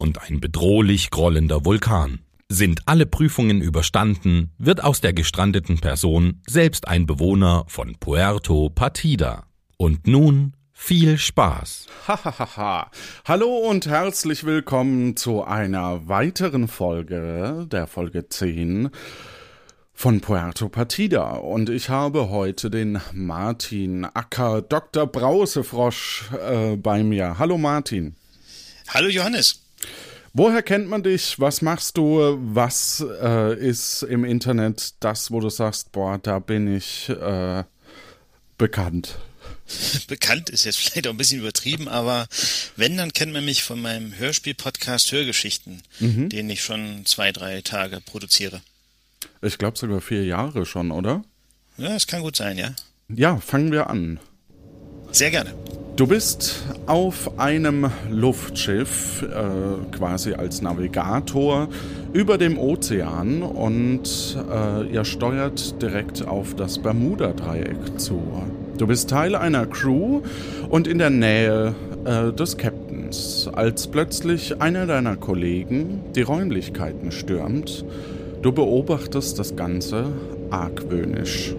und 0.00 0.22
ein 0.22 0.40
bedrohlich 0.40 1.10
grollender 1.10 1.64
Vulkan. 1.64 2.20
Sind 2.48 2.82
alle 2.86 3.06
Prüfungen 3.06 3.60
überstanden, 3.60 4.50
wird 4.58 4.82
aus 4.82 5.00
der 5.00 5.12
gestrandeten 5.12 5.78
Person 5.78 6.40
selbst 6.48 6.88
ein 6.88 7.06
Bewohner 7.06 7.64
von 7.68 7.94
Puerto 8.00 8.70
Partida. 8.70 9.44
Und 9.76 10.08
nun 10.08 10.54
viel 10.72 11.16
Spaß. 11.16 11.86
Hahaha. 12.08 12.90
Hallo 13.24 13.54
und 13.68 13.86
herzlich 13.86 14.44
willkommen 14.44 15.16
zu 15.16 15.44
einer 15.44 16.08
weiteren 16.08 16.66
Folge, 16.66 17.66
der 17.70 17.86
Folge 17.86 18.28
10 18.28 18.88
von 19.92 20.20
Puerto 20.20 20.70
Partida. 20.70 21.32
Und 21.32 21.68
ich 21.68 21.90
habe 21.90 22.30
heute 22.30 22.70
den 22.70 22.98
Martin 23.12 24.06
Acker, 24.06 24.62
Dr. 24.62 25.06
Brausefrosch 25.06 26.30
äh, 26.32 26.76
bei 26.76 27.04
mir. 27.04 27.38
Hallo 27.38 27.58
Martin. 27.58 28.16
Hallo 28.88 29.08
Johannes. 29.08 29.69
Woher 30.32 30.62
kennt 30.62 30.88
man 30.88 31.02
dich? 31.02 31.40
Was 31.40 31.60
machst 31.60 31.96
du? 31.96 32.38
Was 32.40 33.04
äh, 33.22 33.58
ist 33.58 34.02
im 34.04 34.24
Internet 34.24 34.94
das, 35.00 35.30
wo 35.30 35.40
du 35.40 35.50
sagst, 35.50 35.90
boah, 35.92 36.18
da 36.18 36.38
bin 36.38 36.74
ich 36.74 37.08
äh, 37.08 37.64
bekannt? 38.56 39.18
bekannt 40.08 40.50
ist 40.50 40.64
jetzt 40.64 40.78
vielleicht 40.78 41.06
auch 41.06 41.12
ein 41.12 41.16
bisschen 41.16 41.40
übertrieben, 41.40 41.88
aber 41.88 42.26
wenn, 42.76 42.96
dann 42.96 43.12
kennt 43.12 43.32
man 43.32 43.44
mich 43.44 43.62
von 43.62 43.80
meinem 43.80 44.16
Hörspiel-Podcast 44.16 45.12
Hörgeschichten, 45.12 45.82
mhm. 45.98 46.28
den 46.28 46.50
ich 46.50 46.62
schon 46.62 47.06
zwei, 47.06 47.32
drei 47.32 47.60
Tage 47.62 48.00
produziere. 48.00 48.60
Ich 49.42 49.58
glaube 49.58 49.78
sogar 49.78 50.00
vier 50.00 50.24
Jahre 50.24 50.66
schon, 50.66 50.90
oder? 50.90 51.24
Ja, 51.76 51.94
es 51.94 52.06
kann 52.06 52.22
gut 52.22 52.36
sein, 52.36 52.58
ja. 52.58 52.74
Ja, 53.08 53.38
fangen 53.38 53.72
wir 53.72 53.88
an. 53.88 54.20
Sehr 55.12 55.30
gerne. 55.30 55.54
Du 56.00 56.06
bist 56.06 56.64
auf 56.86 57.38
einem 57.38 57.90
Luftschiff, 58.08 59.22
äh, 59.22 59.94
quasi 59.94 60.32
als 60.32 60.62
Navigator, 60.62 61.68
über 62.14 62.38
dem 62.38 62.58
Ozean 62.58 63.42
und 63.42 64.38
äh, 64.50 64.86
ihr 64.86 65.04
steuert 65.04 65.82
direkt 65.82 66.26
auf 66.26 66.54
das 66.54 66.78
Bermuda-Dreieck 66.78 68.00
zu. 68.00 68.22
Du 68.78 68.86
bist 68.86 69.10
Teil 69.10 69.34
einer 69.34 69.66
Crew 69.66 70.22
und 70.70 70.86
in 70.86 70.96
der 70.96 71.10
Nähe 71.10 71.74
äh, 72.06 72.32
des 72.32 72.56
Captains, 72.56 73.50
als 73.52 73.86
plötzlich 73.86 74.58
einer 74.58 74.86
deiner 74.86 75.16
Kollegen 75.16 76.00
die 76.16 76.22
Räumlichkeiten 76.22 77.12
stürmt. 77.12 77.84
Du 78.40 78.52
beobachtest 78.52 79.38
das 79.38 79.54
Ganze 79.54 80.06
argwöhnisch. 80.48 81.54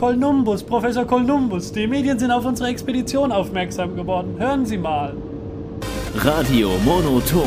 Columbus, 0.00 0.62
Professor 0.62 1.04
Columbus, 1.04 1.72
die 1.72 1.86
Medien 1.86 2.18
sind 2.18 2.30
auf 2.30 2.46
unsere 2.46 2.70
Expedition 2.70 3.30
aufmerksam 3.30 3.94
geworden. 3.94 4.34
Hören 4.38 4.64
Sie 4.64 4.78
mal. 4.78 5.12
Radio 6.16 6.70
Monoton. 6.86 7.42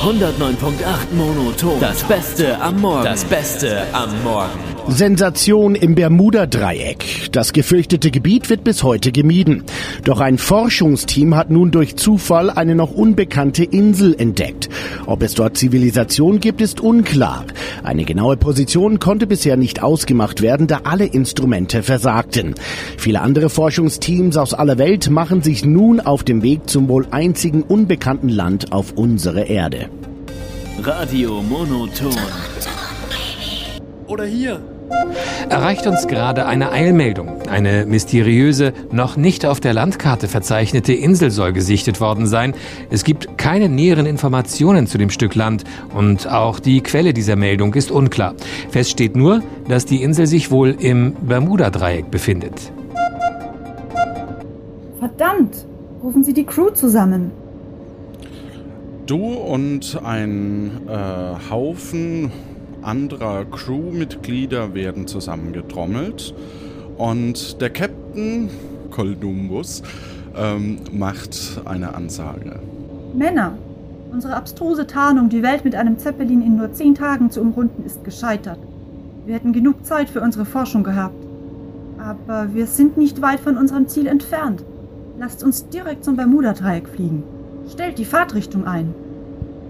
109.8 0.00 1.12
Monoton. 1.12 1.78
Das 1.80 2.02
Beste 2.04 2.58
am 2.58 2.80
Morgen. 2.80 3.04
Das 3.04 3.26
Beste 3.26 3.82
am 3.92 4.08
Morgen. 4.24 4.75
Sensation 4.88 5.74
im 5.74 5.96
Bermuda-Dreieck. 5.96 7.30
Das 7.32 7.52
gefürchtete 7.52 8.10
Gebiet 8.12 8.48
wird 8.48 8.62
bis 8.62 8.84
heute 8.84 9.10
gemieden. 9.10 9.64
Doch 10.04 10.20
ein 10.20 10.38
Forschungsteam 10.38 11.34
hat 11.34 11.50
nun 11.50 11.72
durch 11.72 11.96
Zufall 11.96 12.50
eine 12.50 12.76
noch 12.76 12.92
unbekannte 12.92 13.64
Insel 13.64 14.14
entdeckt. 14.18 14.68
Ob 15.06 15.22
es 15.22 15.34
dort 15.34 15.56
Zivilisation 15.56 16.38
gibt, 16.38 16.60
ist 16.60 16.80
unklar. 16.80 17.44
Eine 17.82 18.04
genaue 18.04 18.36
Position 18.36 19.00
konnte 19.00 19.26
bisher 19.26 19.56
nicht 19.56 19.82
ausgemacht 19.82 20.40
werden, 20.40 20.68
da 20.68 20.82
alle 20.84 21.06
Instrumente 21.06 21.82
versagten. 21.82 22.54
Viele 22.96 23.20
andere 23.20 23.50
Forschungsteams 23.50 24.36
aus 24.36 24.54
aller 24.54 24.78
Welt 24.78 25.10
machen 25.10 25.42
sich 25.42 25.64
nun 25.64 26.00
auf 26.00 26.22
dem 26.22 26.42
Weg 26.42 26.70
zum 26.70 26.88
wohl 26.88 27.06
einzigen 27.10 27.62
unbekannten 27.62 28.28
Land 28.28 28.72
auf 28.72 28.92
unserer 28.92 29.46
Erde. 29.46 29.90
Radio 30.82 31.42
Monoton. 31.42 32.14
Oder 34.06 34.24
hier 34.24 34.60
erreicht 35.48 35.86
uns 35.86 36.06
gerade 36.06 36.46
eine 36.46 36.70
Eilmeldung. 36.70 37.42
Eine 37.48 37.86
mysteriöse, 37.86 38.72
noch 38.90 39.16
nicht 39.16 39.46
auf 39.46 39.60
der 39.60 39.72
Landkarte 39.72 40.28
verzeichnete 40.28 40.92
Insel 40.92 41.30
soll 41.30 41.52
gesichtet 41.52 42.00
worden 42.00 42.26
sein. 42.26 42.54
Es 42.90 43.04
gibt 43.04 43.38
keine 43.38 43.68
näheren 43.68 44.06
Informationen 44.06 44.86
zu 44.86 44.98
dem 44.98 45.10
Stück 45.10 45.34
Land 45.34 45.64
und 45.94 46.30
auch 46.30 46.58
die 46.58 46.82
Quelle 46.82 47.12
dieser 47.12 47.36
Meldung 47.36 47.74
ist 47.74 47.90
unklar. 47.90 48.34
Fest 48.70 48.90
steht 48.90 49.16
nur, 49.16 49.42
dass 49.68 49.84
die 49.84 50.02
Insel 50.02 50.26
sich 50.26 50.50
wohl 50.50 50.76
im 50.78 51.14
Bermuda-Dreieck 51.14 52.10
befindet. 52.10 52.72
Verdammt! 54.98 55.66
Rufen 56.02 56.22
Sie 56.22 56.32
die 56.32 56.44
Crew 56.44 56.70
zusammen. 56.70 57.32
Du 59.06 59.24
und 59.24 60.00
ein 60.04 60.82
äh, 60.88 61.50
Haufen 61.50 62.30
anderer 62.86 63.44
Crewmitglieder 63.44 64.74
werden 64.74 65.06
zusammengetrommelt 65.06 66.34
und 66.96 67.60
der 67.60 67.70
Captain 67.70 68.48
Columbus 68.90 69.82
ähm, 70.36 70.78
macht 70.92 71.60
eine 71.64 71.94
Ansage. 71.94 72.60
Männer, 73.14 73.58
unsere 74.12 74.34
abstruse 74.34 74.86
Tarnung, 74.86 75.28
die 75.28 75.42
Welt 75.42 75.64
mit 75.64 75.74
einem 75.74 75.98
Zeppelin 75.98 76.42
in 76.42 76.56
nur 76.56 76.72
zehn 76.72 76.94
Tagen 76.94 77.30
zu 77.30 77.40
umrunden, 77.40 77.84
ist 77.84 78.04
gescheitert. 78.04 78.58
Wir 79.26 79.34
hätten 79.34 79.52
genug 79.52 79.84
Zeit 79.84 80.08
für 80.08 80.20
unsere 80.20 80.44
Forschung 80.44 80.84
gehabt. 80.84 81.14
Aber 81.98 82.54
wir 82.54 82.66
sind 82.66 82.96
nicht 82.96 83.20
weit 83.22 83.40
von 83.40 83.56
unserem 83.56 83.88
Ziel 83.88 84.06
entfernt. 84.06 84.62
Lasst 85.18 85.42
uns 85.42 85.68
direkt 85.68 86.04
zum 86.04 86.16
Bermuda-Dreieck 86.16 86.88
fliegen. 86.88 87.24
Stellt 87.68 87.98
die 87.98 88.04
Fahrtrichtung 88.04 88.66
ein. 88.66 88.94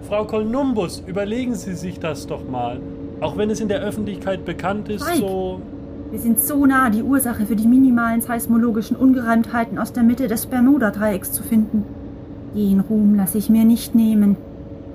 Frau 0.08 0.24
Columbus, 0.24 1.02
überlegen 1.06 1.54
Sie 1.54 1.74
sich 1.74 1.98
das 1.98 2.26
doch 2.26 2.46
mal. 2.48 2.80
Auch 3.20 3.36
wenn 3.36 3.50
es 3.50 3.60
in 3.60 3.68
der 3.68 3.80
Öffentlichkeit 3.80 4.44
bekannt 4.44 4.88
ist, 4.88 5.06
Mike, 5.06 5.18
so. 5.18 5.60
Wir 6.10 6.18
sind 6.20 6.38
so 6.40 6.66
nah, 6.66 6.90
die 6.90 7.02
Ursache 7.02 7.46
für 7.46 7.56
die 7.56 7.66
minimalen 7.66 8.20
seismologischen 8.20 8.96
Ungereimtheiten 8.96 9.78
aus 9.78 9.92
der 9.92 10.02
Mitte 10.02 10.28
des 10.28 10.46
Bermuda-Dreiecks 10.46 11.32
zu 11.32 11.42
finden. 11.42 11.84
Den 12.54 12.80
Ruhm 12.80 13.14
lasse 13.16 13.38
ich 13.38 13.50
mir 13.50 13.64
nicht 13.64 13.94
nehmen. 13.94 14.36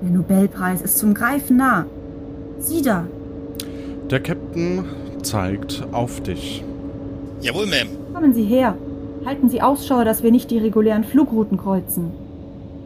Der 0.02 0.10
Nobelpreis 0.10 0.82
ist 0.82 0.98
zum 0.98 1.14
Greifen 1.14 1.58
nah. 1.58 1.86
Sieh 2.58 2.82
da. 2.82 3.06
Der 4.10 4.20
Captain 4.20 4.84
zeigt 5.22 5.84
auf 5.92 6.20
dich. 6.22 6.64
Jawohl, 7.40 7.66
Ma'am. 7.66 7.88
Kommen 8.14 8.34
Sie 8.34 8.44
her. 8.44 8.76
Halten 9.24 9.48
Sie 9.48 9.62
Ausschau, 9.62 10.04
dass 10.04 10.22
wir 10.22 10.30
nicht 10.30 10.50
die 10.50 10.58
regulären 10.58 11.04
Flugrouten 11.04 11.58
kreuzen. 11.58 12.10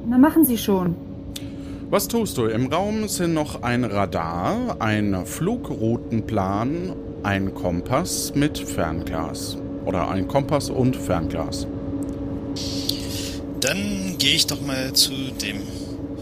Na, 0.09 0.19
machen 0.19 0.45
Sie 0.45 0.59
schon. 0.59 0.95
Was 1.97 2.09
tust 2.09 2.37
du? 2.37 2.45
Im 2.45 2.67
Raum 2.71 3.09
sind 3.09 3.33
noch 3.33 3.63
ein 3.63 3.83
Radar, 3.83 4.77
ein 4.81 5.25
Flugroutenplan, 5.25 6.93
ein 7.23 7.55
Kompass 7.55 8.35
mit 8.35 8.59
Fernglas. 8.59 9.57
Oder 9.87 10.11
ein 10.11 10.29
Kompass 10.29 10.69
und 10.69 10.95
Fernglas. 10.95 11.67
Dann 13.61 14.17
gehe 14.19 14.35
ich 14.35 14.47
doch 14.47 14.61
mal 14.61 14.93
zu 14.93 15.13
dem 15.41 15.63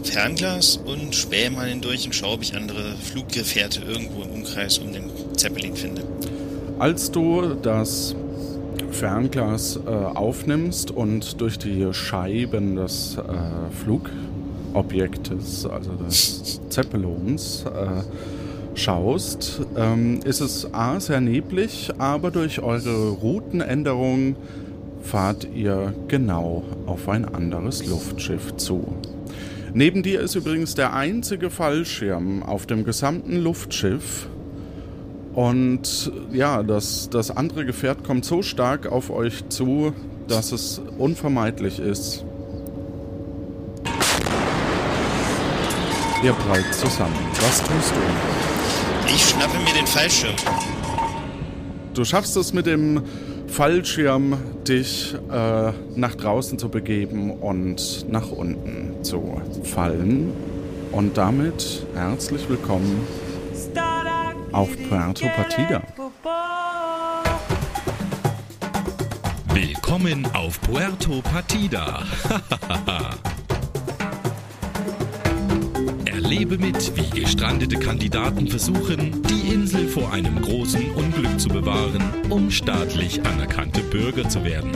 Fernglas 0.01 0.77
und 0.77 1.13
spähe 1.13 1.51
mal 1.51 1.67
hindurch 1.67 2.05
und 2.05 2.15
schaue, 2.15 2.35
ob 2.35 2.41
ich 2.41 2.55
andere 2.55 2.95
Fluggefährte 2.95 3.81
irgendwo 3.81 4.21
im 4.21 4.31
Umkreis 4.31 4.77
um 4.77 4.93
den 4.93 5.09
Zeppelin 5.35 5.75
finde. 5.75 6.03
Als 6.79 7.11
du 7.11 7.53
das 7.53 8.15
Fernglas 8.91 9.77
äh, 9.85 9.89
aufnimmst 9.89 10.91
und 10.91 11.41
durch 11.41 11.59
die 11.59 11.85
Scheiben 11.91 12.77
des 12.77 13.17
äh, 13.17 13.75
Flug 13.83 14.09
Objektes, 14.75 15.65
also 15.65 15.91
des 15.93 16.61
Zeppelons, 16.69 17.65
äh, 17.65 18.77
schaust, 18.77 19.61
ähm, 19.77 20.19
ist 20.23 20.41
es 20.41 20.73
A 20.73 20.99
sehr 20.99 21.21
neblig, 21.21 21.91
aber 21.97 22.31
durch 22.31 22.61
eure 22.61 23.09
Routenänderung 23.09 24.35
fahrt 25.01 25.47
ihr 25.55 25.93
genau 26.07 26.63
auf 26.85 27.07
ein 27.07 27.25
anderes 27.25 27.85
Luftschiff 27.85 28.55
zu. 28.57 28.95
Neben 29.73 30.03
dir 30.03 30.21
ist 30.21 30.35
übrigens 30.35 30.75
der 30.75 30.93
einzige 30.93 31.49
Fallschirm 31.49 32.43
auf 32.43 32.65
dem 32.65 32.85
gesamten 32.85 33.37
Luftschiff. 33.37 34.27
Und 35.33 36.11
ja, 36.31 36.63
das, 36.63 37.09
das 37.09 37.29
andere 37.29 37.65
Gefährt 37.65 38.05
kommt 38.05 38.23
so 38.23 38.41
stark 38.41 38.89
auf 38.89 39.09
euch 39.09 39.49
zu, 39.49 39.91
dass 40.29 40.53
es 40.53 40.81
unvermeidlich 40.97 41.79
ist, 41.79 42.23
Ihr 46.25 46.33
prallt 46.33 46.73
zusammen. 46.73 47.13
Was 47.39 47.59
tust 47.59 47.93
du? 47.93 49.13
Ich 49.13 49.29
schnappe 49.29 49.59
mir 49.59 49.73
den 49.75 49.85
Fallschirm. 49.85 50.33
Du 51.93 52.03
schaffst 52.03 52.35
es 52.35 52.51
mit 52.51 52.65
dem 52.65 53.03
Fallschirm, 53.47 54.35
dich 54.67 55.13
äh, 55.13 55.71
nach 55.95 56.15
draußen 56.15 56.57
zu 56.57 56.69
begeben 56.69 57.29
und 57.29 58.09
nach 58.09 58.31
unten 58.31 59.03
zu 59.03 59.39
fallen. 59.65 60.33
Und 60.91 61.15
damit 61.15 61.85
herzlich 61.93 62.49
willkommen 62.49 63.05
auf 64.51 64.69
Puerto 64.89 65.27
Partida. 65.27 65.83
Willkommen 69.53 70.27
auf 70.33 70.59
Puerto 70.61 71.21
Partida. 71.21 72.03
Erlebe 76.25 76.57
mit, 76.57 76.91
wie 76.95 77.21
gestrandete 77.21 77.77
Kandidaten 77.77 78.47
versuchen, 78.47 79.21
die 79.29 79.53
Insel 79.53 79.87
vor 79.87 80.11
einem 80.11 80.41
großen 80.41 80.89
Unglück 80.95 81.39
zu 81.39 81.49
bewahren, 81.49 82.01
um 82.31 82.49
staatlich 82.49 83.23
anerkannte 83.27 83.81
Bürger 83.81 84.27
zu 84.27 84.43
werden. 84.43 84.71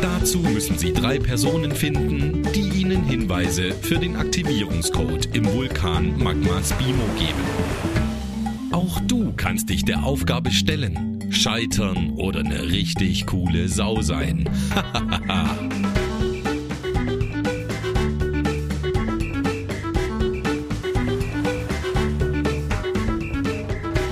Dazu 0.00 0.38
müssen 0.38 0.78
Sie 0.78 0.94
drei 0.94 1.18
Personen 1.18 1.72
finden, 1.72 2.42
die 2.54 2.80
Ihnen 2.80 3.04
Hinweise 3.04 3.72
für 3.72 3.98
den 3.98 4.16
Aktivierungscode 4.16 5.28
im 5.36 5.44
Vulkan 5.52 6.16
Magma 6.16 6.62
Spimo 6.64 7.04
geben. 7.18 8.72
Auch 8.72 8.98
du 9.00 9.34
kannst 9.36 9.68
dich 9.68 9.84
der 9.84 10.04
Aufgabe 10.04 10.50
stellen, 10.50 11.15
scheitern 11.30 12.12
oder 12.16 12.40
eine 12.40 12.62
richtig 12.62 13.26
coole 13.26 13.68
Sau 13.68 14.02
sein. 14.02 14.48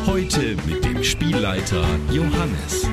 Heute 0.07 0.57
mit 0.67 0.85
dem 0.85 1.03
Spielleiter 1.03 1.85
Johannes. 2.11 2.89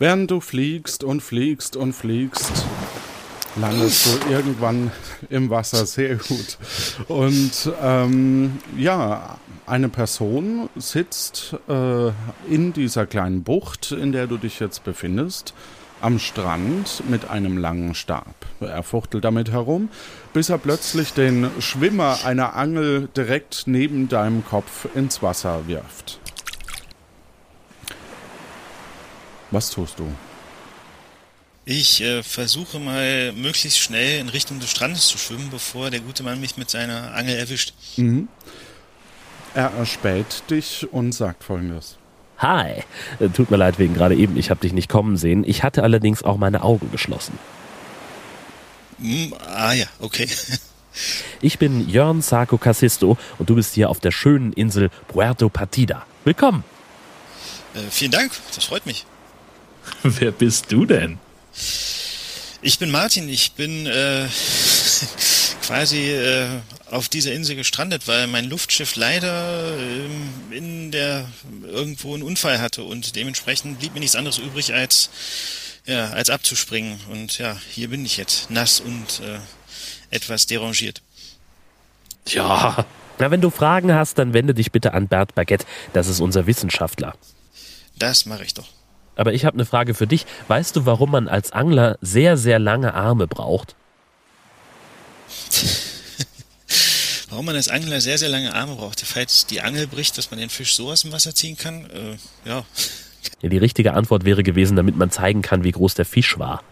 Während 0.00 0.30
du 0.30 0.40
fliegst 0.40 1.02
und 1.02 1.22
fliegst 1.22 1.76
und 1.76 1.92
fliegst, 1.92 2.52
landest 3.56 4.06
du 4.06 4.30
irgendwann 4.30 4.92
im 5.30 5.50
Wasser 5.50 5.86
sehr 5.86 6.16
gut. 6.16 6.58
Und 7.08 7.70
ähm, 7.82 8.58
ja, 8.76 9.38
eine 9.66 9.88
Person 9.88 10.68
sitzt 10.76 11.54
äh, 11.68 12.08
in 12.48 12.72
dieser 12.72 13.06
kleinen 13.06 13.42
Bucht, 13.42 13.92
in 13.92 14.12
der 14.12 14.26
du 14.26 14.36
dich 14.36 14.60
jetzt 14.60 14.84
befindest, 14.84 15.54
am 16.00 16.18
Strand 16.18 17.02
mit 17.08 17.28
einem 17.28 17.58
langen 17.58 17.94
Stab. 17.94 18.34
Er 18.60 18.82
fuchtelt 18.82 19.24
damit 19.24 19.50
herum, 19.50 19.88
bis 20.32 20.48
er 20.48 20.58
plötzlich 20.58 21.12
den 21.12 21.50
Schwimmer 21.58 22.18
einer 22.24 22.54
Angel 22.54 23.08
direkt 23.16 23.64
neben 23.66 24.08
deinem 24.08 24.44
Kopf 24.44 24.88
ins 24.94 25.22
Wasser 25.22 25.66
wirft. 25.66 26.20
Was 29.50 29.70
tust 29.70 29.98
du? 29.98 30.06
Ich 31.70 32.00
äh, 32.00 32.22
versuche 32.22 32.78
mal 32.78 33.30
möglichst 33.32 33.78
schnell 33.78 34.20
in 34.20 34.30
Richtung 34.30 34.58
des 34.58 34.70
Strandes 34.70 35.08
zu 35.08 35.18
schwimmen, 35.18 35.50
bevor 35.50 35.90
der 35.90 36.00
gute 36.00 36.22
Mann 36.22 36.40
mich 36.40 36.56
mit 36.56 36.70
seiner 36.70 37.14
Angel 37.14 37.36
erwischt. 37.36 37.74
Mhm. 37.98 38.26
Er 39.52 39.72
erspäht 39.76 40.44
dich 40.48 40.86
und 40.90 41.12
sagt 41.12 41.44
folgendes. 41.44 41.98
Hi, 42.38 42.84
Äh, 43.20 43.28
tut 43.28 43.50
mir 43.50 43.58
leid 43.58 43.78
wegen 43.78 43.92
gerade 43.92 44.14
eben, 44.16 44.38
ich 44.38 44.48
habe 44.48 44.60
dich 44.60 44.72
nicht 44.72 44.88
kommen 44.88 45.18
sehen. 45.18 45.44
Ich 45.46 45.62
hatte 45.62 45.82
allerdings 45.82 46.22
auch 46.22 46.38
meine 46.38 46.62
Augen 46.62 46.90
geschlossen. 46.90 47.38
Hm, 48.98 49.34
ah 49.46 49.74
ja, 49.74 49.86
okay. 50.00 50.26
Ich 51.42 51.58
bin 51.58 51.86
Jörn 51.86 52.22
Sarko 52.22 52.56
Cassisto 52.56 53.18
und 53.38 53.50
du 53.50 53.56
bist 53.56 53.74
hier 53.74 53.90
auf 53.90 54.00
der 54.00 54.10
schönen 54.10 54.54
Insel 54.54 54.88
Puerto 55.06 55.50
Partida. 55.50 56.06
Willkommen. 56.24 56.64
Äh, 57.74 57.80
vielen 57.90 58.10
Dank, 58.10 58.32
das 58.54 58.64
freut 58.64 58.86
mich. 58.86 59.04
Wer 60.02 60.30
bist 60.30 60.72
du 60.72 60.86
denn? 60.86 61.18
Ich 62.60 62.78
bin 62.78 62.90
Martin, 62.90 63.28
ich 63.28 63.52
bin 63.52 63.86
äh, 63.86 64.26
quasi 65.62 66.10
äh, 66.10 66.48
auf 66.90 67.08
dieser 67.08 67.32
Insel 67.32 67.56
gestrandet, 67.56 68.08
weil 68.08 68.26
mein 68.26 68.46
Luftschiff 68.46 68.96
leider 68.96 69.76
ähm, 69.78 70.32
in 70.50 70.90
der 70.90 71.28
irgendwo 71.64 72.14
einen 72.14 72.22
Unfall 72.22 72.60
hatte 72.60 72.82
und 72.82 73.14
dementsprechend 73.14 73.78
blieb 73.78 73.94
mir 73.94 74.00
nichts 74.00 74.16
anderes 74.16 74.38
übrig 74.38 74.74
als 74.74 75.10
ja, 75.86 76.10
als 76.10 76.28
abzuspringen 76.28 77.00
und 77.10 77.38
ja, 77.38 77.56
hier 77.70 77.88
bin 77.88 78.04
ich 78.04 78.18
jetzt 78.18 78.50
nass 78.50 78.78
und 78.78 79.20
äh, 79.20 79.38
etwas 80.10 80.46
derangiert. 80.46 81.00
Ja. 82.26 82.86
Na, 83.18 83.30
wenn 83.30 83.40
du 83.40 83.50
Fragen 83.50 83.92
hast, 83.92 84.18
dann 84.18 84.32
wende 84.32 84.54
dich 84.54 84.70
bitte 84.70 84.92
an 84.92 85.08
Bert 85.08 85.34
Baguette. 85.34 85.66
Das 85.92 86.06
ist 86.06 86.20
unser 86.20 86.46
Wissenschaftler. 86.46 87.16
Das 87.96 88.26
mache 88.26 88.44
ich 88.44 88.54
doch. 88.54 88.68
Aber 89.18 89.34
ich 89.34 89.44
habe 89.44 89.54
eine 89.54 89.66
Frage 89.66 89.94
für 89.94 90.06
dich. 90.06 90.24
Weißt 90.46 90.76
du, 90.76 90.86
warum 90.86 91.10
man 91.10 91.28
als 91.28 91.52
Angler 91.52 91.98
sehr, 92.00 92.36
sehr 92.36 92.58
lange 92.58 92.94
Arme 92.94 93.26
braucht? 93.26 93.74
Warum 97.28 97.44
man 97.44 97.56
als 97.56 97.68
Angler 97.68 98.00
sehr, 98.00 98.16
sehr 98.16 98.30
lange 98.30 98.54
Arme 98.54 98.76
braucht, 98.76 99.00
falls 99.00 99.44
die 99.44 99.60
Angel 99.60 99.86
bricht, 99.86 100.16
dass 100.16 100.30
man 100.30 100.40
den 100.40 100.48
Fisch 100.48 100.74
so 100.74 100.88
aus 100.90 101.02
dem 101.02 101.12
Wasser 101.12 101.34
ziehen 101.34 101.56
kann? 101.58 101.84
Äh, 101.90 102.48
ja. 102.48 102.64
Ja, 103.42 103.48
die 103.48 103.58
richtige 103.58 103.92
Antwort 103.92 104.24
wäre 104.24 104.42
gewesen, 104.42 104.76
damit 104.76 104.96
man 104.96 105.10
zeigen 105.10 105.42
kann, 105.42 105.64
wie 105.64 105.72
groß 105.72 105.94
der 105.94 106.06
Fisch 106.06 106.38
war. 106.38 106.62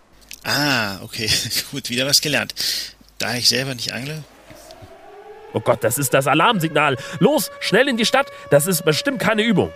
Ah, 0.44 1.00
okay. 1.02 1.28
Gut, 1.72 1.90
wieder 1.90 2.06
was 2.06 2.20
gelernt. 2.20 2.54
Da 3.18 3.34
ich 3.34 3.48
selber 3.48 3.74
nicht 3.74 3.92
angle, 3.92 4.22
Oh 5.52 5.60
Gott, 5.60 5.82
das 5.82 5.96
ist 5.96 6.12
das 6.12 6.26
Alarmsignal. 6.26 6.98
Los, 7.18 7.50
schnell 7.60 7.88
in 7.88 7.96
die 7.96 8.04
Stadt. 8.04 8.30
Das 8.50 8.66
ist 8.66 8.84
bestimmt 8.84 9.20
keine 9.20 9.42
Übung. 9.42 9.72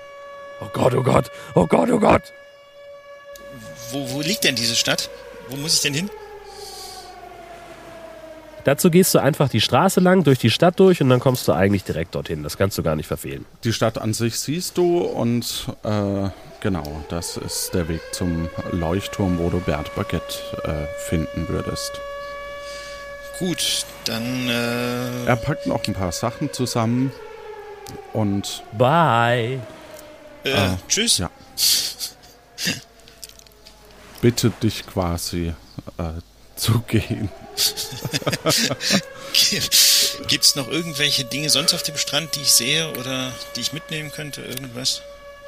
Oh 0.60 0.68
Gott, 0.72 0.94
oh 0.94 1.02
Gott, 1.02 1.30
oh 1.54 1.66
Gott, 1.66 1.90
oh 1.90 1.98
Gott. 1.98 2.22
Wo, 3.92 4.10
wo 4.10 4.20
liegt 4.20 4.44
denn 4.44 4.54
diese 4.54 4.74
Stadt? 4.76 5.10
Wo 5.48 5.56
muss 5.56 5.74
ich 5.74 5.80
denn 5.82 5.94
hin? 5.94 6.10
Dazu 8.64 8.90
gehst 8.90 9.14
du 9.14 9.18
einfach 9.18 9.48
die 9.48 9.60
Straße 9.60 10.00
lang, 10.00 10.22
durch 10.22 10.38
die 10.38 10.50
Stadt 10.50 10.78
durch 10.78 11.00
und 11.00 11.08
dann 11.08 11.18
kommst 11.20 11.48
du 11.48 11.52
eigentlich 11.52 11.82
direkt 11.84 12.14
dorthin. 12.14 12.42
Das 12.42 12.58
kannst 12.58 12.76
du 12.76 12.82
gar 12.82 12.94
nicht 12.94 13.06
verfehlen. 13.06 13.46
Die 13.64 13.72
Stadt 13.72 13.96
an 13.98 14.12
sich 14.12 14.38
siehst 14.38 14.76
du 14.76 14.98
und 14.98 15.66
äh, 15.82 16.28
genau, 16.60 17.04
das 17.08 17.38
ist 17.38 17.70
der 17.72 17.88
Weg 17.88 18.02
zum 18.12 18.48
Leuchtturm, 18.72 19.38
wo 19.38 19.48
du 19.48 19.60
Bert 19.60 19.94
Baguette 19.94 20.34
äh, 20.64 20.86
finden 21.08 21.48
würdest. 21.48 21.92
Gut, 23.38 23.86
dann 24.04 24.50
äh, 24.50 25.24
Er 25.24 25.36
packt 25.36 25.66
noch 25.66 25.86
ein 25.88 25.94
paar 25.94 26.12
Sachen 26.12 26.52
zusammen 26.52 27.10
und 28.12 28.62
Bye. 28.76 29.60
äh, 30.44 30.52
ah, 30.52 30.78
tschüss. 30.86 31.16
ja. 31.16 31.30
bittet 34.20 34.62
dich 34.62 34.86
quasi 34.86 35.54
äh, 35.98 36.20
zu 36.56 36.80
gehen. 36.80 37.30
Gibt's 40.28 40.56
noch 40.56 40.68
irgendwelche 40.68 41.24
Dinge 41.24 41.50
sonst 41.50 41.74
auf 41.74 41.82
dem 41.82 41.96
Strand, 41.96 42.36
die 42.36 42.40
ich 42.40 42.52
sehe 42.52 42.90
oder 42.98 43.32
die 43.56 43.60
ich 43.60 43.72
mitnehmen 43.72 44.12
könnte? 44.12 44.42
Irgendwas? 44.42 45.02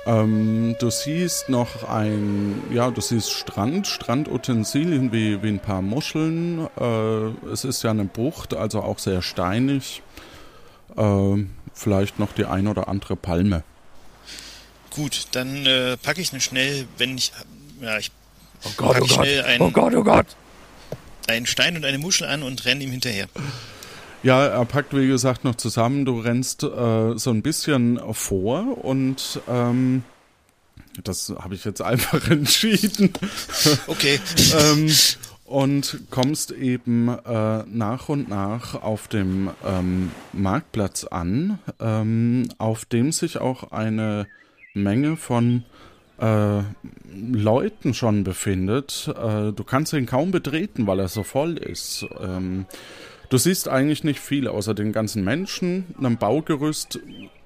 Ähm, 0.05 0.75
du 0.81 0.91
siehst 0.91 1.49
noch 1.49 1.89
ein, 1.89 2.63
ja, 2.73 2.91
du 2.91 3.01
siehst 3.01 3.31
Strand, 3.31 3.87
Strandutensilien 3.87 5.13
wie, 5.13 5.43
wie 5.43 5.49
ein 5.49 5.61
paar 5.61 5.83
Muscheln. 5.83 6.67
Äh, 6.79 7.49
es 7.53 7.65
ist 7.65 7.83
ja 7.83 7.91
eine 7.91 8.05
Bucht, 8.05 8.55
also 8.55 8.83
auch 8.83 8.99
sehr 8.99 9.23
steinig. 9.23 10.03
Äh, 10.97 11.45
vielleicht 11.73 12.19
noch 12.19 12.33
die 12.33 12.47
ein 12.47 12.67
oder 12.67 12.89
andere 12.89 13.15
Palme. 13.17 13.63
Gut, 14.91 15.29
dann 15.33 15.65
äh, 15.67 15.97
packe 15.97 16.21
ich 16.21 16.33
eine 16.33 16.41
schnell, 16.41 16.87
wenn 16.99 17.17
ich, 17.17 17.33
ja, 17.81 17.97
ich 17.99 18.11
Oh 18.65 18.71
Gott, 18.77 18.93
pack 18.95 19.03
oh 19.03 19.07
Gott. 19.07 19.27
schnell 19.27 19.43
einen, 19.43 19.63
Oh 19.63 19.71
Gott, 19.71 19.95
oh 19.95 20.05
Gott. 20.05 20.27
einen 21.29 21.47
Stein 21.47 21.77
und 21.77 21.85
eine 21.85 21.99
Muschel 21.99 22.27
an 22.27 22.43
und 22.43 22.65
renne 22.65 22.85
ihm 22.85 22.91
hinterher. 22.91 23.27
Ja, 24.23 24.47
er 24.47 24.65
packt 24.65 24.97
wie 24.97 25.09
gesagt 25.09 25.45
noch 25.45 25.57
zusammen. 25.57 26.05
Du 26.05 26.21
rennst 26.21 26.63
äh, 26.63 27.17
so 27.19 27.31
ein 27.31 27.43
bisschen 27.43 28.01
vor 28.13 28.85
und 28.85 29.41
ähm, 29.49 30.05
das 31.03 31.33
habe 31.41 31.55
ich 31.55 31.65
jetzt 31.65 31.83
einfach 31.83 32.29
entschieden. 32.31 33.13
Okay. 33.89 34.21
ähm, 34.59 34.93
und 35.45 35.99
kommst 36.11 36.51
eben 36.53 37.09
äh, 37.09 37.65
nach 37.67 38.09
und 38.09 38.29
nach 38.29 38.75
auf 38.81 39.09
dem 39.09 39.51
ähm, 39.67 40.11
Marktplatz 40.33 41.05
an, 41.05 41.59
ähm, 41.81 42.49
auf 42.59 42.85
dem 42.85 43.13
sich 43.13 43.39
auch 43.39 43.73
eine 43.73 44.27
Menge 44.73 45.17
von 45.17 45.65
äh, 46.19 46.63
Leuten 47.15 47.95
schon 47.95 48.25
befindet. 48.25 49.09
Äh, 49.09 49.53
du 49.53 49.65
kannst 49.65 49.93
ihn 49.93 50.07
kaum 50.07 50.31
betreten, 50.31 50.87
weil 50.87 51.01
er 51.01 51.09
so 51.09 51.23
voll 51.23 51.57
ist. 51.57 52.07
Ähm, 52.21 52.67
du 53.29 53.39
siehst 53.39 53.69
eigentlich 53.69 54.05
nicht 54.05 54.21
viel 54.21 54.49
außer 54.49 54.75
den 54.75 54.93
ganzen 54.93 55.25
Menschen, 55.25 55.87
einem 55.99 56.17
Baugerüst, 56.17 57.01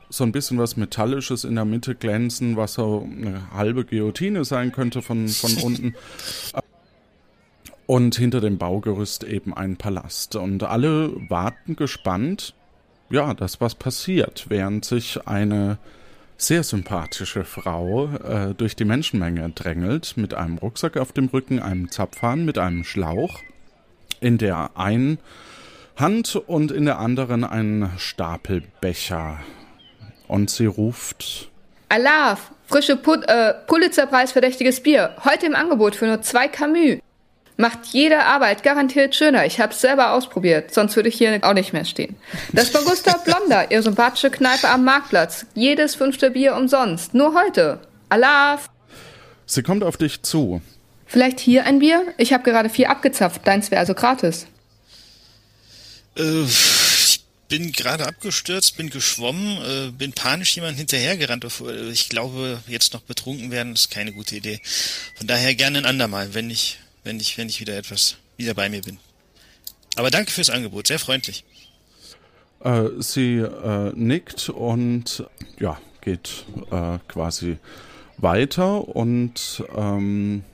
so 0.09 0.25
ein 0.25 0.33
bisschen 0.33 0.59
was 0.59 0.77
Metallisches 0.77 1.45
in 1.45 1.57
der 1.57 1.65
Mitte 1.65 1.95
glänzen, 1.95 2.57
was 2.57 2.75
so 2.75 3.09
eine 3.11 3.51
halbe 3.53 3.85
Guillotine 3.85 4.45
sein 4.45 4.73
könnte 4.73 5.03
von, 5.03 5.29
von 5.29 5.57
unten. 5.63 5.95
Und 7.87 8.17
hinter 8.17 8.41
dem 8.41 8.59
Baugerüst 8.59 9.25
eben 9.25 9.55
ein 9.55 9.77
Palast. 9.77 10.37
Und 10.37 10.65
alle 10.65 11.13
warten 11.29 11.77
gespannt, 11.77 12.55
ja, 13.11 13.35
dass 13.35 13.61
was 13.61 13.77
passiert, 13.77 14.47
während 14.49 14.85
sich 14.85 15.27
eine 15.27 15.79
sehr 16.39 16.63
sympathische 16.63 17.45
Frau 17.45 18.07
äh, 18.07 18.55
durch 18.55 18.77
die 18.77 18.85
Menschenmenge 18.85 19.51
drängelt, 19.51 20.17
mit 20.17 20.35
einem 20.35 20.59
Rucksack 20.59 20.97
auf 20.97 21.13
dem 21.13 21.27
Rücken, 21.27 21.61
einem 21.61 21.91
Zapfhahn, 21.91 22.45
mit 22.45 22.59
einem 22.59 22.85
Schlauch, 22.85 23.41
in 24.21 24.39
der 24.39 24.71
einen 24.75 25.19
Hand 25.97 26.37
und 26.37 26.71
in 26.73 26.85
der 26.85 26.99
anderen 26.99 27.45
ein 27.45 27.91
Stapelbecher. 27.97 29.39
Und 30.29 30.51
sie 30.51 30.67
ruft 30.67 31.51
Alarv, 31.89 32.51
frische 32.67 32.97
Put 32.97 33.29
äh, 33.29 33.55
Pulitzerpreis 33.67 34.33
verdächtiges 34.33 34.83
Bier. 34.83 35.15
Heute 35.25 35.47
im 35.47 35.55
Angebot 35.55 35.95
für 35.95 36.07
nur 36.07 36.21
zwei 36.21 36.49
Camus. 36.49 36.99
Macht 37.57 37.87
jede 37.93 38.25
Arbeit 38.25 38.63
garantiert 38.63 39.15
schöner. 39.15 39.47
Ich 39.47 39.61
hab's 39.61 39.81
selber 39.81 40.13
ausprobiert, 40.13 40.75
sonst 40.75 40.95
würde 40.97 41.09
ich 41.09 41.17
hier 41.17 41.39
auch 41.43 41.55
nicht 41.55 41.73
mehr 41.73 41.85
stehen. 41.87 42.17
Das 42.53 42.73
war 42.75 42.83
Gustav 42.83 43.25
Blonder, 43.25 43.71
ihre 43.71 43.83
sympathische 43.83 44.31
Kneipe 44.31 44.69
am 44.69 44.85
Marktplatz. 44.85 45.47
Jedes 45.55 45.95
fünfte 45.95 46.31
Bier 46.31 46.55
umsonst. 46.55 47.15
Nur 47.15 47.35
heute. 47.35 47.81
Alarv. 48.09 48.69
Sie 49.47 49.63
kommt 49.63 49.85
auf 49.85 49.97
dich 49.97 50.23
zu. 50.23 50.61
Vielleicht 51.07 51.41
hier 51.41 51.65
ein 51.65 51.79
Bier? 51.79 52.03
Ich 52.19 52.33
habe 52.33 52.45
gerade 52.45 52.69
vier 52.69 52.91
abgezapft. 52.91 53.47
Deins 53.47 53.71
wäre 53.71 53.81
also 53.81 53.95
gratis. 53.95 54.47
Äh, 56.19 56.43
ich 56.43 57.25
bin 57.49 57.73
gerade 57.73 58.07
abgestürzt, 58.07 58.77
bin 58.77 58.91
geschwommen, 58.91 59.59
äh, 59.59 59.91
bin 59.93 60.13
panisch 60.13 60.57
jemand 60.57 60.77
hinterhergerannt. 60.77 61.47
Ich 61.93 62.09
glaube, 62.09 62.61
jetzt 62.67 62.93
noch 62.93 63.03
betrunken 63.03 63.51
werden 63.51 63.73
ist 63.75 63.91
keine 63.91 64.13
gute 64.13 64.37
Idee. 64.37 64.61
Von 65.15 65.27
daher 65.27 65.55
gerne 65.55 65.79
ein 65.79 65.87
andermal, 65.87 66.35
wenn 66.35 66.51
ich, 66.51 66.79
wenn 67.07 67.21
ich, 67.21 67.39
wenn 67.39 67.49
ich 67.49 67.61
wieder 67.61 67.77
etwas 67.77 68.17
wieder 68.37 68.55
bei 68.55 68.69
mir 68.69 68.83
bin. 68.83 68.99
Aber 69.97 70.11
danke 70.11 70.31
fürs 70.31 70.51
Angebot, 70.51 70.89
sehr 70.89 70.99
freundlich. 70.99 71.45
Äh, 72.63 72.89
sie 72.99 73.39
äh, 73.39 73.93
nickt 73.95 74.51
und 74.51 75.25
ja, 75.59 75.79
geht 76.03 76.45
äh, 76.71 76.99
quasi 77.09 77.59
weiter 78.19 78.89
und 78.89 79.65
ähm, 79.75 80.45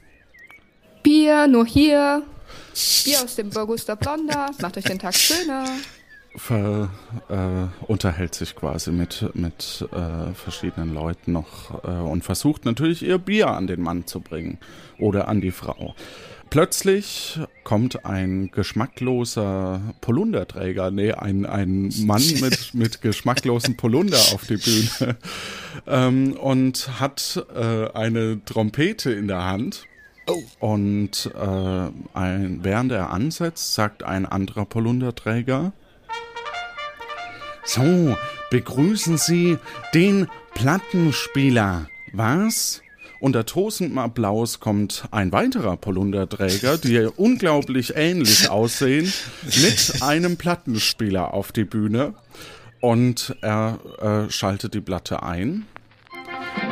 Bier, 1.02 1.49
nur 1.49 1.66
hier. 1.66 2.23
Bier 3.04 3.23
aus 3.25 3.35
dem 3.35 3.50
Burguster 3.50 3.97
Blonder. 3.97 4.50
Macht 4.61 4.76
euch 4.76 4.85
den 4.85 4.99
Tag 4.99 5.14
schöner. 5.14 5.64
Ver, 6.37 6.88
äh, 7.28 7.87
unterhält 7.90 8.35
sich 8.35 8.54
quasi 8.56 8.90
mit, 8.90 9.28
mit 9.35 9.87
äh, 9.92 10.32
verschiedenen 10.32 10.94
Leuten 10.94 11.32
noch 11.32 11.85
äh, 11.85 11.88
und 11.88 12.25
versucht 12.25 12.64
natürlich 12.64 13.02
ihr 13.02 13.18
Bier 13.18 13.49
an 13.49 13.66
den 13.66 13.82
Mann 13.82 14.06
zu 14.06 14.21
bringen 14.21 14.59
oder 14.99 15.28
an 15.28 15.42
die 15.42 15.50
Frau. 15.50 15.94
Plötzlich 16.52 17.40
kommt 17.64 18.04
ein 18.04 18.50
geschmackloser 18.50 19.80
Polunderträger, 20.02 20.90
nee, 20.90 21.11
ein, 21.11 21.47
ein 21.47 21.90
Mann 22.04 22.23
mit, 22.42 22.75
mit 22.75 23.00
geschmacklosen 23.00 23.78
Polunder 23.78 24.18
auf 24.18 24.47
die 24.47 24.59
Bühne 24.59 25.16
ähm, 25.87 26.35
und 26.35 27.00
hat 27.00 27.42
äh, 27.54 27.90
eine 27.94 28.44
Trompete 28.44 29.12
in 29.12 29.28
der 29.28 29.44
Hand. 29.44 29.87
Oh. 30.26 30.42
Und 30.61 31.30
äh, 31.35 31.88
ein, 32.12 32.61
während 32.62 32.92
er 32.92 33.09
ansetzt, 33.09 33.73
sagt 33.73 34.02
ein 34.02 34.26
anderer 34.26 34.66
Polunderträger, 34.66 35.73
so, 37.64 38.14
begrüßen 38.50 39.16
Sie 39.16 39.56
den 39.94 40.28
Plattenspieler. 40.52 41.88
Was? 42.12 42.82
Unter 43.23 43.47
tosendem 43.47 43.99
Applaus 43.99 44.59
kommt 44.59 45.05
ein 45.12 45.31
weiterer 45.31 45.76
Polunderträger, 45.76 46.76
die 46.76 47.07
unglaublich 47.07 47.93
ähnlich 47.95 48.50
aussehen, 48.50 49.12
mit 49.45 50.02
einem 50.02 50.37
Plattenspieler 50.37 51.33
auf 51.33 51.52
die 51.52 51.62
Bühne. 51.62 52.14
Und 52.81 53.37
er 53.41 53.79
äh, 54.00 54.29
schaltet 54.29 54.75
die 54.75 54.81
Platte 54.81 55.23
ein. 55.23 55.67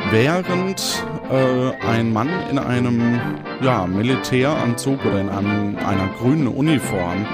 Während 0.09 1.05
äh, 1.31 1.71
ein 1.87 2.11
Mann 2.11 2.29
in 2.49 2.59
einem 2.59 3.21
ja, 3.61 3.87
Militäranzug 3.87 5.05
oder 5.05 5.21
in 5.21 5.29
einem, 5.29 5.77
einer 5.77 6.09
grünen 6.19 6.49
Uniform 6.49 7.27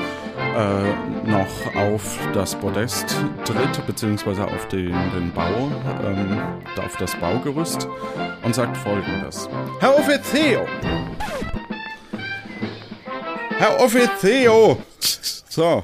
äh, 0.58 1.30
noch 1.30 1.76
auf 1.76 2.18
das 2.34 2.56
Podest 2.56 3.16
tritt, 3.46 3.86
beziehungsweise 3.86 4.44
auf 4.44 4.68
den, 4.70 4.92
den 5.12 5.32
Bau, 5.32 5.72
ähm, 6.04 6.42
auf 6.84 6.98
das 6.98 7.16
Baugerüst 7.16 7.88
und 8.44 8.56
sagt 8.56 8.76
folgendes. 8.76 9.48
Herr 9.80 9.96
Offizier! 9.96 10.66
Herr 13.60 13.80
Offizier! 13.80 14.78
So. 15.48 15.84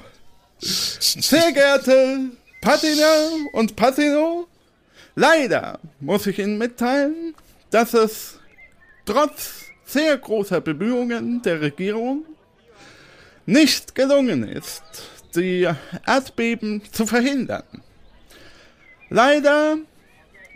Sehr 0.57 1.51
geehrte 1.51 2.31
Patina 2.61 3.29
und 3.51 3.75
Patino, 3.75 4.47
leider 5.15 5.79
muss 5.99 6.25
ich 6.25 6.39
Ihnen 6.39 6.57
mitteilen, 6.57 7.35
dass 7.69 7.93
es 7.93 8.39
trotz 9.05 9.65
sehr 9.85 10.17
großer 10.17 10.61
Bemühungen 10.61 11.41
der 11.41 11.61
Regierung 11.61 12.23
nicht 13.45 13.95
gelungen 13.95 14.47
ist, 14.47 14.83
die 15.35 15.69
Erdbeben 16.05 16.81
zu 16.91 17.05
verhindern. 17.05 17.63
Leider, 19.09 19.77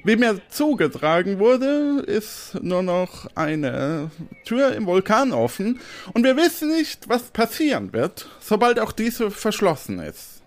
wie 0.03 0.15
mir 0.15 0.41
zugetragen 0.49 1.39
wurde, 1.39 2.03
ist 2.05 2.55
nur 2.61 2.81
noch 2.83 3.27
eine 3.35 4.09
Tür 4.45 4.73
im 4.73 4.85
Vulkan 4.85 5.33
offen 5.33 5.79
und 6.13 6.23
wir 6.23 6.37
wissen 6.37 6.69
nicht, 6.69 7.09
was 7.09 7.23
passieren 7.23 7.93
wird, 7.93 8.29
sobald 8.39 8.79
auch 8.79 8.91
diese 8.91 9.31
verschlossen 9.31 9.99
ist. 9.99 10.41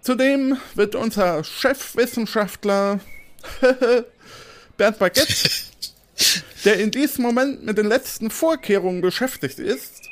Zudem 0.00 0.56
wird 0.74 0.96
unser 0.96 1.44
Chefwissenschaftler 1.44 2.98
Bernd 4.76 4.98
Baguette, 4.98 5.50
der 6.64 6.80
in 6.80 6.90
diesem 6.90 7.22
Moment 7.22 7.64
mit 7.64 7.78
den 7.78 7.86
letzten 7.86 8.30
Vorkehrungen 8.30 9.00
beschäftigt 9.00 9.60
ist, 9.60 10.08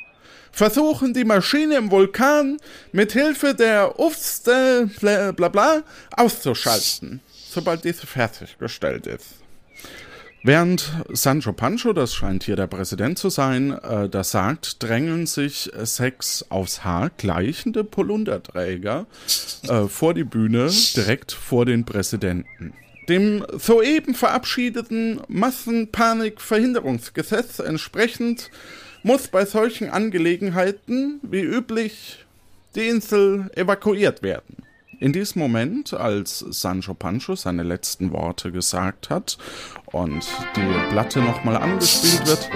versuchen 0.51 1.13
die 1.13 1.23
Maschine 1.23 1.77
im 1.77 1.91
Vulkan 1.91 2.57
mit 2.91 3.13
Hilfe 3.13 3.53
der 3.53 3.99
Ufste 3.99 4.89
bla 4.99 5.31
bla 5.31 5.83
auszuschalten, 6.15 7.21
sobald 7.49 7.83
diese 7.83 8.07
fertiggestellt 8.07 9.07
ist. 9.07 9.41
Während 10.43 10.91
Sancho 11.09 11.53
Pancho, 11.53 11.93
das 11.93 12.15
scheint 12.15 12.43
hier 12.43 12.55
der 12.55 12.65
Präsident 12.65 13.19
zu 13.19 13.29
sein, 13.29 13.77
äh, 13.77 14.09
das 14.09 14.31
sagt, 14.31 14.81
drängeln 14.81 15.27
sich 15.27 15.69
sechs 15.83 16.43
aufs 16.49 16.83
Haar 16.83 17.11
gleichende 17.15 17.83
Polunderträger 17.83 19.05
äh, 19.67 19.83
vor 19.83 20.15
die 20.15 20.23
Bühne, 20.23 20.71
direkt 20.95 21.31
vor 21.31 21.67
den 21.67 21.85
Präsidenten. 21.85 22.73
Dem 23.07 23.45
soeben 23.55 24.15
verabschiedeten 24.15 25.21
Massenpanikverhinderungsgesetz 25.27 27.59
entsprechend 27.59 28.49
muss 29.03 29.27
bei 29.27 29.45
solchen 29.45 29.89
Angelegenheiten 29.89 31.19
wie 31.23 31.41
üblich 31.41 32.25
die 32.75 32.87
Insel 32.87 33.49
evakuiert 33.55 34.21
werden. 34.23 34.57
In 34.99 35.13
diesem 35.13 35.41
Moment, 35.41 35.95
als 35.95 36.45
Sancho 36.51 36.93
Pancho 36.93 37.35
seine 37.35 37.63
letzten 37.63 38.11
Worte 38.11 38.51
gesagt 38.51 39.09
hat 39.09 39.39
und 39.87 40.27
die 40.55 40.91
Platte 40.91 41.21
nochmal 41.21 41.57
angespielt 41.57 42.27
wird, 42.27 42.51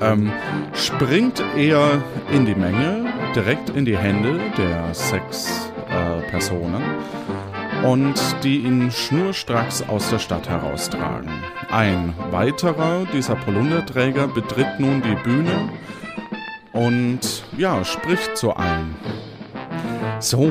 ähm, 0.00 0.32
springt 0.72 1.42
er 1.56 2.00
in 2.32 2.46
die 2.46 2.54
Menge, 2.54 3.12
direkt 3.34 3.70
in 3.70 3.84
die 3.84 3.98
Hände 3.98 4.38
der 4.56 4.94
sechs 4.94 5.72
äh, 5.88 6.20
Personen 6.30 6.84
und 7.84 8.14
die 8.44 8.58
ihn 8.58 8.92
schnurstracks 8.92 9.82
aus 9.82 10.10
der 10.10 10.20
Stadt 10.20 10.48
heraustragen. 10.48 11.30
Ein 11.70 12.14
weiterer 12.30 13.06
dieser 13.12 13.36
Polunderträger 13.36 14.26
betritt 14.28 14.80
nun 14.80 15.02
die 15.02 15.14
Bühne 15.22 15.70
und 16.72 17.44
ja, 17.58 17.84
spricht 17.84 18.36
zu 18.38 18.52
allen. 18.54 18.96
So, 20.20 20.50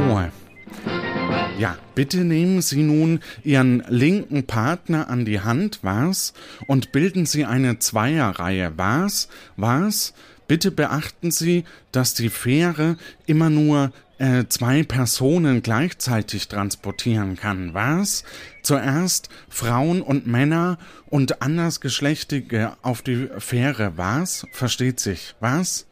ja, 1.57 1.75
bitte 1.95 2.19
nehmen 2.19 2.61
Sie 2.61 2.83
nun 2.83 3.21
Ihren 3.43 3.83
linken 3.89 4.45
Partner 4.45 5.09
an 5.09 5.25
die 5.25 5.39
Hand, 5.39 5.79
was? 5.81 6.33
Und 6.67 6.91
bilden 6.91 7.25
Sie 7.25 7.45
eine 7.45 7.79
Zweierreihe, 7.79 8.73
was? 8.75 9.27
Was? 9.55 10.13
Bitte 10.47 10.69
beachten 10.69 11.31
Sie, 11.31 11.65
dass 11.91 12.13
die 12.13 12.29
Fähre 12.29 12.95
immer 13.25 13.49
nur 13.49 13.91
äh, 14.17 14.45
zwei 14.49 14.83
Personen 14.83 15.61
gleichzeitig 15.61 16.47
transportieren 16.47 17.35
kann, 17.35 17.73
was? 17.73 18.23
Zuerst 18.63 19.29
Frauen 19.49 20.01
und 20.01 20.27
Männer 20.27 20.77
und 21.07 21.41
andersgeschlechtige 21.41 22.73
auf 22.81 23.01
die 23.01 23.29
Fähre, 23.37 23.93
was? 23.95 24.45
Versteht 24.51 24.99
sich, 24.99 25.35
was? 25.39 25.87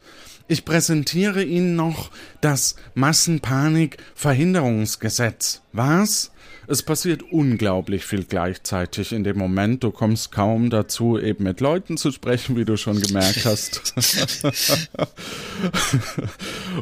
Ich 0.48 0.64
präsentiere 0.64 1.42
Ihnen 1.42 1.74
noch 1.74 2.12
das 2.40 2.76
Massenpanik-Verhinderungsgesetz, 2.94 5.62
was? 5.72 6.30
Es 6.68 6.82
passiert 6.82 7.22
unglaublich 7.22 8.04
viel 8.04 8.24
gleichzeitig 8.24 9.12
in 9.12 9.24
dem 9.24 9.38
Moment. 9.38 9.84
Du 9.84 9.90
kommst 9.90 10.32
kaum 10.32 10.70
dazu, 10.70 11.18
eben 11.18 11.44
mit 11.44 11.60
Leuten 11.60 11.96
zu 11.96 12.10
sprechen, 12.10 12.56
wie 12.56 12.64
du 12.64 12.76
schon 12.76 13.00
gemerkt 13.00 13.44
hast. 13.44 13.94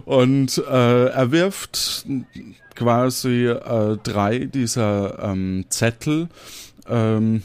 Und 0.05 0.59
äh, 0.59 1.07
er 1.07 1.31
wirft 1.33 2.07
quasi 2.75 3.47
äh, 3.47 3.99
drei 4.03 4.39
dieser 4.47 5.19
ähm, 5.23 5.67
Zettel 5.69 6.29
ähm, 6.89 7.43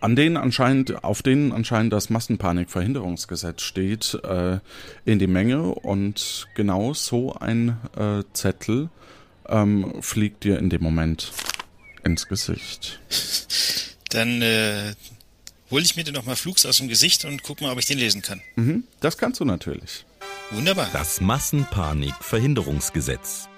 an 0.00 0.16
denen 0.16 0.36
anscheinend, 0.36 1.02
auf 1.02 1.22
denen 1.22 1.52
anscheinend 1.52 1.92
das 1.92 2.10
Massenpanikverhinderungsgesetz 2.10 3.62
steht, 3.62 4.18
äh, 4.22 4.58
in 5.04 5.18
die 5.18 5.26
Menge 5.26 5.62
und 5.62 6.46
genau 6.54 6.94
so 6.94 7.34
ein 7.34 7.76
äh, 7.96 8.22
Zettel 8.32 8.90
ähm, 9.48 9.94
fliegt 10.00 10.44
dir 10.44 10.58
in 10.58 10.70
dem 10.70 10.82
Moment 10.82 11.32
ins 12.04 12.28
Gesicht. 12.28 13.00
Dann 14.10 14.42
äh, 14.42 14.94
hole 15.70 15.82
ich 15.82 15.96
mir 15.96 16.04
den 16.04 16.14
nochmal 16.14 16.36
flugs 16.36 16.64
aus 16.66 16.76
dem 16.78 16.88
Gesicht 16.88 17.24
und 17.24 17.42
guck 17.42 17.60
mal, 17.60 17.72
ob 17.72 17.78
ich 17.78 17.86
den 17.86 17.98
lesen 17.98 18.22
kann. 18.22 18.40
Mhm, 18.56 18.84
das 19.00 19.18
kannst 19.18 19.40
du 19.40 19.44
natürlich. 19.44 20.06
Wunderbar. 20.50 20.88
Das 20.92 21.20
Massenpanikverhinderungsgesetz. 21.20 23.48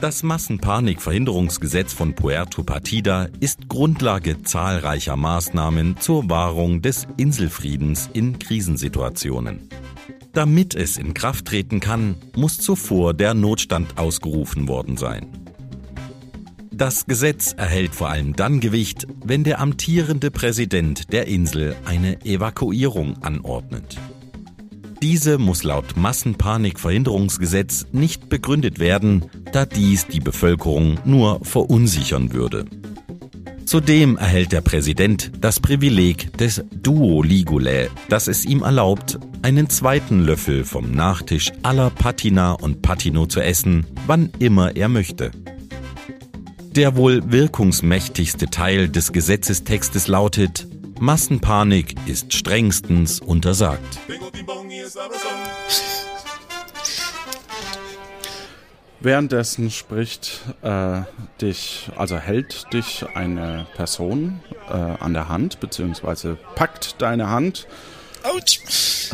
Das 0.00 0.22
Massenpanikverhinderungsgesetz 0.22 1.92
von 1.92 2.14
Puerto 2.14 2.62
Partida 2.62 3.28
ist 3.40 3.68
Grundlage 3.68 4.42
zahlreicher 4.42 5.16
Maßnahmen 5.16 6.00
zur 6.00 6.30
Wahrung 6.30 6.80
des 6.80 7.06
Inselfriedens 7.18 8.08
in 8.14 8.38
Krisensituationen. 8.38 9.68
Damit 10.32 10.74
es 10.74 10.96
in 10.96 11.12
Kraft 11.12 11.46
treten 11.46 11.80
kann, 11.80 12.14
muss 12.34 12.58
zuvor 12.58 13.12
der 13.12 13.34
Notstand 13.34 13.98
ausgerufen 13.98 14.68
worden 14.68 14.96
sein. 14.96 15.26
Das 16.72 17.06
Gesetz 17.06 17.52
erhält 17.56 17.94
vor 17.94 18.10
allem 18.10 18.34
dann 18.34 18.60
Gewicht, 18.60 19.06
wenn 19.24 19.44
der 19.44 19.60
amtierende 19.60 20.30
Präsident 20.30 21.12
der 21.12 21.26
Insel 21.26 21.76
eine 21.84 22.24
Evakuierung 22.24 23.22
anordnet. 23.22 23.98
Diese 25.02 25.38
muss 25.38 25.62
laut 25.62 25.96
Massenpanikverhinderungsgesetz 25.96 27.86
nicht 27.92 28.28
begründet 28.28 28.78
werden, 28.78 29.24
da 29.52 29.66
dies 29.66 30.06
die 30.06 30.20
Bevölkerung 30.20 30.98
nur 31.04 31.40
verunsichern 31.42 32.32
würde. 32.32 32.66
Zudem 33.64 34.16
erhält 34.16 34.52
der 34.52 34.60
Präsident 34.60 35.32
das 35.40 35.60
Privileg 35.60 36.36
des 36.38 36.64
Duo 36.82 37.22
Ligulae, 37.22 37.88
das 38.08 38.28
es 38.28 38.44
ihm 38.44 38.62
erlaubt, 38.62 39.18
einen 39.42 39.70
zweiten 39.70 40.20
Löffel 40.20 40.64
vom 40.64 40.90
Nachtisch 40.90 41.52
aller 41.62 41.90
Patina 41.90 42.52
und 42.52 42.82
Patino 42.82 43.26
zu 43.26 43.40
essen, 43.40 43.86
wann 44.06 44.30
immer 44.38 44.76
er 44.76 44.88
möchte. 44.88 45.30
Der 46.80 46.96
wohl 46.96 47.30
wirkungsmächtigste 47.30 48.46
Teil 48.46 48.88
des 48.88 49.12
Gesetzestextes 49.12 50.08
lautet, 50.08 50.66
Massenpanik 50.98 51.94
ist 52.06 52.32
strengstens 52.32 53.20
untersagt. 53.20 53.98
Währenddessen 59.00 59.70
spricht 59.70 60.40
äh, 60.62 61.02
dich, 61.42 61.90
also 61.96 62.16
hält 62.16 62.72
dich 62.72 63.04
eine 63.14 63.66
Person 63.76 64.40
äh, 64.70 64.72
an 64.72 65.12
der 65.12 65.28
Hand, 65.28 65.60
beziehungsweise 65.60 66.38
packt 66.54 67.02
deine 67.02 67.28
Hand. 67.28 67.66
Autsch! 68.22 69.10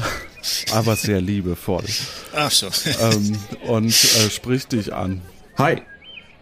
Aber 0.70 0.94
sehr 0.94 1.20
liebevoll. 1.20 1.87
Ach 2.32 2.52
so. 2.52 2.68
ähm, 3.00 3.37
und 3.66 3.88
äh, 3.88 4.30
spricht 4.30 4.70
dich 4.70 4.94
an. 4.94 5.20
Hi, 5.58 5.82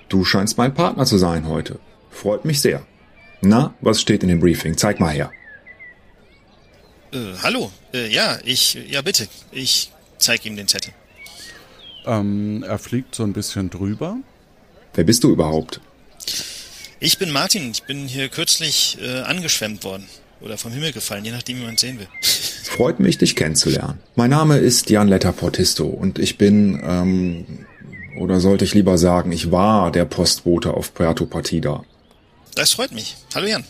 du 0.08 0.24
scheinst 0.24 0.58
mein 0.58 0.74
Partner 0.74 1.06
zu 1.06 1.18
sein 1.18 1.46
heute. 1.48 1.78
Freut 2.10 2.44
mich 2.44 2.60
sehr. 2.60 2.86
Na, 3.40 3.74
was 3.80 4.00
steht 4.00 4.22
in 4.22 4.28
dem 4.28 4.40
Briefing? 4.40 4.76
Zeig 4.76 5.00
mal 5.00 5.12
her. 5.12 5.30
Äh, 7.12 7.34
hallo, 7.42 7.70
äh, 7.92 8.08
ja, 8.12 8.38
ich, 8.44 8.74
ja 8.88 9.02
bitte, 9.02 9.28
ich 9.52 9.92
zeig 10.18 10.44
ihm 10.46 10.56
den 10.56 10.68
Zettel. 10.68 10.92
Ähm, 12.06 12.64
er 12.66 12.78
fliegt 12.78 13.14
so 13.14 13.22
ein 13.22 13.32
bisschen 13.32 13.70
drüber. 13.70 14.16
Wer 14.94 15.04
bist 15.04 15.24
du 15.24 15.30
überhaupt? 15.30 15.80
Ich 17.00 17.18
bin 17.18 17.30
Martin, 17.30 17.70
ich 17.70 17.82
bin 17.82 18.06
hier 18.06 18.28
kürzlich 18.28 18.98
äh, 19.00 19.20
angeschwemmt 19.20 19.84
worden. 19.84 20.06
Oder 20.40 20.58
vom 20.58 20.72
Himmel 20.72 20.92
gefallen, 20.92 21.24
je 21.24 21.30
nachdem, 21.30 21.58
wie 21.58 21.64
man 21.64 21.74
es 21.74 21.80
sehen 21.80 21.98
will. 21.98 22.08
Freut 22.64 23.00
mich, 23.00 23.18
dich 23.18 23.34
kennenzulernen. 23.34 24.00
Mein 24.14 24.30
Name 24.30 24.58
ist 24.58 24.90
Jan 24.90 25.08
Letterportisto 25.08 25.86
und 25.86 26.18
ich 26.18 26.36
bin, 26.36 26.82
ähm, 26.84 27.66
oder 28.18 28.40
sollte 28.40 28.64
ich 28.64 28.74
lieber 28.74 28.98
sagen, 28.98 29.32
ich 29.32 29.50
war 29.50 29.90
der 29.90 30.04
Postbote 30.04 30.74
auf 30.74 30.94
Puerto 30.94 31.26
Partida. 31.26 31.84
Das 32.54 32.72
freut 32.72 32.92
mich. 32.92 33.16
Hallo 33.34 33.46
Jan. 33.46 33.64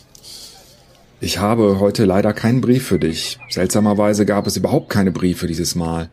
Ich 1.19 1.39
habe 1.39 1.79
heute 1.79 2.05
leider 2.05 2.33
keinen 2.33 2.61
Brief 2.61 2.85
für 2.85 2.99
dich. 2.99 3.39
Seltsamerweise 3.49 4.25
gab 4.25 4.45
es 4.47 4.57
überhaupt 4.57 4.89
keine 4.89 5.11
Briefe 5.11 5.47
dieses 5.47 5.75
Mal. 5.75 6.09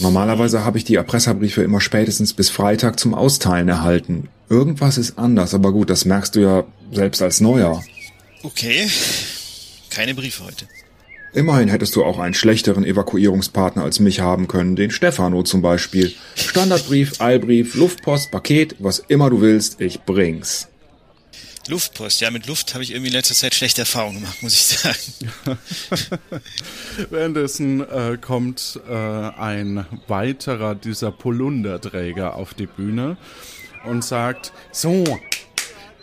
Normalerweise 0.00 0.64
habe 0.64 0.78
ich 0.78 0.84
die 0.84 0.96
Erpresserbriefe 0.96 1.62
immer 1.62 1.80
spätestens 1.80 2.34
bis 2.34 2.50
Freitag 2.50 2.98
zum 2.98 3.14
Austeilen 3.14 3.68
erhalten. 3.68 4.28
Irgendwas 4.50 4.98
ist 4.98 5.18
anders, 5.18 5.54
aber 5.54 5.72
gut, 5.72 5.88
das 5.88 6.04
merkst 6.04 6.36
du 6.36 6.40
ja 6.40 6.64
selbst 6.92 7.22
als 7.22 7.40
Neuer. 7.40 7.82
Okay, 8.42 8.88
keine 9.90 10.14
Briefe 10.14 10.44
heute. 10.44 10.66
Immerhin 11.32 11.68
hättest 11.68 11.94
du 11.94 12.04
auch 12.04 12.18
einen 12.18 12.34
schlechteren 12.34 12.84
Evakuierungspartner 12.84 13.82
als 13.82 14.00
mich 14.00 14.20
haben 14.20 14.48
können, 14.48 14.76
den 14.76 14.90
Stefano 14.90 15.42
zum 15.42 15.60
Beispiel. 15.60 16.14
Standardbrief, 16.34 17.20
Eilbrief, 17.20 17.74
Luftpost, 17.74 18.30
Paket, 18.30 18.76
was 18.78 18.98
immer 18.98 19.28
du 19.30 19.40
willst, 19.40 19.80
ich 19.80 20.00
bring's. 20.02 20.68
Luftpost, 21.68 22.22
ja, 22.22 22.30
mit 22.30 22.46
Luft 22.46 22.72
habe 22.72 22.82
ich 22.82 22.92
irgendwie 22.92 23.08
in 23.08 23.12
letzter 23.12 23.34
Zeit 23.34 23.54
schlechte 23.54 23.82
Erfahrungen 23.82 24.20
gemacht, 24.20 24.42
muss 24.42 24.54
ich 24.54 24.64
sagen. 24.64 25.58
Währenddessen 27.10 27.82
äh, 27.82 28.16
kommt 28.18 28.80
äh, 28.88 28.92
ein 28.92 29.84
weiterer 30.06 30.74
dieser 30.74 31.12
Polunderträger 31.12 32.36
auf 32.36 32.54
die 32.54 32.66
Bühne 32.66 33.18
und 33.84 34.02
sagt, 34.02 34.52
so, 34.72 35.04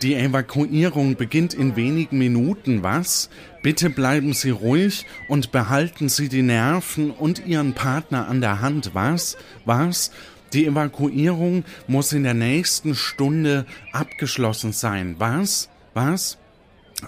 die 0.02 0.14
Evakuierung 0.14 1.16
beginnt 1.16 1.52
in 1.52 1.74
wenigen 1.74 2.18
Minuten, 2.18 2.84
was? 2.84 3.28
Bitte 3.66 3.90
bleiben 3.90 4.32
Sie 4.32 4.50
ruhig 4.50 5.06
und 5.26 5.50
behalten 5.50 6.08
Sie 6.08 6.28
die 6.28 6.42
Nerven 6.42 7.10
und 7.10 7.44
Ihren 7.48 7.72
Partner 7.72 8.28
an 8.28 8.40
der 8.40 8.60
Hand, 8.60 8.92
was? 8.94 9.36
Was? 9.64 10.12
Die 10.52 10.66
Evakuierung 10.66 11.64
muss 11.88 12.12
in 12.12 12.22
der 12.22 12.34
nächsten 12.34 12.94
Stunde 12.94 13.66
abgeschlossen 13.90 14.70
sein. 14.70 15.16
Was? 15.18 15.68
Was? 15.94 16.38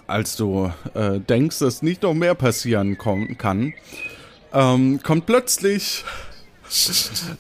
Als 0.09 0.35
du 0.35 0.73
äh, 0.95 1.21
denkst, 1.21 1.61
dass 1.61 1.83
nicht 1.83 2.03
noch 2.03 2.15
mehr 2.15 2.35
passieren 2.35 2.99
kann, 2.99 3.73
ähm, 4.53 4.99
kommt 5.05 5.27
plötzlich 5.27 6.05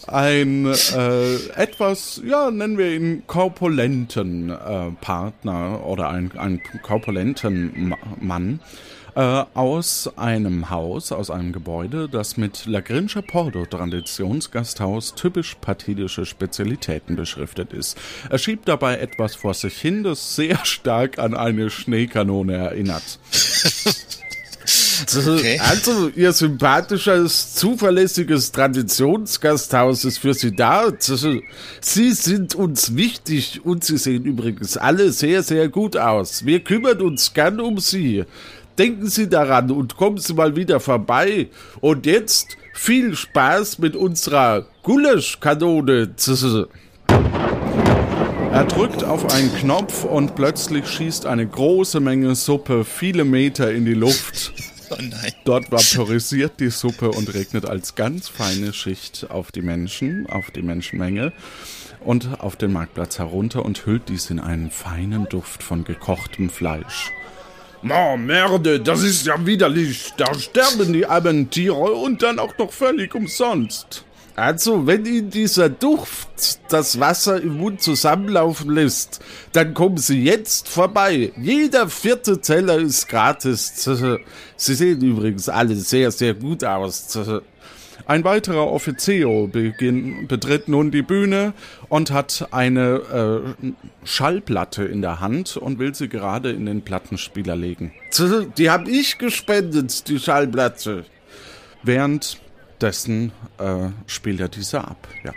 ein 0.07 0.65
äh, 0.67 1.35
etwas, 1.57 2.23
ja, 2.25 2.53
nennen 2.53 2.79
wir 2.79 2.95
ihn 2.95 3.25
korpulenten 3.27 4.51
äh, 4.51 4.93
Partner 5.01 5.85
oder 5.85 6.09
einen, 6.09 6.63
korpulenten 6.85 7.97
Mann 8.21 8.61
äh, 9.19 9.45
aus 9.55 10.09
einem 10.17 10.71
Haus, 10.71 11.11
aus 11.11 11.29
einem 11.29 11.53
Gebäude, 11.53 12.09
das 12.09 12.37
mit 12.37 12.67
La 12.67 12.79
Grincha 12.79 13.21
Pordo 13.21 13.67
Traditionsgasthaus 13.67 15.17
typisch 15.17 15.57
partidische 15.61 16.25
Spezialitäten 16.25 17.17
beschriftet 17.17 17.73
ist. 17.73 17.99
Er 18.31 18.39
schiebt 18.39 18.69
dabei 18.69 18.99
etwas 18.99 19.35
vor 19.35 19.55
sich 19.55 19.77
hin, 19.77 20.05
das 20.05 20.37
sehr 20.37 20.59
stark 20.65 21.19
an 21.19 21.35
eine 21.35 21.69
Schneekanone 21.69 22.55
erinnert. 22.55 23.19
Okay. 25.17 25.59
Also, 25.61 26.09
Ihr 26.09 26.33
sympathisches, 26.33 27.55
zuverlässiges 27.55 28.53
Traditionsgasthaus 28.53 30.05
ist 30.05 30.19
für 30.19 30.35
Sie 30.35 30.55
da. 30.55 30.93
Sie 31.81 32.13
sind 32.13 32.55
uns 32.55 32.95
wichtig 32.97 33.65
und 33.65 33.85
Sie 33.85 33.97
sehen 33.97 34.25
übrigens 34.25 34.77
alle 34.77 35.13
sehr, 35.13 35.43
sehr 35.43 35.69
gut 35.69 35.97
aus. 35.97 36.45
Wir 36.45 36.61
kümmern 36.61 37.01
uns 37.01 37.33
gern 37.33 37.61
um 37.61 37.79
Sie. 37.79 38.25
Denken 38.79 39.09
Sie 39.09 39.29
daran 39.29 39.73
und 39.73 39.97
kommen 39.97 40.19
Sie 40.19 40.35
mal 40.35 40.55
wieder 40.55 40.79
vorbei. 40.79 41.49
Und 41.81 42.07
jetzt 42.07 42.57
viel 42.75 43.17
Spaß 43.17 43.81
mit 43.81 43.97
unserer 43.97 44.67
Gulaschkanone. 44.85 46.15
Er 48.53 48.65
drückt 48.65 49.03
auf 49.03 49.35
einen 49.35 49.53
Knopf 49.57 50.05
und 50.05 50.37
plötzlich 50.37 50.87
schießt 50.87 51.27
eine 51.27 51.47
große 51.47 51.99
Menge 51.99 52.37
Suppe 52.37 52.85
viele 52.85 53.25
Meter 53.25 53.73
in 53.73 53.85
die 53.85 53.95
Luft. 53.95 54.53
Oh 54.91 54.97
nein. 54.99 55.33
Dort 55.45 55.71
vaporisiert 55.71 56.61
die 56.61 56.71
Suppe 56.71 57.11
und 57.11 57.35
regnet 57.35 57.67
als 57.67 57.95
ganz 57.95 58.29
feine 58.29 58.73
Schicht 58.73 59.27
auf 59.29 59.53
die 59.53 59.61
Menschen, 59.61 60.27
auf 60.29 60.51
die 60.51 60.63
Menschenmenge 60.63 61.33
und 62.01 62.41
auf 62.41 62.57
den 62.57 62.73
Marktplatz 62.73 63.19
herunter 63.19 63.65
und 63.65 63.85
hüllt 63.85 64.09
dies 64.09 64.31
in 64.31 64.39
einen 64.41 64.71
feinen 64.71 65.29
Duft 65.29 65.63
von 65.63 65.85
gekochtem 65.85 66.49
Fleisch. 66.49 67.13
Oh, 67.83 68.17
Merde, 68.17 68.81
das 68.81 69.03
ist 69.03 69.27
ja 69.27 69.47
widerlich. 69.47 70.13
Da 70.17 70.35
sterben 70.35 70.93
die 70.93 71.07
armen 71.07 71.49
Tiere 71.49 71.93
und 71.93 72.23
dann 72.23 72.39
auch 72.39 72.57
noch 72.59 72.73
völlig 72.73 73.15
umsonst. 73.15 74.05
Also, 74.35 74.87
wenn 74.87 75.05
Ihnen 75.05 75.31
dieser 75.31 75.69
Duft 75.69 76.61
das 76.69 77.01
Wasser 77.01 77.41
im 77.41 77.57
Mund 77.57 77.83
zusammenlaufen 77.83 78.71
lässt, 78.71 79.21
dann 79.53 79.75
kommen 79.75 79.97
Sie 79.97 80.23
jetzt 80.23 80.69
vorbei. 80.69 81.33
Jeder 81.37 81.89
vierte 81.89 82.41
Teller 82.41 82.79
ist 82.79 83.09
gratis. 83.09 83.85
Sie 84.57 84.75
sehen 84.75 85.01
übrigens 85.01 85.49
alle 85.49 85.75
sehr, 85.75 86.13
sehr 86.13 86.35
gut 86.35 86.63
aus. 86.65 87.19
Ein 88.07 88.25
weiterer 88.25 88.67
Offizio 88.69 89.49
beginn, 89.49 90.29
betritt 90.29 90.69
nun 90.69 90.91
die 90.91 91.03
Bühne 91.03 91.53
und 91.89 92.11
hat 92.11 92.49
eine 92.53 93.45
äh, 93.63 93.73
Schallplatte 94.05 94.85
in 94.85 95.03
der 95.03 95.21
Hand 95.21 95.57
und 95.57 95.79
will 95.79 95.95
sie 95.95 96.09
gerade 96.09 96.51
in 96.51 96.67
den 96.67 96.83
Plattenspieler 96.83 97.57
legen. 97.57 97.93
Die 98.57 98.71
habe 98.71 98.91
ich 98.91 99.19
gespendet, 99.19 100.09
die 100.09 100.19
Schallplatte. 100.19 101.05
Währenddessen 101.83 103.33
äh, 103.59 103.91
spielt 104.07 104.41
er 104.41 104.49
diese 104.49 104.81
ab, 104.83 105.07
ja. 105.25 105.33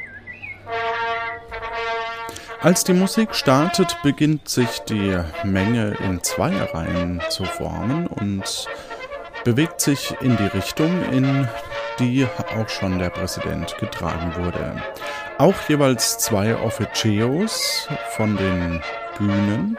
Als 2.61 2.83
die 2.83 2.93
Musik 2.93 3.33
startet, 3.33 3.97
beginnt 4.03 4.47
sich 4.47 4.79
die 4.87 5.17
Menge 5.43 5.97
in 6.03 6.23
Zweierreihen 6.23 7.19
zu 7.31 7.43
formen 7.43 8.05
und 8.05 8.67
bewegt 9.43 9.81
sich 9.81 10.13
in 10.21 10.37
die 10.37 10.45
Richtung, 10.45 11.03
in 11.11 11.47
die 11.99 12.27
auch 12.57 12.69
schon 12.69 12.99
der 12.99 13.09
Präsident 13.09 13.77
getragen 13.79 14.33
wurde. 14.35 14.81
Auch 15.37 15.55
jeweils 15.67 16.17
zwei 16.17 16.55
Officios 16.55 17.87
von 18.15 18.37
den 18.37 18.81
Bühnen 19.17 19.77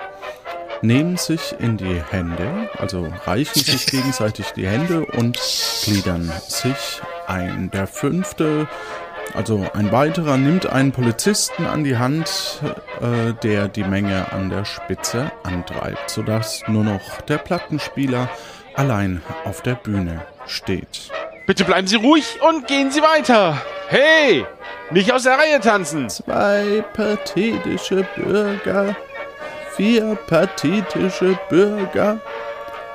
nehmen 0.82 1.16
sich 1.16 1.54
in 1.58 1.76
die 1.76 2.02
Hände, 2.10 2.68
also 2.78 3.08
reichen 3.24 3.60
sich 3.60 3.86
gegenseitig 3.90 4.50
die 4.52 4.66
Hände 4.66 5.06
und 5.06 5.38
gliedern 5.84 6.30
sich 6.46 7.00
ein. 7.26 7.70
Der 7.70 7.86
fünfte, 7.86 8.68
also 9.34 9.66
ein 9.74 9.92
weiterer, 9.92 10.36
nimmt 10.36 10.66
einen 10.66 10.92
Polizisten 10.92 11.66
an 11.66 11.84
die 11.84 11.96
Hand, 11.96 12.60
äh, 13.00 13.32
der 13.42 13.68
die 13.68 13.84
Menge 13.84 14.32
an 14.32 14.50
der 14.50 14.64
Spitze 14.64 15.30
antreibt, 15.44 16.10
sodass 16.10 16.62
nur 16.66 16.84
noch 16.84 17.20
der 17.22 17.38
Plattenspieler 17.38 18.28
allein 18.74 19.22
auf 19.44 19.62
der 19.62 19.74
Bühne 19.74 20.22
steht. 20.46 21.10
Bitte 21.52 21.64
bleiben 21.64 21.86
Sie 21.86 21.96
ruhig 21.96 22.38
und 22.40 22.66
gehen 22.66 22.90
Sie 22.90 23.02
weiter. 23.02 23.60
Hey, 23.88 24.46
nicht 24.90 25.12
aus 25.12 25.24
der 25.24 25.34
Reihe 25.36 25.60
tanzen. 25.60 26.08
Zwei 26.08 26.82
pathetische 26.94 28.06
Bürger, 28.16 28.96
vier 29.76 30.16
pathetische 30.28 31.38
Bürger, 31.50 32.18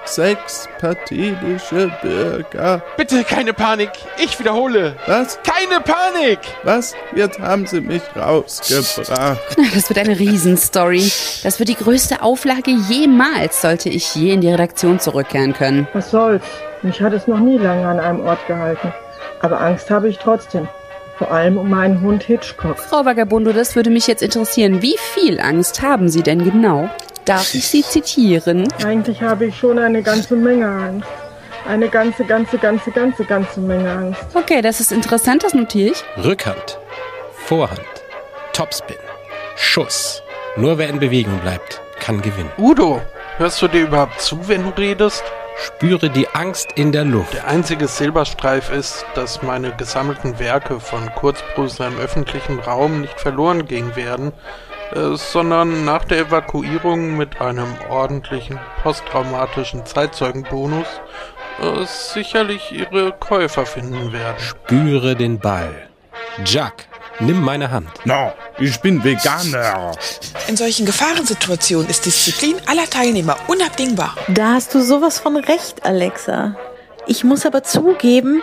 sechs 0.05 0.67
pathetische 0.79 1.91
Bürger. 2.01 2.81
Bitte 2.97 3.23
keine 3.23 3.53
Panik. 3.53 3.91
Ich 4.17 4.39
wiederhole. 4.39 4.95
Was? 5.05 5.37
Keine 5.43 5.79
Panik. 5.79 6.39
Was? 6.63 6.95
Jetzt 7.15 7.37
haben 7.37 7.67
Sie 7.67 7.79
mich 7.79 8.01
rausgebracht. 8.15 9.39
Das 9.75 9.87
wird 9.87 9.99
eine 9.99 10.17
Riesenstory. 10.17 11.11
Das 11.43 11.59
wird 11.59 11.69
die 11.69 11.75
größte 11.75 12.23
Auflage 12.23 12.71
jemals, 12.71 13.61
sollte 13.61 13.89
ich 13.89 14.15
je 14.15 14.33
in 14.33 14.41
die 14.41 14.49
Redaktion 14.49 14.99
zurückkehren 14.99 15.53
können. 15.53 15.87
Was 15.93 16.09
soll's? 16.09 16.41
Mich 16.83 17.01
hat 17.01 17.13
es 17.13 17.27
noch 17.27 17.39
nie 17.39 17.57
lange 17.57 17.87
an 17.87 17.99
einem 17.99 18.25
Ort 18.25 18.45
gehalten. 18.47 18.93
Aber 19.41 19.59
Angst 19.61 19.89
habe 19.89 20.09
ich 20.09 20.17
trotzdem. 20.17 20.67
Vor 21.17 21.31
allem 21.31 21.57
um 21.57 21.69
meinen 21.69 22.01
Hund 22.01 22.23
Hitchcock. 22.23 22.77
Frau 22.77 23.03
Vagabundo, 23.03 23.51
das 23.51 23.75
würde 23.75 23.89
mich 23.89 24.05
jetzt 24.05 24.21
interessieren. 24.21 24.83
Wie 24.83 24.97
viel 24.97 25.39
Angst 25.39 25.81
haben 25.81 26.09
Sie 26.09 26.21
denn 26.21 26.43
genau? 26.43 26.89
Darf 27.25 27.55
ich 27.55 27.67
Sie 27.67 27.81
zitieren? 27.81 28.71
Eigentlich 28.85 29.21
habe 29.21 29.45
ich 29.45 29.57
schon 29.57 29.79
eine 29.79 30.03
ganze 30.03 30.35
Menge 30.35 30.67
Angst. 30.67 31.09
Eine 31.67 31.89
ganze, 31.89 32.23
ganze, 32.23 32.57
ganze, 32.57 32.91
ganze, 32.91 33.25
ganze 33.25 33.59
Menge 33.59 33.91
Angst. 33.91 34.21
Okay, 34.35 34.61
das 34.61 34.79
ist 34.79 34.91
interessant, 34.91 35.43
das 35.43 35.53
notiere 35.53 35.91
ich. 35.91 36.03
Rückhand, 36.23 36.79
Vorhand, 37.33 37.81
Topspin, 38.53 38.95
Schuss. 39.55 40.21
Nur 40.55 40.77
wer 40.77 40.87
in 40.87 40.99
Bewegung 40.99 41.39
bleibt, 41.39 41.81
kann 41.99 42.21
gewinnen. 42.21 42.51
Udo, 42.57 43.01
hörst 43.37 43.61
du 43.61 43.67
dir 43.67 43.81
überhaupt 43.83 44.21
zu, 44.21 44.47
wenn 44.47 44.63
du 44.63 44.69
redest? 44.69 45.23
Spüre 45.59 46.09
die 46.09 46.27
Angst 46.29 46.73
in 46.75 46.91
der 46.91 47.03
Luft. 47.05 47.33
Der 47.33 47.47
einzige 47.47 47.87
Silberstreif 47.87 48.71
ist, 48.71 49.05
dass 49.15 49.41
meine 49.41 49.71
gesammelten 49.75 50.39
Werke 50.39 50.79
von 50.79 51.13
Kurzprosa 51.15 51.87
im 51.87 51.97
öffentlichen 51.97 52.59
Raum 52.59 53.01
nicht 53.01 53.19
verloren 53.19 53.65
gehen 53.65 53.95
werden, 53.95 54.33
äh, 54.93 55.15
sondern 55.15 55.83
nach 55.85 56.05
der 56.05 56.19
Evakuierung 56.19 57.17
mit 57.17 57.41
einem 57.41 57.73
ordentlichen 57.89 58.59
posttraumatischen 58.83 59.85
Zeitzeugenbonus 59.85 60.87
äh, 61.59 61.85
sicherlich 61.85 62.71
ihre 62.71 63.11
Käufer 63.13 63.65
finden 63.65 64.13
werden. 64.13 64.39
Spüre 64.39 65.15
den 65.15 65.39
Ball. 65.39 65.87
Jack, 66.45 66.86
nimm 67.19 67.41
meine 67.41 67.71
Hand. 67.71 67.89
No, 68.05 68.33
ich 68.59 68.79
bin 68.81 69.03
Veganer. 69.03 69.91
In 70.47 70.57
solchen 70.57 70.85
Gefahrensituationen 70.85 71.89
ist 71.89 72.05
Disziplin 72.05 72.55
aller 72.67 72.89
Teilnehmer 72.89 73.37
unabdingbar. 73.47 74.15
Da 74.27 74.53
hast 74.53 74.73
du 74.73 74.81
sowas 74.81 75.19
von 75.19 75.37
recht, 75.37 75.85
Alexa. 75.85 76.55
Ich 77.05 77.23
muss 77.23 77.45
aber 77.45 77.63
zugeben, 77.63 78.41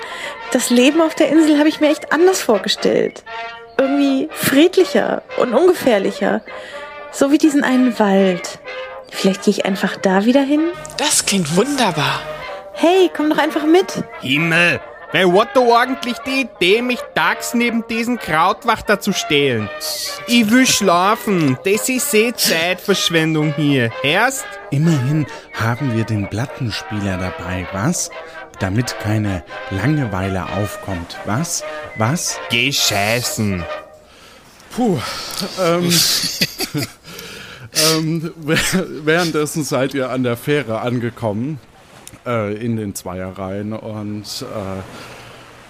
das 0.52 0.70
Leben 0.70 1.02
auf 1.02 1.14
der 1.14 1.28
Insel 1.28 1.58
habe 1.58 1.68
ich 1.68 1.80
mir 1.80 1.90
echt 1.90 2.12
anders 2.12 2.40
vorgestellt. 2.40 3.22
Irgendwie 3.76 4.28
friedlicher 4.32 5.22
und 5.37 5.52
ungefährlicher. 5.52 6.42
So 7.12 7.30
wie 7.30 7.38
diesen 7.38 7.62
einen 7.62 7.98
Wald. 7.98 8.58
Vielleicht 9.10 9.44
gehe 9.44 9.52
ich 9.52 9.64
einfach 9.66 9.96
da 9.96 10.24
wieder 10.24 10.42
hin? 10.42 10.62
Das 10.96 11.26
klingt 11.26 11.56
wunderbar. 11.56 12.20
Hey, 12.72 13.10
komm 13.14 13.30
doch 13.30 13.38
einfach 13.38 13.64
mit. 13.64 14.02
Himmel, 14.20 14.80
Wer 15.14 15.33
hat 15.33 15.55
da 15.55 15.61
eigentlich 15.61 16.18
die 16.27 16.40
Idee, 16.40 16.83
mich 16.83 16.98
tags 17.14 17.55
neben 17.55 17.87
diesen 17.87 18.18
Krautwachter 18.18 18.98
zu 18.98 19.12
stehlen? 19.12 19.70
Ich 20.27 20.50
will 20.50 20.66
schlafen. 20.66 21.57
Das 21.64 21.88
ist 21.88 22.12
eh 22.14 22.33
Zeitverschwendung 22.35 23.55
hier. 23.55 23.92
Erst? 24.03 24.44
Immerhin 24.72 25.27
haben 25.53 25.96
wir 25.96 26.03
den 26.03 26.29
Plattenspieler 26.29 27.16
dabei, 27.16 27.64
was? 27.70 28.11
Damit 28.59 28.98
keine 28.98 29.44
Langeweile 29.70 30.46
aufkommt, 30.48 31.16
was? 31.27 31.62
Was? 31.96 32.40
Geh 32.50 32.72
scheißen. 32.72 33.62
Puh, 34.74 34.98
ähm, 35.62 35.92
ähm, 37.94 38.35
währenddessen 38.37 39.62
seid 39.62 39.94
ihr 39.94 40.11
an 40.11 40.24
der 40.24 40.37
Fähre 40.37 40.81
angekommen 40.81 41.61
äh, 42.26 42.54
in 42.54 42.76
den 42.76 42.94
Zweierreihen 42.94 43.72
und 43.72 44.24
äh, 44.42 44.82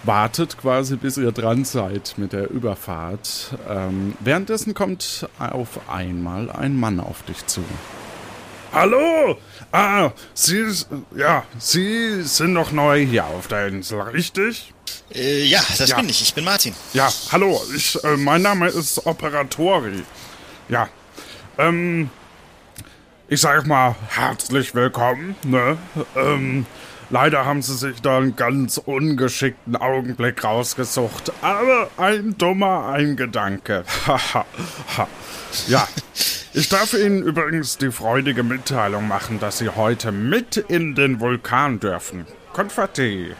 wartet 0.07 0.59
quasi, 0.59 0.97
bis 0.97 1.17
ihr 1.17 1.33
dran 1.33 1.65
seid 1.65 2.15
mit 2.17 2.33
der 2.33 2.51
Überfahrt. 2.51 3.57
Ähm, 3.69 4.15
währenddessen 4.21 4.75
kommt 4.75 5.29
auf 5.39 5.89
einmal 5.89 6.51
ein 6.51 6.79
Mann 6.79 7.01
auf 7.01 7.23
dich 7.23 7.47
zu. 7.47 7.63
Hallo! 8.73 9.39
Ah, 9.71 10.11
Sie, 10.35 10.65
ja, 11.15 11.45
Sie 11.59 12.23
sind 12.23 12.53
noch 12.55 12.73
neu 12.73 13.07
hier 13.07 13.25
auf 13.25 13.47
der 13.47 13.69
Insel, 13.69 14.01
richtig? 14.01 14.75
Äh, 15.15 15.45
ja, 15.45 15.61
das 15.79 15.91
ja. 15.91 15.97
bin 15.97 16.09
ich. 16.09 16.23
Ich 16.23 16.35
bin 16.35 16.45
Martin. 16.45 16.75
Ja, 16.93 17.09
hallo. 17.31 17.61
Ich, 17.75 18.03
äh, 18.03 18.17
mein 18.17 18.43
Name 18.43 18.69
ist 18.69 19.07
Operatori. 19.07 20.03
Ja. 20.69 20.89
Ähm, 21.57 22.11
ich 23.29 23.41
sag 23.41 23.67
mal 23.67 23.95
herzlich 24.09 24.75
willkommen. 24.75 25.35
Ne? 25.45 25.79
Ähm, 26.15 26.67
leider 27.11 27.45
haben 27.45 27.63
sie 27.63 27.75
sich 27.75 28.01
da 28.03 28.19
einen 28.19 28.37
ganz 28.37 28.79
ungeschickten 28.79 29.77
Augenblick 29.77 30.45
rausgesucht. 30.45 31.33
Aber 31.41 31.89
ein 31.97 32.37
dummer 32.37 32.89
Eingedanke. 32.89 33.85
ja, 35.69 35.89
ich 36.53 36.69
darf 36.69 36.93
Ihnen 36.93 37.23
übrigens 37.23 37.79
die 37.79 37.91
freudige 37.91 38.43
Mitteilung 38.43 39.09
machen, 39.09 39.41
dass 39.41 39.59
Sie 39.59 39.71
heute 39.71 40.13
mit 40.13 40.57
in 40.57 40.95
den 40.95 41.21
Vulkan 41.21 41.81
dürfen. 41.81 42.27
Konfetti. 42.53 43.35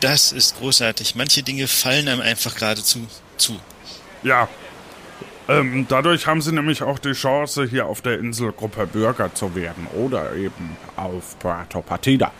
Das 0.00 0.32
ist 0.32 0.58
großartig. 0.58 1.14
Manche 1.14 1.42
Dinge 1.42 1.68
fallen 1.68 2.08
einem 2.08 2.20
einfach 2.20 2.54
geradezu 2.54 3.06
zu. 3.38 3.58
Ja, 4.22 4.48
ähm, 5.48 5.86
dadurch 5.88 6.26
haben 6.26 6.42
sie 6.42 6.52
nämlich 6.52 6.82
auch 6.82 6.98
die 6.98 7.12
Chance, 7.12 7.66
hier 7.66 7.86
auf 7.86 8.00
der 8.00 8.18
Inselgruppe 8.18 8.86
Bürger 8.86 9.34
zu 9.34 9.54
werden 9.54 9.86
oder 9.94 10.34
eben 10.34 10.76
auf 10.96 11.38
Puerto 11.38 11.82
Partida. 11.82 12.32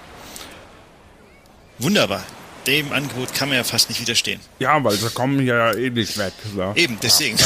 Wunderbar. 1.79 2.23
Dem 2.66 2.92
Angebot 2.92 3.33
kann 3.35 3.49
man 3.49 3.59
ja 3.59 3.64
fast 3.64 3.88
nicht 3.88 4.01
widerstehen. 4.01 4.40
Ja, 4.59 4.83
weil 4.83 4.97
sie 4.97 5.11
kommen 5.11 5.38
hier 5.38 5.57
ja 5.57 5.73
eh 5.73 5.90
nicht 5.90 6.19
weg. 6.19 6.33
Ne? 6.55 6.73
Eben, 6.75 6.99
deswegen. 7.01 7.37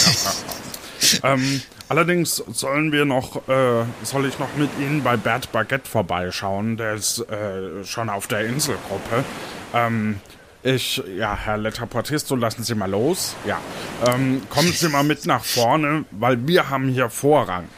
Ähm, 1.23 1.63
allerdings 1.89 2.37
sollen 2.37 2.93
wir 2.93 3.05
noch, 3.05 3.49
äh, 3.49 3.85
soll 4.03 4.27
ich 4.27 4.39
noch 4.39 4.55
mit 4.57 4.71
Ihnen 4.79 5.03
bei 5.03 5.17
Bert 5.17 5.51
Baguette 5.53 5.89
vorbeischauen. 5.89 6.77
Der 6.77 6.95
ist 6.95 7.21
äh, 7.21 7.85
schon 7.85 8.09
auf 8.09 8.27
der 8.27 8.41
Inselgruppe. 8.41 9.25
Ähm, 9.75 10.21
ich, 10.63 11.03
ja, 11.17 11.37
Herr 11.37 11.57
Letterportisto, 11.57 12.37
lassen 12.37 12.65
Sie 12.65 12.75
mal 12.75 12.91
los. 12.91 13.35
Ja, 13.47 13.59
ähm, 14.07 14.43
kommen 14.51 14.73
Sie 14.73 14.89
mal 14.89 15.05
mit 15.05 15.25
nach 15.27 15.45
vorne, 15.45 16.05
weil 16.11 16.47
wir 16.47 16.69
haben 16.69 16.89
hier 16.89 17.09
Vorrang. 17.09 17.69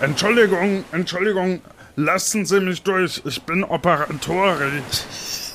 Entschuldigung, 0.00 0.84
Entschuldigung, 0.90 1.62
lassen 1.94 2.44
Sie 2.44 2.60
mich 2.60 2.82
durch. 2.82 3.22
Ich 3.24 3.42
bin 3.42 3.62
Operatori. 3.62 4.82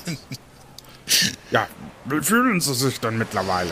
ja, 1.52 1.67
wie 2.06 2.21
fühlen 2.21 2.62
Sie 2.62 2.73
sich 2.73 3.00
denn 3.00 3.17
mittlerweile? 3.17 3.71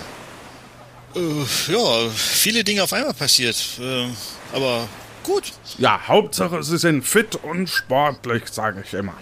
Äh, 1.16 1.72
ja, 1.72 2.10
viele 2.14 2.64
Dinge 2.66 2.84
auf 2.84 2.92
einmal 2.92 3.14
passiert. 3.14 3.56
Äh, 3.80 4.08
aber 4.54 4.90
gut. 5.24 5.54
Ja, 5.78 6.02
Hauptsache, 6.06 6.62
Sie 6.64 6.78
sind 6.78 7.04
fit 7.04 7.36
und 7.36 7.70
sportlich, 7.70 8.44
sage 8.48 8.84
ich 8.86 8.94
immer. 8.94 9.14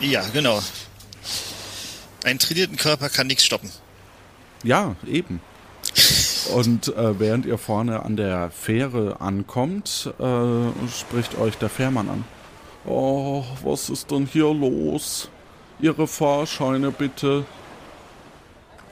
Ja, 0.00 0.24
genau. 0.32 0.60
Einen 2.24 2.38
trainierten 2.38 2.76
Körper 2.76 3.08
kann 3.08 3.26
nichts 3.26 3.44
stoppen. 3.44 3.70
Ja, 4.62 4.96
eben. 5.06 5.40
Und 6.54 6.88
äh, 6.88 7.18
während 7.18 7.46
ihr 7.46 7.58
vorne 7.58 8.02
an 8.04 8.16
der 8.16 8.50
Fähre 8.50 9.20
ankommt, 9.20 10.12
äh, 10.18 10.88
spricht 10.90 11.38
euch 11.38 11.56
der 11.56 11.68
Fährmann 11.68 12.08
an. 12.08 12.24
Oh, 12.84 13.44
was 13.62 13.90
ist 13.90 14.10
denn 14.10 14.26
hier 14.26 14.52
los? 14.52 15.28
Ihre 15.80 16.06
Fahrscheine 16.06 16.90
bitte. 16.90 17.44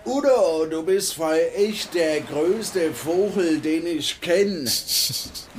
Udo, 0.04 0.66
du 0.70 0.82
bist 0.82 1.14
voll 1.14 1.38
echt 1.54 1.94
der 1.94 2.20
größte 2.22 2.92
Vogel, 2.92 3.58
den 3.60 3.86
ich 3.86 4.20
kenne. 4.20 4.64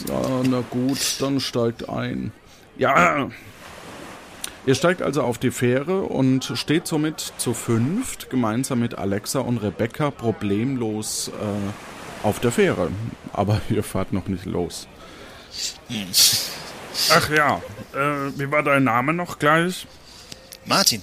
Ja, 0.07 0.41
na 0.49 0.63
gut, 0.69 0.99
dann 1.19 1.39
steigt 1.39 1.87
ein. 1.87 2.31
Ja, 2.77 3.29
Ihr 4.69 4.75
steigt 4.75 5.01
also 5.01 5.23
auf 5.23 5.39
die 5.39 5.49
Fähre 5.49 6.03
und 6.03 6.51
steht 6.53 6.85
somit 6.85 7.19
zu 7.37 7.55
fünft 7.55 8.29
gemeinsam 8.29 8.81
mit 8.81 8.95
Alexa 8.95 9.39
und 9.39 9.57
Rebecca 9.57 10.11
problemlos 10.11 11.29
äh, 11.29 12.23
auf 12.27 12.39
der 12.39 12.51
Fähre. 12.51 12.91
Aber 13.33 13.61
ihr 13.71 13.81
fahrt 13.81 14.13
noch 14.13 14.27
nicht 14.27 14.45
los. 14.45 14.87
Ach 17.11 17.29
ja, 17.31 17.63
äh, 17.95 18.31
wie 18.37 18.51
war 18.51 18.61
dein 18.61 18.83
Name 18.83 19.11
noch 19.11 19.39
gleich? 19.39 19.87
Martin. 20.65 21.01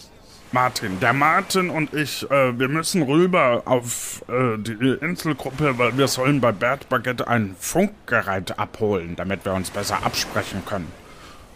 Martin. 0.53 1.01
Der 1.01 1.13
Martin 1.13 1.69
und 1.69 1.93
ich, 1.93 2.23
äh, 2.31 2.57
wir 2.57 2.69
müssen 2.69 3.03
rüber 3.03 3.63
auf 3.65 4.23
äh, 4.29 4.59
die 4.59 4.97
Inselgruppe, 5.01 5.77
weil 5.77 5.99
wir 5.99 6.07
sollen 6.07 6.41
bei 6.41 6.53
Bert 6.53 6.89
Baguette 6.89 7.27
ein 7.27 7.57
Funkgerät 7.59 8.61
abholen, 8.61 9.17
damit 9.17 9.45
wir 9.45 9.55
uns 9.55 9.71
besser 9.71 10.07
absprechen 10.07 10.63
können. 10.67 10.93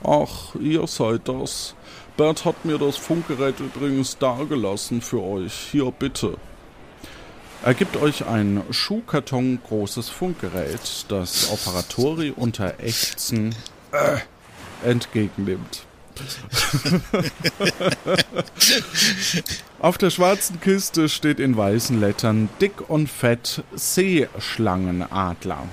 Ach, 0.02 0.56
ihr 0.56 0.88
seid 0.88 1.28
das. 1.28 1.76
Bert 2.16 2.44
hat 2.44 2.64
mir 2.64 2.78
das 2.78 2.96
Funkgerät 2.96 3.60
übrigens 3.60 4.18
dagelassen 4.18 5.00
für 5.00 5.22
euch. 5.22 5.68
Hier 5.70 5.90
bitte. 5.90 6.36
Er 7.62 7.74
gibt 7.74 7.96
euch 7.96 8.26
ein 8.26 8.62
Schuhkarton 8.70 9.60
großes 9.66 10.08
Funkgerät, 10.08 11.04
das 11.08 11.50
Operatori 11.50 12.32
unter 12.34 12.80
Ächzen 12.80 13.54
äh, 13.92 14.18
entgegennimmt. 14.88 15.84
Auf 19.78 19.98
der 19.98 20.10
schwarzen 20.10 20.60
Kiste 20.60 21.08
steht 21.08 21.38
in 21.40 21.56
weißen 21.56 21.98
Lettern 22.00 22.48
dick 22.60 22.88
und 22.88 23.08
fett 23.08 23.62
Seeschlangenadler. 23.74 25.64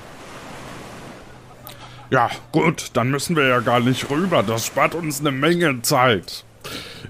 Ja, 2.09 2.29
gut, 2.51 2.91
dann 2.93 3.11
müssen 3.11 3.35
wir 3.35 3.47
ja 3.47 3.59
gar 3.59 3.79
nicht 3.79 4.09
rüber. 4.09 4.43
Das 4.43 4.65
spart 4.65 4.95
uns 4.95 5.19
eine 5.19 5.31
Menge 5.31 5.81
Zeit. 5.81 6.45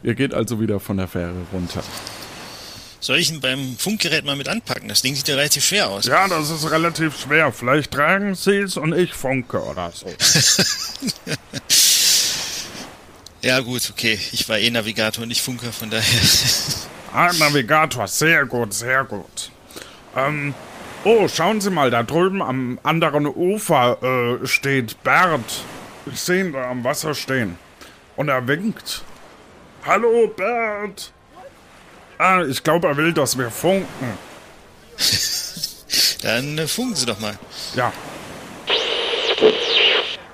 Ihr 0.03 0.15
geht 0.15 0.33
also 0.33 0.59
wieder 0.59 0.79
von 0.79 0.97
der 0.97 1.07
Fähre 1.07 1.35
runter. 1.53 1.83
Soll 2.99 3.19
ich 3.19 3.31
ihn 3.31 3.39
beim 3.41 3.77
Funkgerät 3.77 4.25
mal 4.25 4.35
mit 4.35 4.49
anpacken? 4.49 4.89
Das 4.89 5.03
Ding 5.03 5.15
sieht 5.15 5.27
ja 5.27 5.35
relativ 5.35 5.63
schwer 5.63 5.89
aus. 5.89 6.05
Ja, 6.07 6.27
das 6.27 6.49
ist 6.49 6.69
relativ 6.71 7.19
schwer. 7.19 7.51
Vielleicht 7.51 7.91
tragen 7.91 8.33
Sie 8.33 8.57
es 8.57 8.75
und 8.75 8.93
ich 8.93 9.13
funke 9.13 9.63
oder 9.63 9.91
so. 9.91 10.07
ja, 13.41 13.59
gut, 13.59 13.89
okay. 13.91 14.19
Ich 14.31 14.49
war 14.49 14.57
eh 14.57 14.71
Navigator 14.71 15.21
und 15.21 15.29
nicht 15.29 15.41
Funker, 15.41 15.71
von 15.71 15.91
daher. 15.91 16.03
ah, 17.13 17.31
Navigator, 17.33 18.07
sehr 18.07 18.45
gut, 18.47 18.73
sehr 18.73 19.03
gut. 19.05 19.51
Ähm, 20.15 20.55
oh, 21.07 21.27
schauen 21.29 21.61
Sie 21.61 21.69
mal, 21.69 21.89
da 21.89 22.03
drüben 22.03 22.41
am 22.41 22.79
anderen 22.83 23.25
Ufer 23.27 23.97
äh, 24.03 24.45
steht 24.45 25.01
Bert. 25.03 25.63
Ich 26.05 26.19
sehe 26.19 26.45
ihn 26.45 26.53
da 26.53 26.69
am 26.69 26.83
Wasser 26.83 27.13
stehen. 27.13 27.57
Und 28.17 28.29
er 28.29 28.47
winkt. 28.47 29.03
Hallo, 29.85 30.27
Bert. 30.27 31.13
Ah, 32.17 32.43
ich 32.43 32.63
glaube, 32.63 32.87
er 32.87 32.97
will, 32.97 33.13
dass 33.13 33.37
wir 33.37 33.49
funken. 33.49 34.17
Dann 36.23 36.57
äh, 36.57 36.67
funken 36.67 36.95
Sie 36.95 37.05
doch 37.05 37.19
mal. 37.19 37.37
Ja. 37.75 37.93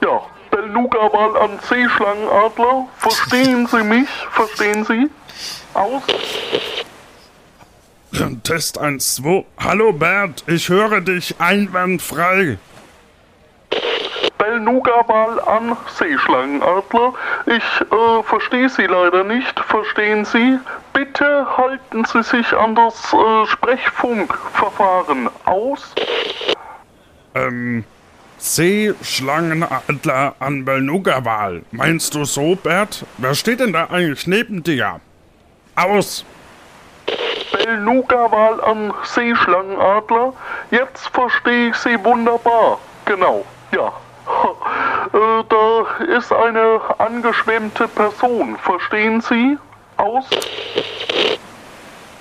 Ja, 0.01 0.21
Beluga 0.49 1.09
mal 1.09 1.38
an 1.38 1.59
Seeschlangenadler. 1.69 2.88
Verstehen 2.97 3.67
Sie 3.67 3.83
mich? 3.83 4.09
Verstehen 4.31 4.86
Sie? 4.86 5.09
Aus. 5.73 6.03
Test 8.43 8.78
1, 8.78 9.15
2. 9.15 9.45
Hallo 9.58 9.91
Bert, 9.91 10.43
ich 10.47 10.69
höre 10.69 11.02
dich 11.02 11.36
einwandfrei. 11.39 12.58
Belnuga-Wal 14.38 15.39
an 15.39 15.76
Seeschlangenadler. 15.97 17.13
Ich 17.47 17.82
äh, 17.82 18.23
verstehe 18.23 18.69
Sie 18.69 18.86
leider 18.86 19.23
nicht. 19.23 19.60
Verstehen 19.60 20.26
Sie? 20.26 20.60
Bitte 20.93 21.47
halten 21.58 22.06
Sie 22.06 22.21
sich 22.23 22.54
an 22.54 22.76
das 22.76 23.13
äh, 23.13 23.45
Sprechfunkverfahren 23.47 25.30
aus. 25.45 25.95
Ähm, 27.34 27.84
Seeschlangenadler 28.38 30.36
an 30.39 30.65
Belnuga-Wal. 30.65 31.63
Meinst 31.71 32.13
du 32.13 32.26
so, 32.26 32.56
Bert? 32.56 33.06
Wer 33.17 33.34
steht 33.34 33.60
denn 33.60 33.73
da 33.73 33.86
eigentlich 33.86 34.28
neben 34.28 34.62
dir? 34.62 34.99
Aus! 35.76 36.26
Belnuga-Wal 37.63 38.62
an 38.62 38.93
Seeschlangenadler. 39.04 40.34
Jetzt 40.71 41.08
verstehe 41.08 41.69
ich 41.69 41.76
Sie 41.76 42.04
wunderbar. 42.04 42.80
Genau, 43.06 43.45
ja. 43.71 43.91
Äh, 45.13 45.43
da 45.47 46.15
ist 46.17 46.32
eine 46.32 46.80
angeschwemmte 46.97 47.88
Person. 47.88 48.58
Verstehen 48.58 49.21
Sie? 49.21 49.60
Aus. 49.97 50.26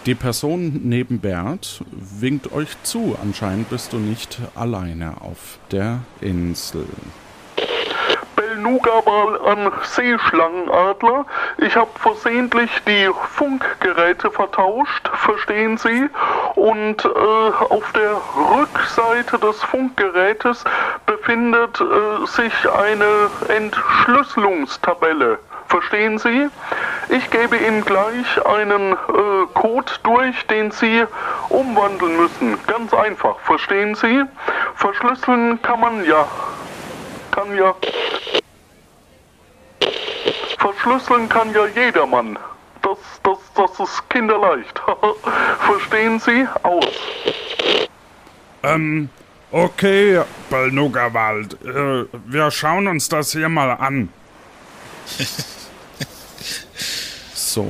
Die 0.04 0.14
Person 0.14 0.80
neben 0.82 1.20
Bert 1.20 1.82
winkt 1.90 2.52
euch 2.52 2.76
zu. 2.82 3.16
Anscheinend 3.22 3.70
bist 3.70 3.94
du 3.94 3.98
nicht 3.98 4.40
alleine 4.54 5.14
auf 5.22 5.58
der 5.70 6.00
Insel. 6.20 6.86
Belnuga-Wal 8.42 9.40
an 9.46 9.72
Seeschlangenadler. 9.82 11.26
Ich 11.58 11.76
habe 11.76 11.90
versehentlich 11.94 12.70
die 12.86 13.08
Funkgeräte 13.34 14.30
vertauscht, 14.30 15.08
verstehen 15.14 15.78
Sie? 15.78 16.08
Und 16.56 17.04
äh, 17.04 17.08
auf 17.08 17.92
der 17.92 18.20
Rückseite 18.58 19.38
des 19.38 19.62
Funkgerätes 19.62 20.64
befindet 21.06 21.80
äh, 21.80 22.26
sich 22.26 22.52
eine 22.70 23.30
Entschlüsselungstabelle. 23.48 25.38
Verstehen 25.68 26.18
Sie? 26.18 26.48
Ich 27.10 27.30
gebe 27.30 27.56
Ihnen 27.56 27.84
gleich 27.84 28.44
einen 28.44 28.92
äh, 28.92 28.96
Code 29.54 29.92
durch, 30.02 30.46
den 30.48 30.70
Sie 30.72 31.04
umwandeln 31.48 32.16
müssen. 32.16 32.58
Ganz 32.66 32.92
einfach. 32.92 33.38
Verstehen 33.40 33.94
Sie? 33.94 34.24
Verschlüsseln 34.74 35.62
kann 35.62 35.80
man 35.80 36.04
ja. 36.04 36.26
Kann 37.30 37.56
ja. 37.56 37.74
Verschlüsseln 40.82 41.28
kann 41.28 41.54
ja 41.54 41.66
jedermann. 41.66 42.36
Das, 42.82 42.98
das, 43.22 43.38
das 43.54 43.88
ist 43.88 44.10
kinderleicht. 44.10 44.80
Verstehen 45.60 46.18
Sie? 46.18 46.46
Aus. 46.64 46.84
Ähm, 48.64 49.08
okay, 49.52 50.22
Balnuggerwald. 50.50 51.56
Äh, 51.64 52.06
wir 52.26 52.50
schauen 52.50 52.88
uns 52.88 53.08
das 53.08 53.30
hier 53.30 53.48
mal 53.48 53.70
an. 53.70 54.08
so, 57.34 57.64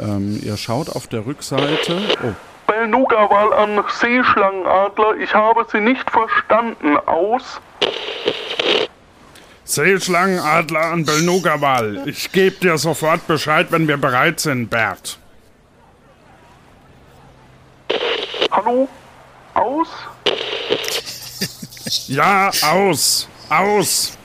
ähm, 0.00 0.40
ihr 0.42 0.56
schaut 0.56 0.88
auf 0.88 1.06
der 1.06 1.26
Rückseite. 1.26 2.16
Oh. 2.22 2.32
Belnuga-Wal 2.66 3.52
an 3.52 3.84
Seeschlangenadler. 3.88 5.16
Ich 5.16 5.34
habe 5.34 5.66
Sie 5.70 5.80
nicht 5.80 6.10
verstanden. 6.10 6.96
Aus. 7.04 7.60
Seeschlangenadler 9.64 10.92
an 10.92 11.04
Belnuga-Wal. 11.04 12.06
Ich 12.06 12.32
gebe 12.32 12.56
dir 12.56 12.76
sofort 12.78 13.26
Bescheid, 13.26 13.68
wenn 13.70 13.88
wir 13.88 13.96
bereit 13.96 14.40
sind, 14.40 14.68
Bert. 14.68 15.18
Hallo? 18.50 18.88
Aus? 19.54 19.88
Ja, 22.06 22.50
aus. 22.62 23.28
Aus. 23.48 24.18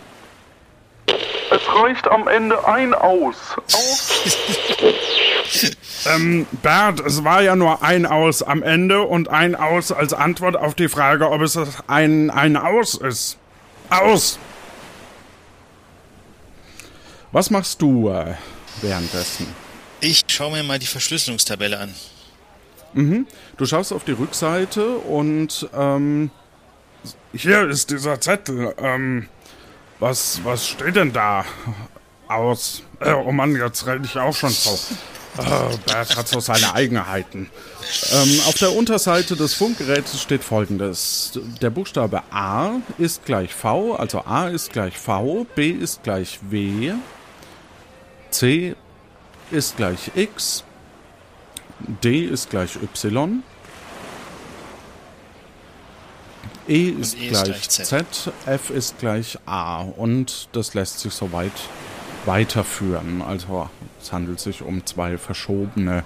Es 1.07 1.75
reicht 1.81 2.07
am 2.07 2.27
Ende 2.27 2.67
ein 2.67 2.93
Aus. 2.93 3.35
Aus. 3.73 4.37
ähm, 6.13 6.47
Bert, 6.63 6.99
es 7.01 7.23
war 7.23 7.41
ja 7.41 7.55
nur 7.55 7.83
ein 7.83 8.05
Aus 8.05 8.43
am 8.43 8.63
Ende 8.63 9.03
und 9.03 9.29
ein 9.29 9.55
Aus 9.55 9.91
als 9.91 10.13
Antwort 10.13 10.55
auf 10.55 10.73
die 10.73 10.89
Frage, 10.89 11.29
ob 11.29 11.41
es 11.41 11.57
ein, 11.87 12.29
ein 12.29 12.57
Aus 12.57 12.95
ist. 12.95 13.37
Aus. 13.89 14.39
Was 17.31 17.51
machst 17.51 17.81
du 17.81 18.09
äh, 18.09 18.33
währenddessen? 18.81 19.47
Ich 20.01 20.23
schaue 20.27 20.51
mir 20.51 20.63
mal 20.63 20.79
die 20.79 20.87
Verschlüsselungstabelle 20.87 21.77
an. 21.77 21.93
Mhm. 22.93 23.27
Du 23.57 23.65
schaust 23.65 23.93
auf 23.93 24.03
die 24.03 24.13
Rückseite 24.13 24.97
und 24.97 25.69
ähm, 25.75 26.31
hier 27.33 27.67
ist 27.69 27.91
dieser 27.91 28.19
Zettel. 28.19 28.73
Ähm, 28.79 29.27
was, 29.99 30.41
was 30.43 30.67
steht 30.67 30.95
denn 30.95 31.13
da 31.13 31.45
aus? 32.27 32.83
Äh, 32.99 33.13
oh 33.13 33.31
Mann, 33.31 33.55
jetzt 33.55 33.85
rede 33.85 34.05
ich 34.05 34.17
auch 34.17 34.35
schon 34.35 34.51
so. 34.51 34.77
Äh, 35.37 35.77
Bert 35.85 36.17
hat 36.17 36.27
so 36.27 36.39
seine 36.39 36.73
Eigenheiten. 36.73 37.49
Ähm, 38.11 38.41
auf 38.47 38.55
der 38.55 38.75
Unterseite 38.75 39.37
des 39.37 39.53
Funkgerätes 39.53 40.21
steht 40.21 40.43
folgendes. 40.43 41.39
Der 41.61 41.69
Buchstabe 41.69 42.23
A 42.31 42.77
ist 42.97 43.25
gleich 43.25 43.53
V, 43.53 43.95
also 43.95 44.25
A 44.25 44.47
ist 44.49 44.73
gleich 44.73 44.97
V, 44.97 45.45
B 45.55 45.69
ist 45.69 46.03
gleich 46.03 46.39
W, 46.41 46.93
C 48.31 48.75
ist 49.51 49.77
gleich 49.77 50.11
X, 50.15 50.63
D 52.03 52.25
ist 52.25 52.49
gleich 52.49 52.75
Y, 52.75 53.43
E 56.67 56.89
ist, 56.89 57.17
E 57.17 57.27
ist 57.27 57.29
gleich, 57.29 57.43
gleich 57.43 57.69
Z. 57.69 57.85
Z. 57.87 58.33
F 58.45 58.69
ist 58.69 58.99
gleich 58.99 59.39
A 59.45 59.81
und 59.81 60.49
das 60.51 60.73
lässt 60.75 60.99
sich 60.99 61.13
soweit 61.13 61.51
weiterführen. 62.25 63.21
Also 63.21 63.69
es 63.99 64.11
handelt 64.11 64.39
sich 64.39 64.61
um 64.61 64.85
zwei 64.85 65.17
verschobene 65.17 66.03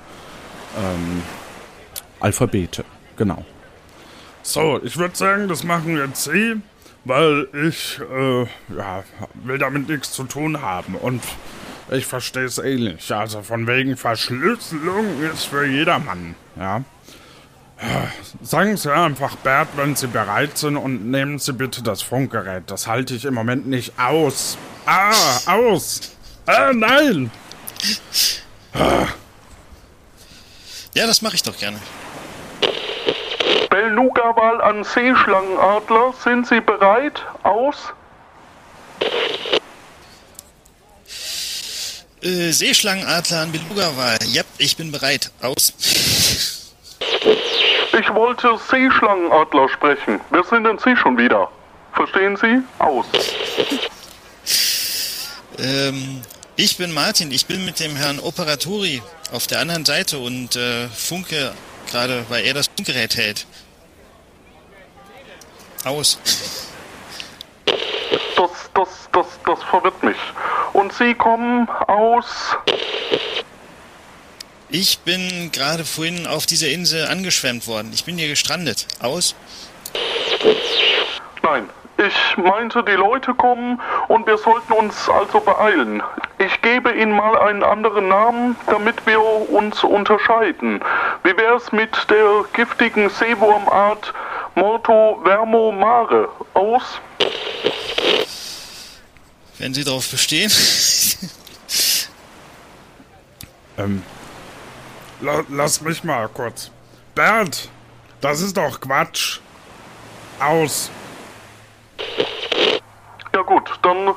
ähm, 0.77 1.21
Alphabete. 2.19 2.86
Genau. 3.17 3.43
So, 4.41 4.81
ich 4.83 4.97
würde 4.97 5.15
sagen, 5.15 5.47
das 5.47 5.63
machen 5.63 5.95
wir 5.95 6.05
jetzt 6.05 6.23
Sie, 6.25 6.62
weil 7.05 7.47
ich 7.67 7.99
äh, 7.99 8.43
ja, 8.75 9.03
will 9.33 9.57
damit 9.57 9.89
nichts 9.89 10.12
zu 10.13 10.23
tun 10.23 10.62
haben 10.62 10.95
und 10.95 11.21
ich 11.93 12.06
verstehe 12.06 12.45
es 12.45 12.58
eh 12.58 12.75
nicht. 12.75 13.12
Also 13.12 13.41
von 13.41 13.67
wegen 13.67 13.95
Verschlüsselung 13.95 15.21
ist 15.21 15.45
für 15.45 15.65
jedermann, 15.65 16.36
ja. 16.56 16.84
Sagen 18.41 18.77
Sie 18.77 18.93
einfach 18.93 19.36
Bert, 19.38 19.69
wenn 19.75 19.95
Sie 19.95 20.08
bereit 20.08 20.58
sind 20.58 20.77
und 20.77 21.12
nehmen 21.12 21.39
Sie 21.39 21.53
bitte 21.53 21.84
das 21.84 22.01
Funkgerät. 22.01 22.63
Das 22.67 22.88
halte 22.88 23.13
ich 23.13 23.25
im 23.25 23.34
Moment 23.34 23.67
nicht 23.67 23.93
aus. 23.99 24.58
Ah, 24.86 25.12
aus! 25.45 26.15
Ah, 26.45 26.71
nein! 26.73 27.32
Ah. 28.73 29.08
Ja, 30.95 31.08
das 31.08 31.21
mache 31.21 31.36
ich 31.36 31.43
doch 31.43 31.58
gerne. 31.58 31.77
Belnuga-Wahl 33.69 34.62
an 34.62 34.84
Seeschlangenadler. 34.84 36.13
Sind 36.23 36.47
Sie 36.47 36.62
bereit? 36.62 37.25
Aus? 37.43 37.93
Äh, 42.23 42.51
Seeschlangenadler 42.53 43.41
an 43.41 43.51
Beluga-Wahl. 43.51 44.17
Ja, 44.27 44.43
ich 44.57 44.77
bin 44.77 44.91
bereit. 44.93 45.29
Aus. 45.41 45.73
Ich 47.99 48.13
wollte 48.13 48.57
Seeschlangenadler 48.69 49.67
sprechen. 49.67 50.21
Wer 50.29 50.43
sind 50.45 50.63
denn 50.63 50.79
Sie 50.79 50.95
schon 50.95 51.17
wieder? 51.17 51.51
Verstehen 51.93 52.38
Sie? 52.38 52.62
Aus. 52.79 53.05
Ähm, 55.59 56.21
ich 56.55 56.77
bin 56.77 56.93
Martin. 56.93 57.29
Ich 57.31 57.45
bin 57.45 57.65
mit 57.65 57.81
dem 57.81 57.95
Herrn 57.97 58.19
Operatori 58.19 59.01
auf 59.33 59.47
der 59.47 59.59
anderen 59.59 59.83
Seite 59.83 60.17
und 60.17 60.55
äh, 60.55 60.88
funke 60.88 61.53
gerade, 61.91 62.25
weil 62.29 62.45
er 62.45 62.53
das 62.53 62.67
Funkgerät 62.67 63.17
hält. 63.17 63.45
Aus. 65.83 66.17
Das, 69.13 69.28
das, 69.45 69.63
verwirrt 69.63 70.04
mich. 70.04 70.17
Und 70.73 70.91
Sie 70.93 71.13
kommen 71.13 71.69
aus... 71.88 72.58
Ich 74.69 74.99
bin 74.99 75.52
gerade 75.52 75.86
vorhin 75.86 76.26
auf 76.26 76.47
dieser 76.47 76.69
Insel 76.69 77.06
angeschwemmt 77.06 77.67
worden. 77.67 77.91
Ich 77.93 78.06
bin 78.06 78.17
hier 78.17 78.28
gestrandet. 78.28 78.88
Aus. 79.04 79.36
Nein, 81.43 81.69
ich 81.97 82.38
meinte, 82.38 82.84
die 82.84 82.93
Leute 82.93 83.36
kommen 83.36 83.80
und 84.08 84.26
wir 84.26 84.38
sollten 84.38 84.73
uns 84.73 85.08
also 85.10 85.39
beeilen. 85.39 86.02
Ich 86.39 86.62
gebe 86.62 86.91
Ihnen 86.91 87.12
mal 87.12 87.38
einen 87.38 87.63
anderen 87.63 88.08
Namen, 88.08 88.56
damit 88.67 89.06
wir 89.06 89.21
uns 89.21 89.84
unterscheiden. 89.84 90.82
Wie 91.23 91.38
wär's 91.38 91.71
mit 91.71 92.10
der 92.10 92.45
giftigen 92.54 93.10
Seewurmart 93.10 94.12
Morto 94.56 95.21
Vermo 95.23 95.71
Mare? 95.71 96.30
Aus? 96.56 96.99
Wenn 99.63 99.73
Sie 99.73 99.86
darauf 99.86 100.10
bestehen. 100.10 100.52
Ähm, 103.76 104.04
la 105.19 105.41
lass 105.49 105.82
mich 105.82 106.04
mal 106.04 106.30
kurz. 106.30 106.69
Bert, 107.15 107.69
das 108.21 108.41
ist 108.41 108.56
doch 108.56 108.80
Quatsch. 108.80 109.39
Aus. 110.39 110.91
Ja 113.34 113.41
gut, 113.41 113.80
dann 113.82 114.10
äh, 114.10 114.13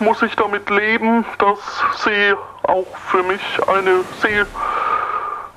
muss 0.00 0.22
ich 0.22 0.34
damit 0.34 0.68
leben, 0.70 1.24
dass 1.38 1.60
Sie 2.04 2.34
auch 2.64 2.96
für 3.12 3.22
mich 3.22 3.40
eine 3.68 4.02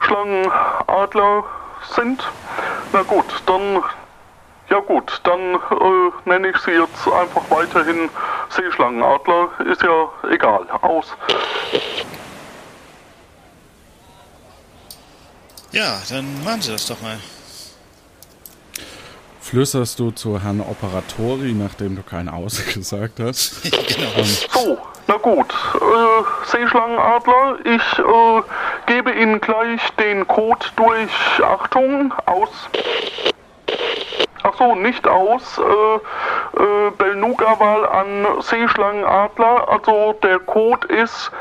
Seeschlangenadler 0.03 1.43
sind. 1.95 2.23
Na 2.91 3.01
gut, 3.01 3.41
dann 3.47 3.81
ja 4.69 4.79
gut, 4.79 5.19
dann 5.23 5.39
äh, 5.55 6.29
nenne 6.29 6.49
ich 6.49 6.57
Sie 6.57 6.71
jetzt 6.71 7.07
einfach 7.07 7.43
weiterhin 7.49 8.09
Seeschlangenadler. 8.49 9.49
Ist 9.65 9.81
ja 9.83 10.09
egal. 10.31 10.65
Aus. 10.81 11.15
Ja, 15.71 16.01
dann 16.09 16.43
machen 16.43 16.61
Sie 16.61 16.71
das 16.71 16.85
doch 16.87 17.01
mal. 17.01 17.17
Flüsterst 19.41 19.99
du 19.99 20.11
zu 20.11 20.41
Herrn 20.41 20.61
Operatori, 20.61 21.53
nachdem 21.53 21.95
du 21.95 22.03
kein 22.03 22.29
Aus 22.29 22.63
gesagt 22.73 23.19
hast. 23.19 23.63
genau. 23.63 24.11
Ähm, 24.17 24.25
So, 24.25 24.77
na 25.07 25.17
gut. 25.17 25.53
Äh, 25.75 26.47
Seeschlangenadler, 26.49 27.57
ich 27.65 27.99
äh, 27.99 28.41
gebe 28.87 29.11
Ihnen 29.11 29.41
gleich 29.41 29.81
den 29.99 30.27
Code 30.27 30.65
durch. 30.75 31.11
Achtung, 31.43 32.13
aus. 32.25 32.49
Ach 34.43 34.53
so, 34.57 34.75
nicht 34.75 35.07
aus. 35.07 35.57
Äh, 35.57 35.61
äh, 36.61 36.91
Belnuga-Wahl 36.97 37.87
an 37.87 38.41
Seeschlangenadler. 38.41 39.69
Also 39.69 40.13
der 40.21 40.39
Code 40.39 40.87
ist 40.87 41.31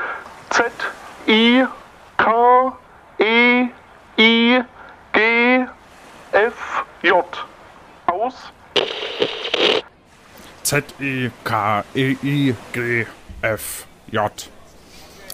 Z 0.50 0.72
I 1.26 1.66
K 2.16 2.78
E 3.18 3.66
I 4.18 4.62
G 5.12 5.66
F 6.32 6.84
J. 7.02 7.46
Aus. 8.06 8.52
Z-I-K-E-I-G-F-J. 10.72 11.30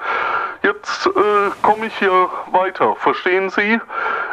Jetzt 0.63 1.07
äh, 1.07 1.51
komme 1.61 1.87
ich 1.87 1.99
hier 1.99 2.31
weiter, 2.53 2.95
verstehen 3.01 3.51
Sie? 3.51 3.81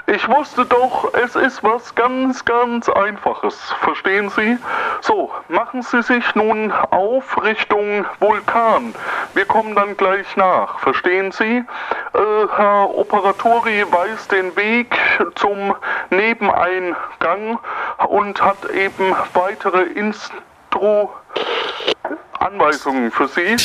Ich 0.07 0.27
wusste 0.27 0.65
doch, 0.65 1.13
es 1.13 1.35
ist 1.35 1.63
was 1.63 1.93
ganz, 1.95 2.43
ganz 2.43 2.89
Einfaches, 2.89 3.71
verstehen 3.79 4.29
Sie? 4.29 4.57
So, 5.01 5.31
machen 5.47 5.83
Sie 5.83 6.01
sich 6.01 6.35
nun 6.35 6.71
auf 6.71 7.41
Richtung 7.43 8.05
Vulkan. 8.19 8.95
Wir 9.33 9.45
kommen 9.45 9.75
dann 9.75 9.95
gleich 9.95 10.35
nach, 10.35 10.79
verstehen 10.79 11.31
Sie? 11.31 11.63
Äh, 12.13 12.47
Herr 12.55 12.89
Operatori 12.95 13.85
weiß 13.89 14.27
den 14.29 14.55
Weg 14.55 14.97
zum 15.35 15.75
Nebeneingang 16.09 17.59
und 18.07 18.41
hat 18.41 18.69
eben 18.71 19.15
weitere 19.33 19.83
Instru 19.83 21.09
Anweisungen 22.41 23.11
für 23.11 23.27
Sie. 23.27 23.55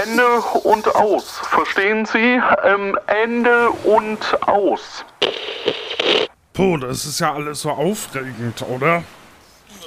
Ende 0.00 0.40
und 0.62 0.94
aus. 0.94 1.40
Verstehen 1.50 2.06
Sie? 2.06 2.40
Ähm, 2.64 2.98
Ende 3.06 3.70
und 3.70 4.42
aus. 4.46 5.04
Puh, 6.52 6.76
das 6.76 7.04
ist 7.04 7.20
ja 7.20 7.32
alles 7.32 7.62
so 7.62 7.70
aufregend, 7.70 8.62
oder? 8.62 9.02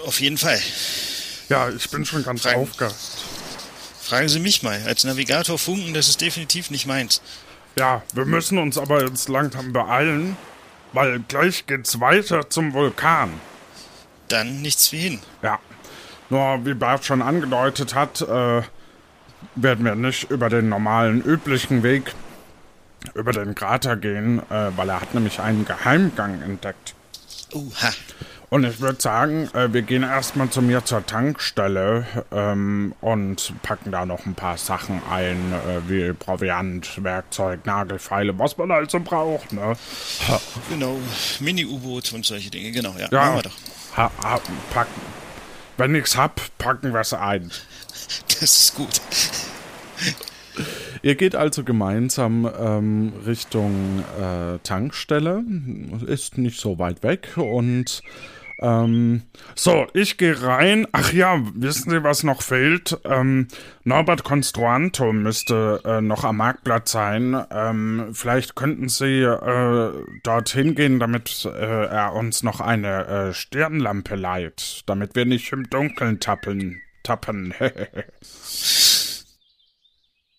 Auf 0.05 0.19
jeden 0.19 0.37
Fall. 0.37 0.59
Ja, 1.49 1.69
ich 1.69 1.89
bin 1.89 2.05
schon 2.05 2.23
ganz 2.23 2.41
Fragen, 2.41 2.61
aufgeregt. 2.61 2.95
Fragen 4.01 4.29
Sie 4.29 4.39
mich 4.39 4.63
mal. 4.63 4.81
Als 4.87 5.03
Navigator 5.03 5.57
funken, 5.57 5.93
das 5.93 6.09
ist 6.09 6.21
definitiv 6.21 6.71
nicht 6.71 6.87
meins. 6.87 7.21
Ja, 7.77 8.01
wir 8.13 8.25
müssen 8.25 8.57
uns 8.57 8.77
aber 8.77 9.05
jetzt 9.05 9.29
langsam 9.29 9.71
beeilen, 9.71 10.35
weil 10.93 11.19
gleich 11.19 11.65
geht's 11.67 11.99
weiter 11.99 12.49
zum 12.49 12.73
Vulkan. 12.73 13.39
Dann 14.27 14.61
nichts 14.61 14.91
wie 14.91 14.99
hin. 14.99 15.19
Ja. 15.41 15.59
Nur, 16.31 16.65
wie 16.65 16.73
Bart 16.73 17.03
schon 17.03 17.21
angedeutet 17.21 17.93
hat, 17.93 18.21
äh, 18.21 18.61
werden 19.55 19.85
wir 19.85 19.95
nicht 19.95 20.31
über 20.31 20.47
den 20.49 20.69
normalen, 20.69 21.21
üblichen 21.21 21.83
Weg 21.83 22.13
über 23.15 23.33
den 23.33 23.53
Krater 23.53 23.97
gehen, 23.97 24.39
äh, 24.49 24.71
weil 24.77 24.87
er 24.89 25.01
hat 25.01 25.13
nämlich 25.13 25.41
einen 25.41 25.65
Geheimgang 25.65 26.41
entdeckt. 26.41 26.95
Uha. 27.53 27.89
Und 28.49 28.63
ich 28.63 28.79
würde 28.79 29.01
sagen, 29.01 29.49
äh, 29.53 29.73
wir 29.73 29.81
gehen 29.81 30.03
erstmal 30.03 30.49
zu 30.49 30.61
mir 30.61 30.85
zur 30.85 31.05
Tankstelle 31.05 32.05
ähm, 32.31 32.93
und 33.01 33.53
packen 33.61 33.91
da 33.91 34.05
noch 34.05 34.25
ein 34.25 34.35
paar 34.35 34.57
Sachen 34.57 35.01
ein, 35.11 35.53
äh, 35.53 35.89
wie 35.89 36.13
Proviant, 36.13 37.03
Werkzeug, 37.03 37.65
Nagelfeile, 37.65 38.39
was 38.39 38.57
man 38.57 38.71
halt 38.71 38.89
so 38.89 39.01
braucht, 39.01 39.51
ne? 39.51 39.75
Genau, 40.69 40.97
Mini-U-Boot 41.41 42.13
und 42.13 42.25
solche 42.25 42.49
Dinge, 42.49 42.71
genau, 42.71 42.93
ja. 42.97 43.09
Ja, 43.11 43.19
Machen 43.19 43.35
wir 43.35 43.43
doch. 43.43 43.97
ha, 43.97 44.11
ha, 44.23 44.39
packen. 44.73 45.20
Wenn 45.81 45.95
ich's 45.95 46.15
hab, 46.15 46.39
packen 46.59 46.93
wir's 46.93 47.11
ein. 47.11 47.49
Das 48.27 48.43
ist 48.43 48.75
gut. 48.75 49.01
Ihr 51.01 51.15
geht 51.15 51.35
also 51.35 51.63
gemeinsam 51.63 52.47
ähm, 52.55 53.13
Richtung 53.25 54.03
äh, 54.21 54.59
Tankstelle. 54.59 55.43
Ist 56.05 56.37
nicht 56.37 56.59
so 56.59 56.77
weit 56.77 57.01
weg 57.01 57.35
und 57.35 58.03
ähm, 58.61 59.23
So, 59.55 59.87
ich 59.93 60.17
gehe 60.17 60.41
rein. 60.41 60.87
Ach 60.91 61.11
ja, 61.11 61.41
wissen 61.55 61.89
Sie, 61.89 62.03
was 62.03 62.23
noch 62.23 62.41
fehlt? 62.41 62.97
Ähm, 63.05 63.47
Norbert 63.83 64.23
Construanto 64.23 65.11
müsste 65.13 65.81
äh, 65.83 66.01
noch 66.01 66.23
am 66.23 66.37
Marktplatz 66.37 66.91
sein. 66.91 67.43
Ähm, 67.49 68.09
vielleicht 68.13 68.55
könnten 68.55 68.87
Sie 68.89 69.21
äh, 69.21 69.91
dorthin 70.23 70.75
gehen, 70.75 70.99
damit 70.99 71.45
äh, 71.45 71.85
er 71.85 72.13
uns 72.13 72.43
noch 72.43 72.61
eine 72.61 73.07
äh, 73.07 73.33
Stirnlampe 73.33 74.15
leiht, 74.15 74.83
damit 74.85 75.15
wir 75.15 75.25
nicht 75.25 75.51
im 75.51 75.69
Dunkeln 75.69 76.19
tappen. 76.19 76.81
Tappen. 77.03 77.53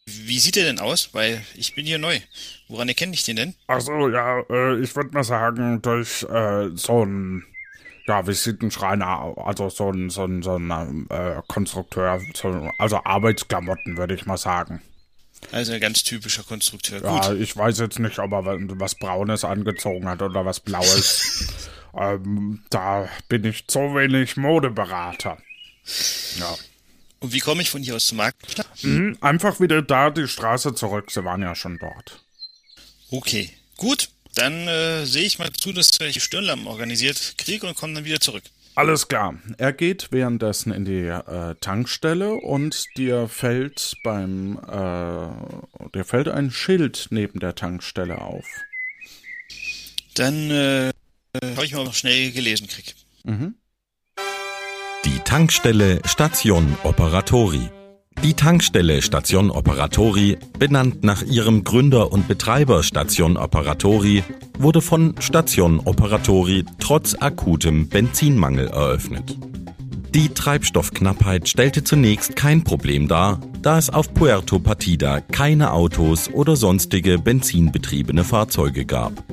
Wie 0.06 0.38
sieht 0.38 0.56
er 0.56 0.64
denn 0.64 0.78
aus? 0.78 1.12
Weil 1.12 1.42
ich 1.54 1.74
bin 1.74 1.86
hier 1.86 1.98
neu. 1.98 2.18
Woran 2.68 2.88
erkenne 2.88 3.14
ich 3.14 3.24
den 3.24 3.36
denn? 3.36 3.54
Also 3.66 4.08
ja, 4.08 4.40
äh, 4.48 4.80
ich 4.80 4.94
würde 4.94 5.10
mal 5.12 5.24
sagen, 5.24 5.82
durch 5.82 6.22
äh, 6.24 6.70
so 6.74 7.04
ein 7.04 7.44
ja, 8.06 8.26
Visitenschreiner, 8.26 9.34
also 9.36 9.68
so 9.70 9.90
ein, 9.90 10.10
so 10.10 10.24
ein, 10.24 10.42
so 10.42 10.56
ein 10.56 11.06
äh, 11.10 11.40
Konstrukteur, 11.46 12.20
so, 12.34 12.68
also 12.78 13.00
Arbeitsklamotten, 13.04 13.96
würde 13.96 14.14
ich 14.14 14.26
mal 14.26 14.36
sagen. 14.38 14.82
Also 15.50 15.72
ein 15.72 15.80
ganz 15.80 16.02
typischer 16.04 16.44
Konstrukteur. 16.44 17.02
Ja, 17.02 17.28
Gut. 17.28 17.40
ich 17.40 17.56
weiß 17.56 17.78
jetzt 17.80 17.98
nicht, 17.98 18.18
ob 18.18 18.32
er 18.32 18.44
wa- 18.44 18.56
was 18.60 18.94
Braunes 18.94 19.44
angezogen 19.44 20.08
hat 20.08 20.22
oder 20.22 20.44
was 20.46 20.60
Blaues. 20.60 21.48
ähm, 21.98 22.62
da 22.70 23.08
bin 23.28 23.44
ich 23.44 23.66
zu 23.66 23.80
wenig 23.94 24.36
Modeberater. 24.36 25.38
Ja. 26.38 26.54
Und 27.20 27.32
wie 27.32 27.40
komme 27.40 27.62
ich 27.62 27.70
von 27.70 27.82
hier 27.82 27.96
aus 27.96 28.06
zum 28.06 28.18
Marktplatz? 28.18 28.82
Mhm, 28.82 29.16
einfach 29.20 29.58
wieder 29.60 29.82
da 29.82 30.10
die 30.10 30.26
Straße 30.28 30.74
zurück. 30.74 31.10
Sie 31.10 31.24
waren 31.24 31.42
ja 31.42 31.54
schon 31.54 31.78
dort. 31.78 32.20
Okay, 33.10 33.50
gut. 33.76 34.08
Dann 34.34 34.66
äh, 34.66 35.04
sehe 35.04 35.24
ich 35.24 35.38
mal 35.38 35.52
zu, 35.52 35.72
dass 35.72 35.90
ich 36.00 36.22
Stirnlampen 36.22 36.66
organisiert 36.66 37.34
kriege 37.36 37.66
und 37.66 37.76
komme 37.76 37.94
dann 37.94 38.04
wieder 38.04 38.20
zurück. 38.20 38.44
Alles 38.74 39.08
klar. 39.08 39.34
Er 39.58 39.74
geht 39.74 40.08
währenddessen 40.12 40.72
in 40.72 40.86
die 40.86 41.06
äh, 41.06 41.54
Tankstelle 41.60 42.32
und 42.34 42.86
dir 42.96 43.28
fällt 43.28 43.94
beim 44.02 44.58
äh, 44.66 45.88
dir 45.94 46.04
fällt 46.04 46.28
ein 46.28 46.50
Schild 46.50 47.08
neben 47.10 47.38
der 47.38 47.54
Tankstelle 47.54 48.22
auf. 48.22 48.46
Dann 50.14 50.50
äh, 50.50 50.92
habe 51.54 51.66
ich 51.66 51.72
mal 51.74 51.84
noch 51.84 51.94
schnell 51.94 52.32
gelesen 52.32 52.66
krieg. 52.66 52.94
Mhm. 53.24 53.56
Die 55.04 55.18
Tankstelle 55.18 56.00
Station 56.06 56.76
Operatori. 56.82 57.68
Die 58.22 58.34
Tankstelle 58.34 59.02
Station 59.02 59.50
Operatori, 59.50 60.38
benannt 60.58 61.02
nach 61.02 61.22
ihrem 61.22 61.64
Gründer 61.64 62.12
und 62.12 62.28
Betreiber 62.28 62.82
Station 62.82 63.36
Operatori, 63.36 64.22
wurde 64.58 64.80
von 64.80 65.14
Station 65.18 65.80
Operatori 65.80 66.64
trotz 66.78 67.16
akutem 67.18 67.88
Benzinmangel 67.88 68.68
eröffnet. 68.68 69.36
Die 70.14 70.28
Treibstoffknappheit 70.28 71.48
stellte 71.48 71.82
zunächst 71.82 72.36
kein 72.36 72.62
Problem 72.62 73.08
dar, 73.08 73.40
da 73.62 73.78
es 73.78 73.90
auf 73.90 74.12
Puerto 74.12 74.58
Partida 74.58 75.20
keine 75.20 75.72
Autos 75.72 76.28
oder 76.28 76.54
sonstige 76.54 77.18
benzinbetriebene 77.18 78.22
Fahrzeuge 78.22 78.84
gab. 78.84 79.24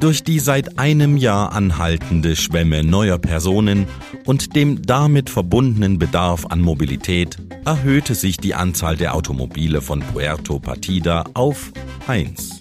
Durch 0.00 0.22
die 0.22 0.40
seit 0.40 0.78
einem 0.78 1.16
Jahr 1.16 1.52
anhaltende 1.52 2.36
Schwemme 2.36 2.84
neuer 2.84 3.18
Personen 3.18 3.86
und 4.26 4.54
dem 4.54 4.82
damit 4.82 5.30
verbundenen 5.30 5.98
Bedarf 5.98 6.44
an 6.46 6.60
Mobilität 6.60 7.38
erhöhte 7.64 8.14
sich 8.14 8.36
die 8.36 8.54
Anzahl 8.54 8.96
der 8.96 9.14
Automobile 9.14 9.80
von 9.80 10.00
Puerto 10.00 10.58
Partida 10.58 11.24
auf 11.32 11.72
1. 12.06 12.60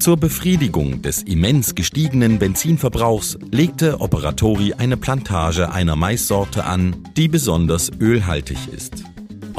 Zur 0.00 0.16
Befriedigung 0.16 1.02
des 1.02 1.22
immens 1.22 1.74
gestiegenen 1.74 2.38
Benzinverbrauchs 2.38 3.38
legte 3.52 4.00
Operatori 4.00 4.74
eine 4.74 4.96
Plantage 4.96 5.70
einer 5.70 5.94
Maissorte 5.94 6.64
an, 6.64 6.96
die 7.16 7.28
besonders 7.28 7.90
ölhaltig 8.00 8.58
ist. 8.72 9.04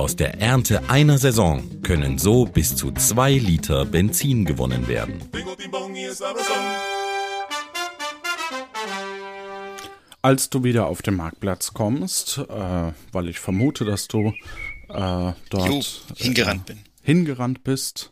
Aus 0.02 0.16
der 0.16 0.42
Ernte 0.42 0.90
einer 0.90 1.20
Saison 1.20 1.84
können 1.84 2.18
so 2.18 2.46
bis 2.46 2.76
zu 2.76 2.92
zwei 2.92 3.34
Liter 3.34 3.86
Benzin 3.86 4.46
gewonnen 4.46 4.88
werden. 4.88 5.22
Als 10.24 10.50
du 10.50 10.64
wieder 10.64 10.88
auf 10.88 11.04
den 11.04 11.16
Marktplatz 11.18 11.76
kommst, 11.76 12.40
äh, 12.40 12.94
weil 13.12 13.30
ich 13.30 13.40
vermute, 13.40 13.86
dass 13.86 14.08
du 14.08 14.34
äh, 14.90 15.34
dort 15.52 15.68
Jo, 15.68 15.82
hingerannt 16.16 16.68
äh, 16.72 16.74
bin. 16.74 16.84
hingerannt 17.04 17.64
bist, 17.64 18.12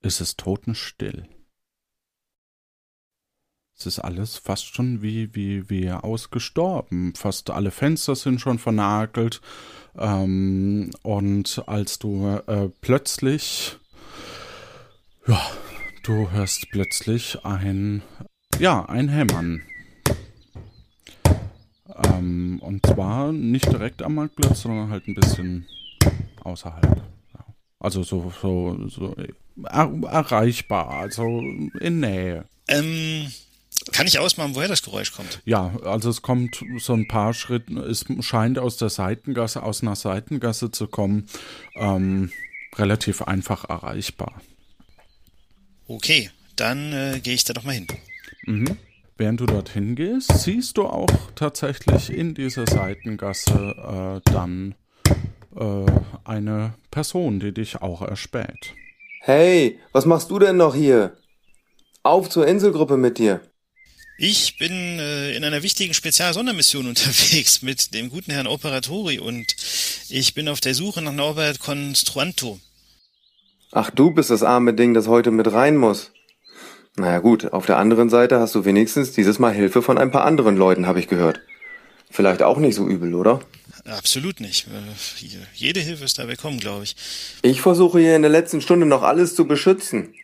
ist 0.00 0.22
es 0.22 0.38
totenstill. 0.38 1.28
Es 3.82 3.86
ist 3.86 3.98
alles 3.98 4.36
fast 4.36 4.76
schon 4.76 5.02
wie, 5.02 5.34
wie, 5.34 5.68
wie 5.68 5.90
ausgestorben. 5.90 7.14
Fast 7.16 7.50
alle 7.50 7.72
Fenster 7.72 8.14
sind 8.14 8.40
schon 8.40 8.60
vernagelt. 8.60 9.40
Ähm, 9.98 10.92
und 11.02 11.64
als 11.66 11.98
du 11.98 12.40
äh, 12.46 12.68
plötzlich, 12.80 13.76
ja, 15.26 15.40
du 16.04 16.30
hörst 16.30 16.68
plötzlich 16.70 17.44
ein, 17.44 18.02
ja, 18.60 18.84
ein 18.84 19.08
Hämmern. 19.08 19.62
Ähm, 22.04 22.60
und 22.62 22.86
zwar 22.86 23.32
nicht 23.32 23.66
direkt 23.66 24.00
am 24.02 24.14
Marktplatz, 24.14 24.62
sondern 24.62 24.90
halt 24.90 25.08
ein 25.08 25.16
bisschen 25.16 25.66
außerhalb. 26.44 27.02
Also 27.80 28.04
so, 28.04 28.32
so, 28.40 28.88
so 28.88 29.16
er, 29.64 29.92
erreichbar, 30.04 30.88
also 30.88 31.40
in 31.80 31.98
Nähe. 31.98 32.44
Ähm, 32.68 33.26
kann 33.90 34.06
ich 34.06 34.18
ausmachen, 34.18 34.54
woher 34.54 34.68
das 34.68 34.82
Geräusch 34.82 35.12
kommt? 35.12 35.40
Ja, 35.44 35.72
also 35.84 36.10
es 36.10 36.22
kommt 36.22 36.64
so 36.78 36.92
ein 36.92 37.08
paar 37.08 37.34
Schritte, 37.34 37.80
es 37.80 38.04
scheint 38.20 38.58
aus 38.58 38.76
der 38.76 38.88
Seitengasse, 38.88 39.62
aus 39.62 39.82
einer 39.82 39.96
Seitengasse 39.96 40.70
zu 40.70 40.86
kommen, 40.86 41.28
ähm, 41.74 42.30
relativ 42.76 43.22
einfach 43.22 43.68
erreichbar. 43.68 44.40
Okay, 45.88 46.30
dann 46.56 46.92
äh, 46.92 47.20
gehe 47.20 47.34
ich 47.34 47.44
da 47.44 47.52
doch 47.52 47.64
mal 47.64 47.72
hin. 47.72 47.86
Mhm. 48.44 48.78
Während 49.16 49.40
du 49.40 49.46
dorthin 49.46 49.94
gehst, 49.94 50.32
siehst 50.38 50.78
du 50.78 50.84
auch 50.84 51.10
tatsächlich 51.34 52.10
in 52.10 52.34
dieser 52.34 52.66
Seitengasse 52.66 54.20
äh, 54.24 54.30
dann 54.32 54.74
äh, 55.54 55.86
eine 56.24 56.74
Person, 56.90 57.38
die 57.38 57.52
dich 57.52 57.82
auch 57.82 58.02
erspäht. 58.02 58.74
Hey, 59.20 59.78
was 59.92 60.06
machst 60.06 60.30
du 60.30 60.38
denn 60.38 60.56
noch 60.56 60.74
hier? 60.74 61.16
Auf 62.02 62.30
zur 62.30 62.46
Inselgruppe 62.46 62.96
mit 62.96 63.18
dir. 63.18 63.40
Ich 64.24 64.56
bin 64.56 65.00
äh, 65.00 65.34
in 65.34 65.42
einer 65.42 65.64
wichtigen 65.64 65.94
Spezialsondermission 65.94 66.86
unterwegs 66.88 67.60
mit 67.60 67.92
dem 67.92 68.08
guten 68.08 68.30
Herrn 68.30 68.46
Operatori 68.46 69.18
und 69.18 69.56
ich 70.08 70.34
bin 70.34 70.48
auf 70.48 70.60
der 70.60 70.74
Suche 70.74 71.02
nach 71.02 71.12
Norbert 71.12 71.58
Construanto. 71.58 72.60
Ach, 73.72 73.90
du 73.90 74.12
bist 74.12 74.30
das 74.30 74.44
arme 74.44 74.74
Ding, 74.74 74.94
das 74.94 75.08
heute 75.08 75.32
mit 75.32 75.52
rein 75.52 75.76
muss. 75.76 76.12
Naja 76.94 77.18
gut, 77.18 77.52
auf 77.52 77.66
der 77.66 77.78
anderen 77.78 78.10
Seite 78.10 78.38
hast 78.38 78.54
du 78.54 78.64
wenigstens 78.64 79.10
dieses 79.10 79.40
Mal 79.40 79.52
Hilfe 79.52 79.82
von 79.82 79.98
ein 79.98 80.12
paar 80.12 80.24
anderen 80.24 80.56
Leuten, 80.56 80.86
habe 80.86 81.00
ich 81.00 81.08
gehört. 81.08 81.40
Vielleicht 82.08 82.42
auch 82.42 82.58
nicht 82.58 82.76
so 82.76 82.86
übel, 82.86 83.16
oder? 83.16 83.40
absolut 83.86 84.38
nicht. 84.38 84.68
Äh, 84.68 85.36
Jede 85.52 85.80
Hilfe 85.80 86.04
ist 86.04 86.20
da 86.20 86.28
willkommen, 86.28 86.60
glaube 86.60 86.84
ich. 86.84 86.94
Ich 87.42 87.60
versuche 87.60 87.98
hier 87.98 88.14
in 88.14 88.22
der 88.22 88.30
letzten 88.30 88.60
Stunde 88.60 88.86
noch 88.86 89.02
alles 89.02 89.34
zu 89.34 89.48
beschützen. 89.48 90.14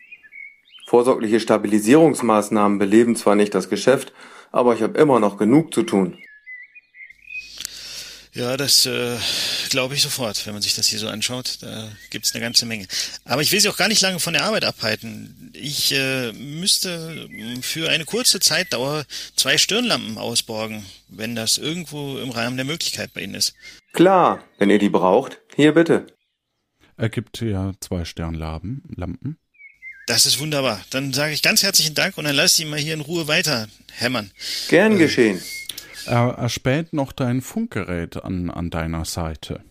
Vorsorgliche 0.89 1.39
Stabilisierungsmaßnahmen 1.39 2.79
beleben 2.79 3.15
zwar 3.15 3.35
nicht 3.35 3.53
das 3.53 3.69
Geschäft, 3.69 4.11
aber 4.51 4.73
ich 4.73 4.81
habe 4.81 4.97
immer 4.97 5.19
noch 5.19 5.37
genug 5.37 5.71
zu 5.71 5.83
tun. 5.83 6.17
Ja, 8.33 8.57
das 8.57 8.87
äh, 8.87 9.15
glaube 9.69 9.93
ich 9.93 10.01
sofort, 10.01 10.47
wenn 10.47 10.53
man 10.53 10.63
sich 10.63 10.73
das 10.73 10.87
hier 10.87 10.97
so 10.97 11.07
anschaut. 11.07 11.59
Da 11.61 11.89
gibt's 12.09 12.33
eine 12.33 12.41
ganze 12.41 12.65
Menge. 12.65 12.87
Aber 13.23 13.43
ich 13.43 13.51
will 13.51 13.59
Sie 13.59 13.69
auch 13.69 13.77
gar 13.77 13.87
nicht 13.87 14.01
lange 14.01 14.19
von 14.19 14.33
der 14.33 14.45
Arbeit 14.45 14.65
abhalten. 14.65 15.51
Ich 15.53 15.91
äh, 15.91 16.31
müsste 16.31 17.29
für 17.61 17.87
eine 17.91 18.05
kurze 18.05 18.39
Zeitdauer 18.39 19.05
zwei 19.35 19.59
Stirnlampen 19.59 20.17
ausborgen, 20.17 20.83
wenn 21.07 21.35
das 21.35 21.59
irgendwo 21.59 22.17
im 22.17 22.31
Rahmen 22.31 22.57
der 22.57 22.65
Möglichkeit 22.65 23.13
bei 23.13 23.21
Ihnen 23.21 23.35
ist. 23.35 23.53
Klar, 23.93 24.43
wenn 24.57 24.71
ihr 24.71 24.79
die 24.79 24.89
braucht, 24.89 25.39
hier 25.55 25.75
bitte. 25.75 26.07
Er 26.97 27.09
gibt 27.09 27.41
dir 27.41 27.73
zwei 27.79 28.05
Sternlampen. 28.05 28.81
Lampen. 28.95 29.37
Das 30.09 30.25
ist 30.25 30.39
wunderbar. 30.39 30.81
Dann 30.89 31.13
sage 31.13 31.33
ich 31.33 31.43
ganz 31.43 31.61
herzlichen 31.61 31.93
Dank 31.93 32.17
und 32.17 32.23
dann 32.23 32.35
lass 32.35 32.55
Sie 32.55 32.65
mal 32.65 32.79
hier 32.79 32.95
in 32.95 33.01
Ruhe 33.01 33.27
weiter 33.27 33.67
hämmern. 33.91 34.31
Gern 34.67 34.97
geschehen. 34.97 35.39
Er 36.07 36.29
erspäht 36.29 36.93
noch 36.93 37.11
dein 37.11 37.41
Funkgerät 37.41 38.17
an, 38.17 38.49
an 38.49 38.71
deiner 38.71 39.05
Seite. 39.05 39.63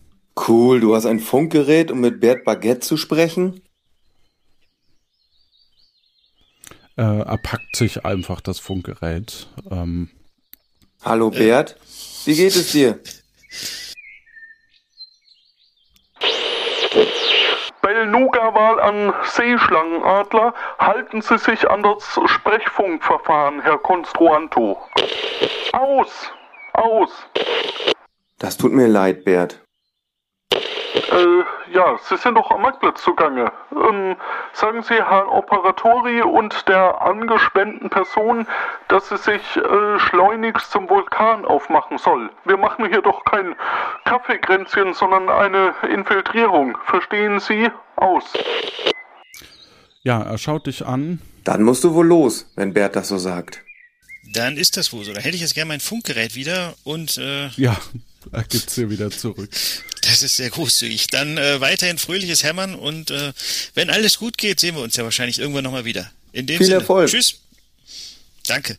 Cool, 0.47 0.79
du 0.79 0.95
hast 0.95 1.05
ein 1.05 1.19
Funkgerät, 1.19 1.91
um 1.91 1.99
mit 1.99 2.21
Bert 2.21 2.45
Baguette 2.45 2.79
zu 2.79 2.95
sprechen? 2.95 3.59
Äh, 6.95 7.01
er 7.01 7.37
packt 7.37 7.75
sich 7.75 8.05
einfach 8.05 8.39
das 8.39 8.59
Funkgerät. 8.59 9.49
Ähm, 9.69 10.09
Hallo 11.01 11.31
Bert, 11.31 11.75
wie 12.23 12.35
geht 12.35 12.55
es 12.55 12.71
dir? 12.71 12.97
Belnuga-Wahl 18.09 18.79
an 18.79 19.13
Seeschlangenadler. 19.23 20.53
Halten 20.79 21.21
Sie 21.21 21.37
sich 21.37 21.69
an 21.69 21.83
das 21.83 22.19
Sprechfunkverfahren, 22.25 23.61
Herr 23.61 23.77
Konstruanto. 23.77 24.77
Aus! 25.73 26.31
Aus! 26.73 27.11
Das 28.39 28.57
tut 28.57 28.71
mir 28.71 28.87
leid, 28.87 29.25
Bert. 29.25 29.61
Äh, 30.95 31.73
ja, 31.73 31.97
Sie 32.03 32.17
sind 32.17 32.35
doch 32.35 32.49
am 32.51 32.61
Marktplatz 32.61 33.01
zugange. 33.03 33.51
Ähm, 33.71 34.15
sagen 34.53 34.81
Sie 34.81 34.95
Herrn 34.95 35.27
Operatori 35.27 36.21
und 36.21 36.67
der 36.67 37.01
angespannten 37.01 37.89
Person, 37.89 38.47
dass 38.87 39.09
sie 39.09 39.17
sich 39.17 39.41
äh, 39.57 39.99
schleunigst 39.99 40.71
zum 40.71 40.89
Vulkan 40.89 41.45
aufmachen 41.45 41.97
soll. 41.97 42.29
Wir 42.45 42.57
machen 42.57 42.87
hier 42.87 43.01
doch 43.01 43.23
kein 43.25 43.55
Kaffeekränzchen, 44.05 44.93
sondern 44.93 45.29
eine 45.29 45.73
Infiltrierung. 45.91 46.77
Verstehen 46.85 47.39
Sie? 47.39 47.69
Aus. 47.95 48.33
ja, 50.03 50.21
er 50.21 50.37
schaut 50.37 50.67
dich 50.67 50.85
an. 50.85 51.21
Dann 51.43 51.63
musst 51.63 51.83
du 51.83 51.93
wohl 51.93 52.07
los, 52.07 52.49
wenn 52.55 52.73
Bert 52.73 52.95
das 52.95 53.09
so 53.09 53.17
sagt. 53.17 53.63
Dann 54.33 54.57
ist 54.57 54.77
das 54.77 54.93
wohl 54.93 55.03
so. 55.03 55.13
Da 55.13 55.21
hätte 55.21 55.35
ich 55.35 55.41
jetzt 55.41 55.55
gerne 55.55 55.69
mein 55.69 55.79
Funkgerät 55.79 56.35
wieder 56.35 56.75
und 56.83 57.17
äh, 57.17 57.47
Ja, 57.57 57.75
er 58.31 58.43
gibt's 58.43 58.75
dir 58.75 58.89
wieder 58.89 59.11
zurück. 59.11 59.49
das 60.01 60.23
ist 60.23 60.37
sehr 60.37 60.49
großzügig. 60.49 61.07
Dann 61.07 61.37
äh, 61.37 61.61
weiterhin 61.61 61.97
fröhliches 61.97 62.43
Hämmern 62.43 62.75
und 62.75 63.11
äh, 63.11 63.33
wenn 63.73 63.89
alles 63.89 64.17
gut 64.17 64.37
geht, 64.37 64.59
sehen 64.59 64.75
wir 64.75 64.81
uns 64.81 64.95
ja 64.95 65.03
wahrscheinlich 65.03 65.39
irgendwann 65.39 65.63
nochmal 65.63 65.85
wieder. 65.85 66.09
In 66.31 66.45
dem 66.45 66.57
Viel 66.57 66.67
Sinne, 66.67 66.79
Erfolg. 66.79 67.09
Tschüss. 67.09 67.35
Danke. 68.47 68.77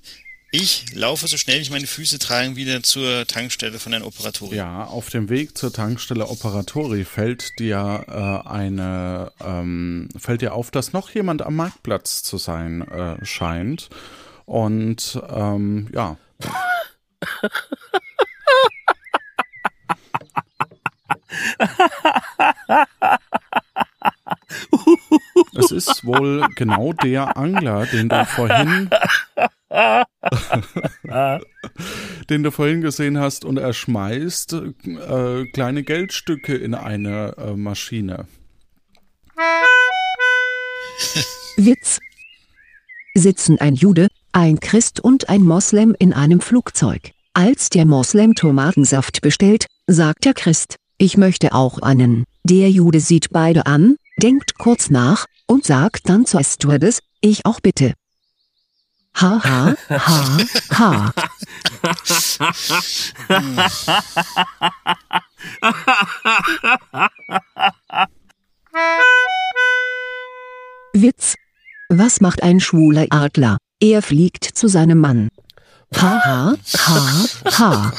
Ich 0.52 0.92
laufe 0.94 1.28
so 1.28 1.36
schnell 1.36 1.60
ich 1.60 1.70
meine 1.70 1.86
Füße 1.86 2.18
tragen 2.18 2.56
wieder 2.56 2.82
zur 2.82 3.24
Tankstelle 3.26 3.78
von 3.78 3.92
Herrn 3.92 4.02
Operatori. 4.02 4.56
Ja, 4.56 4.84
auf 4.84 5.08
dem 5.08 5.28
Weg 5.28 5.56
zur 5.56 5.72
Tankstelle 5.72 6.26
Operatori 6.26 7.04
fällt 7.04 7.56
dir 7.60 8.04
äh, 8.08 8.48
eine 8.48 9.30
ähm, 9.40 10.08
fällt 10.18 10.42
dir 10.42 10.54
auf, 10.54 10.72
dass 10.72 10.92
noch 10.92 11.10
jemand 11.10 11.42
am 11.42 11.54
Marktplatz 11.54 12.24
zu 12.24 12.36
sein 12.36 12.82
äh, 12.88 13.24
scheint. 13.24 13.90
Und 14.44 15.20
ähm, 15.30 15.88
ja. 15.94 16.16
Es 25.54 25.70
ist 25.70 26.04
wohl 26.04 26.46
genau 26.56 26.92
der 26.92 27.36
Angler, 27.36 27.86
den 27.86 28.08
du 28.08 28.24
vorhin 28.24 28.90
den 32.28 32.42
du 32.42 32.50
vorhin 32.50 32.80
gesehen 32.80 33.18
hast 33.18 33.44
und 33.44 33.58
er 33.58 33.72
schmeißt 33.72 34.54
äh, 34.54 35.44
kleine 35.52 35.84
Geldstücke 35.84 36.56
in 36.56 36.74
eine 36.74 37.36
äh, 37.38 37.52
Maschine. 37.54 38.26
Witz. 41.56 42.00
Sitzen 43.14 43.60
ein 43.60 43.74
Jude, 43.74 44.08
ein 44.32 44.60
Christ 44.60 45.00
und 45.00 45.28
ein 45.28 45.42
Moslem 45.42 45.96
in 45.98 46.12
einem 46.12 46.40
Flugzeug. 46.40 47.12
Als 47.32 47.68
der 47.68 47.84
Moslem 47.86 48.34
Tomatensaft 48.34 49.20
bestellt, 49.20 49.66
sagt 49.86 50.24
der 50.24 50.34
Christ, 50.34 50.76
ich 51.00 51.16
möchte 51.16 51.54
auch 51.54 51.78
einen. 51.80 52.24
Der 52.44 52.70
Jude 52.70 53.00
sieht 53.00 53.30
beide 53.30 53.64
an, 53.66 53.96
denkt 54.18 54.58
kurz 54.58 54.90
nach 54.90 55.24
und 55.46 55.64
sagt 55.64 56.08
dann 56.10 56.26
zur 56.26 56.44
Stewardess, 56.44 57.00
ich 57.22 57.46
auch 57.46 57.60
bitte. 57.60 57.94
Ha 59.16 59.42
ha 59.42 59.74
ha 59.88 60.38
ha. 60.78 61.12
Witz. 70.92 71.34
Was 71.88 72.20
macht 72.20 72.42
ein 72.42 72.60
schwuler 72.60 73.06
Adler? 73.10 73.56
Er 73.80 74.02
fliegt 74.02 74.44
zu 74.44 74.68
seinem 74.68 74.98
Mann. 74.98 75.30
Ha 75.96 76.20
ha 76.24 76.54
ha 76.76 77.24
ha. 77.58 77.92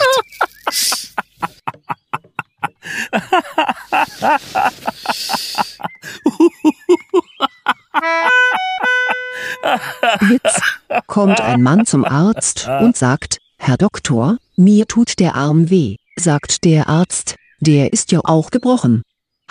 Witz. 10.21 10.61
Kommt 11.07 11.41
ein 11.41 11.61
Mann 11.61 11.85
zum 11.85 12.05
Arzt 12.05 12.67
und 12.67 12.95
sagt, 12.97 13.37
Herr 13.57 13.77
Doktor, 13.77 14.37
mir 14.55 14.87
tut 14.87 15.19
der 15.19 15.35
Arm 15.35 15.69
weh. 15.69 15.97
Sagt 16.17 16.63
der 16.63 16.89
Arzt, 16.89 17.35
der 17.59 17.93
ist 17.93 18.11
ja 18.11 18.21
auch 18.23 18.51
gebrochen. 18.51 19.03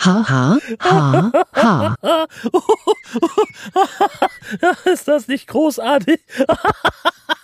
Ha 0.03 0.27
ha 0.27 0.57
ha 0.79 1.31
ha. 1.53 1.95
Ist 4.91 5.07
das 5.07 5.27
nicht 5.27 5.47
großartig? 5.47 6.19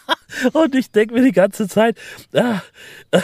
Und 0.54 0.76
ich 0.76 0.92
denke 0.92 1.14
mir 1.14 1.24
die 1.24 1.32
ganze 1.32 1.68
Zeit, 1.68 1.98
ah, 2.34 2.62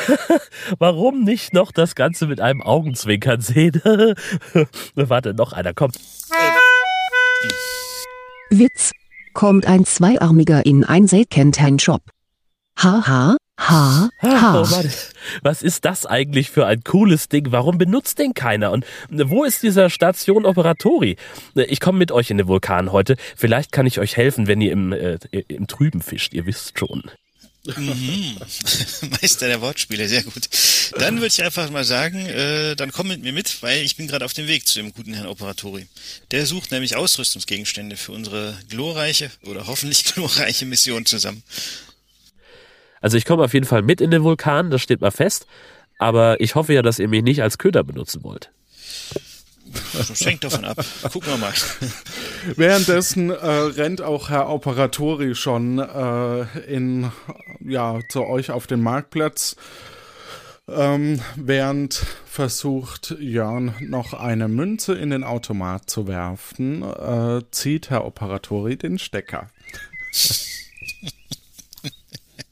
warum 0.79 1.23
nicht 1.23 1.53
noch 1.53 1.71
das 1.71 1.95
Ganze 1.95 2.27
mit 2.27 2.39
einem 2.41 2.61
Augenzwinkern 2.61 3.41
sehen? 3.41 3.81
Warte, 4.95 5.33
noch 5.33 5.53
einer 5.53 5.73
kommt. 5.73 5.97
Witz. 8.49 8.91
Kommt 9.33 9.65
ein 9.65 9.83
Zweiarmiger 9.83 10.63
in 10.65 10.83
ein 10.83 11.07
Secondhand-Shop. 11.07 12.01
Ha 12.77 13.37
ha 13.57 14.09
ha. 14.21 14.61
Oh 14.63 14.65
Mann, 14.65 14.91
was 15.41 15.61
ist 15.61 15.85
das 15.85 16.05
eigentlich 16.05 16.49
für 16.49 16.65
ein 16.65 16.83
cooles 16.83 17.29
Ding? 17.29 17.51
Warum 17.51 17.77
benutzt 17.77 18.19
den 18.19 18.33
keiner? 18.33 18.71
Und 18.71 18.85
wo 19.09 19.43
ist 19.43 19.63
dieser 19.63 19.89
Station 19.89 20.45
Operatori? 20.45 21.17
Ich 21.55 21.79
komme 21.79 21.99
mit 21.99 22.11
euch 22.11 22.29
in 22.29 22.37
den 22.37 22.47
Vulkan 22.47 22.91
heute. 22.91 23.15
Vielleicht 23.35 23.71
kann 23.71 23.85
ich 23.85 23.99
euch 23.99 24.17
helfen, 24.17 24.47
wenn 24.47 24.61
ihr 24.61 24.71
im, 24.71 24.91
äh, 24.91 25.17
im 25.47 25.67
Trüben 25.67 26.01
fischt. 26.01 26.33
Ihr 26.33 26.45
wisst 26.45 26.77
schon. 26.77 27.03
Mhm. 27.65 28.37
Meister 29.21 29.47
der 29.47 29.61
Wortspiele, 29.61 30.09
sehr 30.09 30.23
gut. 30.23 30.49
Dann 30.97 31.15
würde 31.15 31.27
ich 31.27 31.41
einfach 31.41 31.69
mal 31.69 31.85
sagen, 31.85 32.25
äh, 32.25 32.75
dann 32.75 32.91
komm 32.91 33.07
mit 33.07 33.21
mir 33.21 33.31
mit, 33.31 33.63
weil 33.63 33.83
ich 33.83 33.95
bin 33.95 34.07
gerade 34.07 34.25
auf 34.25 34.33
dem 34.33 34.47
Weg 34.47 34.67
zu 34.67 34.79
dem 34.79 34.93
guten 34.93 35.13
Herrn 35.13 35.27
Operatori. 35.27 35.87
Der 36.31 36.45
sucht 36.45 36.71
nämlich 36.71 36.97
Ausrüstungsgegenstände 36.97 37.95
für 37.95 38.11
unsere 38.11 38.57
glorreiche 38.69 39.31
oder 39.43 39.67
hoffentlich 39.67 40.03
glorreiche 40.13 40.65
Mission 40.65 41.05
zusammen. 41.05 41.43
Also 43.03 43.17
ich 43.17 43.25
komme 43.25 43.43
auf 43.43 43.53
jeden 43.53 43.65
Fall 43.65 43.81
mit 43.81 43.99
in 43.99 44.11
den 44.11 44.23
Vulkan, 44.23 44.71
das 44.71 44.81
steht 44.81 45.01
mal 45.01 45.11
fest. 45.11 45.45
Aber 45.99 46.39
ich 46.39 46.55
hoffe 46.55 46.73
ja, 46.73 46.81
dass 46.81 46.99
ihr 46.99 47.09
mich 47.09 47.21
nicht 47.21 47.43
als 47.43 47.57
Köder 47.57 47.83
benutzen 47.83 48.23
wollt. 48.23 48.49
Das 49.91 50.21
hängt 50.21 50.43
davon 50.43 50.63
ab. 50.63 50.83
Gucken 51.11 51.33
wir 51.33 51.37
mal. 51.37 51.53
Währenddessen 52.55 53.29
äh, 53.29 53.35
rennt 53.35 54.01
auch 54.01 54.29
Herr 54.29 54.49
Operatori 54.49 55.35
schon 55.35 55.79
äh, 55.79 56.43
in 56.67 57.11
ja 57.59 57.99
zu 58.07 58.23
euch 58.25 58.51
auf 58.51 58.67
den 58.67 58.81
Marktplatz. 58.81 59.57
Ähm, 60.69 61.19
während 61.35 62.05
versucht 62.25 63.17
Jörn 63.19 63.75
noch 63.81 64.13
eine 64.13 64.47
Münze 64.47 64.93
in 64.93 65.09
den 65.09 65.25
Automat 65.25 65.89
zu 65.89 66.07
werfen, 66.07 66.83
äh, 66.83 67.41
zieht 67.51 67.89
Herr 67.89 68.05
Operatori 68.05 68.77
den 68.77 68.97
Stecker. 68.97 69.49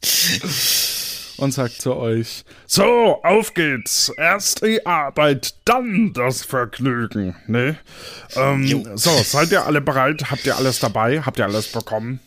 und 1.38 1.52
sagt 1.54 1.82
zu 1.82 1.95
euch, 1.95 2.43
So, 2.68 3.20
auf 3.24 3.54
geht's. 3.54 4.12
Erst 4.18 4.64
die 4.64 4.86
Arbeit, 4.86 5.56
dann 5.66 6.14
das 6.14 6.43
Vergnügen, 6.45 7.36
ne? 7.47 7.78
Ähm, 8.36 8.95
so, 8.95 9.12
seid 9.24 9.52
ihr 9.52 9.66
alle 9.66 9.82
bereit? 9.82 10.30
Habt 10.30 10.45
ihr 10.45 10.56
alles 10.56 10.80
dabei? 10.80 11.22
Habt 11.22 11.39
ihr 11.39 11.45
alles 11.45 11.68
bekommen? 11.68 12.20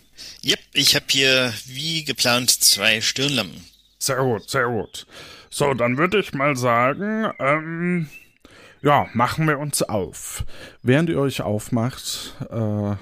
Yep, 0.45 0.59
ich 0.73 0.95
habe 0.95 1.07
hier 1.11 1.53
wie 1.67 2.05
geplant 2.05 2.51
zwei 2.51 3.01
Stirnlampen. 3.01 3.65
Sehr 3.99 4.17
gut, 4.17 4.51
sehr 4.51 4.67
gut. 4.67 5.07
So, 5.51 5.73
dann 5.73 5.97
würde 5.97 6.19
ich 6.19 6.35
mal 6.35 6.57
sagen, 6.57 7.31
ähm, 7.39 8.09
ja, 8.83 9.09
machen 9.15 9.49
wir 9.49 9.59
uns 9.59 9.83
auf. 9.83 10.45
Während 10.83 11.09
ihr 11.09 11.19
euch 11.19 11.41
aufmacht, 11.41 12.35
äh, 12.51 12.55
ja. 12.55 12.99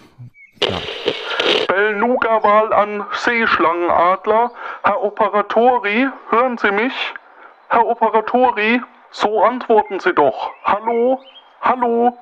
Belnuga-Wahl 1.93 2.73
an 2.73 3.05
Seeschlangenadler. 3.13 4.51
Herr 4.83 5.03
Operatori, 5.03 6.09
hören 6.31 6.57
Sie 6.57 6.71
mich? 6.71 6.95
Herr 7.69 7.87
Operatori, 7.87 8.81
so 9.11 9.43
antworten 9.43 10.01
Sie 10.01 10.15
doch. 10.15 10.51
Hallo? 10.65 11.21
Hallo? 11.61 12.17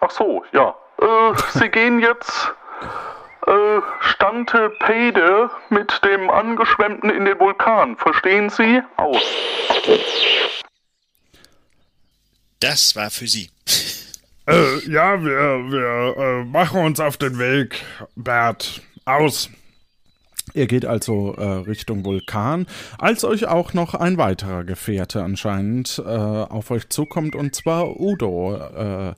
Ach 0.00 0.10
so, 0.10 0.44
ja. 0.52 0.74
Äh, 1.00 1.34
Sie 1.52 1.70
gehen 1.70 1.98
jetzt 2.00 2.52
äh, 3.46 3.80
Stante 4.00 4.70
Pede 4.80 5.50
mit 5.70 6.04
dem 6.04 6.28
Angeschwemmten 6.28 7.08
in 7.08 7.24
den 7.24 7.40
Vulkan. 7.40 7.96
Verstehen 7.96 8.50
Sie? 8.50 8.82
Aus. 8.98 9.22
Das 12.60 12.94
war 12.96 13.10
für 13.10 13.26
Sie. 13.26 13.50
Äh, 14.46 14.90
ja, 14.90 15.22
wir, 15.22 15.70
wir 15.70 16.16
äh, 16.16 16.44
machen 16.44 16.82
uns 16.82 17.00
auf 17.00 17.16
den 17.16 17.38
Weg, 17.38 17.82
Bert. 18.14 18.82
Aus. 19.06 19.50
Ihr 20.54 20.66
geht 20.66 20.86
also 20.86 21.34
äh, 21.34 21.44
Richtung 21.44 22.04
Vulkan, 22.04 22.66
als 22.98 23.24
euch 23.24 23.46
auch 23.46 23.74
noch 23.74 23.94
ein 23.94 24.18
weiterer 24.18 24.64
Gefährte 24.64 25.22
anscheinend 25.22 26.02
äh, 26.04 26.08
auf 26.08 26.70
euch 26.70 26.88
zukommt, 26.88 27.34
und 27.34 27.54
zwar 27.54 28.00
Udo. 28.00 28.56
Äh, 28.56 29.14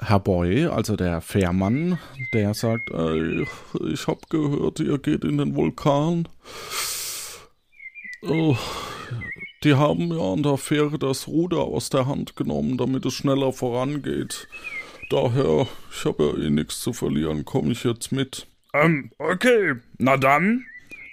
Herr 0.00 0.20
Boy, 0.20 0.66
also 0.66 0.96
der 0.96 1.20
Fährmann, 1.20 1.98
der 2.32 2.52
sagt, 2.54 2.90
äh, 2.90 3.42
ich 3.86 4.06
hab 4.08 4.28
gehört, 4.28 4.80
ihr 4.80 4.98
geht 4.98 5.24
in 5.24 5.38
den 5.38 5.54
Vulkan. 5.54 6.26
Oh, 8.22 8.56
die 9.64 9.74
haben 9.74 10.08
mir 10.08 10.20
an 10.20 10.42
der 10.42 10.58
Fähre 10.58 10.98
das 10.98 11.26
Ruder 11.26 11.60
aus 11.60 11.88
der 11.90 12.06
Hand 12.06 12.36
genommen, 12.36 12.76
damit 12.76 13.06
es 13.06 13.14
schneller 13.14 13.52
vorangeht. 13.52 14.46
Daher, 15.10 15.66
ich 15.90 16.04
habe 16.04 16.24
ja 16.24 16.44
eh 16.46 16.50
nichts 16.50 16.80
zu 16.80 16.92
verlieren, 16.92 17.44
komme 17.44 17.72
ich 17.72 17.84
jetzt 17.84 18.12
mit. 18.12 18.46
Ähm, 18.74 19.10
okay. 19.18 19.74
Na 19.98 20.16
dann, 20.16 20.66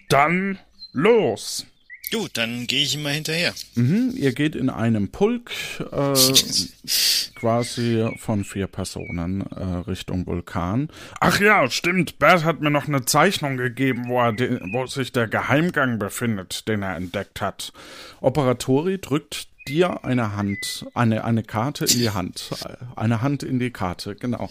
dann 0.10 0.60
los. 0.92 1.66
Gut, 2.12 2.32
dann 2.34 2.68
gehe 2.68 2.84
ich 2.84 2.96
ihm 2.96 3.04
mal 3.04 3.14
hinterher. 3.14 3.54
Mhm, 3.76 4.14
ihr 4.16 4.34
geht 4.34 4.56
in 4.56 4.70
einem 4.70 5.10
Pulk, 5.10 5.52
äh, 5.80 6.14
quasi 7.36 8.10
von 8.18 8.44
vier 8.44 8.68
Personen 8.68 9.42
äh, 9.52 9.64
Richtung 9.88 10.28
Vulkan. 10.28 10.90
Ach 11.22 11.40
ja, 11.40 11.70
stimmt. 11.70 12.20
Bert 12.20 12.44
hat 12.44 12.60
mir 12.60 12.70
noch 12.70 12.88
eine 12.88 13.06
Zeichnung 13.06 13.56
gegeben, 13.56 14.10
wo, 14.10 14.20
er 14.20 14.34
wo 14.34 14.86
sich 14.88 15.14
der 15.14 15.28
Geheimgang 15.28 16.00
befindet, 16.00 16.68
den 16.68 16.84
er 16.84 16.98
entdeckt 16.98 17.40
hat. 17.40 17.72
Operatori 18.20 19.00
drückt 19.00 19.48
dir 19.68 20.04
eine 20.04 20.36
Hand, 20.36 20.86
eine, 20.94 21.24
eine 21.24 21.44
Karte 21.44 21.86
in 21.86 21.98
die 21.98 22.10
Hand. 22.10 22.50
Eine 22.96 23.22
Hand 23.22 23.44
in 23.44 23.60
die 23.60 23.72
Karte, 23.72 24.16
genau. 24.16 24.50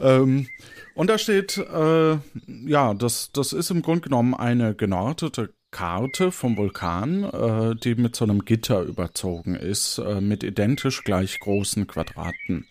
Ähm, 0.00 0.48
und 0.94 1.10
da 1.10 1.18
steht, 1.18 1.58
äh, 1.58 2.18
ja, 2.66 2.94
das, 2.94 3.30
das 3.32 3.52
ist 3.52 3.70
im 3.70 3.82
Grunde 3.82 4.00
genommen 4.00 4.34
eine 4.34 4.74
genortete 4.74 5.50
Karte 5.70 6.32
vom 6.32 6.56
Vulkan, 6.56 7.24
äh, 7.24 7.76
die 7.76 7.94
mit 7.94 8.16
so 8.16 8.24
einem 8.24 8.44
Gitter 8.44 8.82
überzogen 8.82 9.54
ist, 9.54 9.98
äh, 9.98 10.20
mit 10.20 10.42
identisch 10.42 11.04
gleich 11.04 11.38
großen 11.40 11.86
Quadraten. 11.86 12.66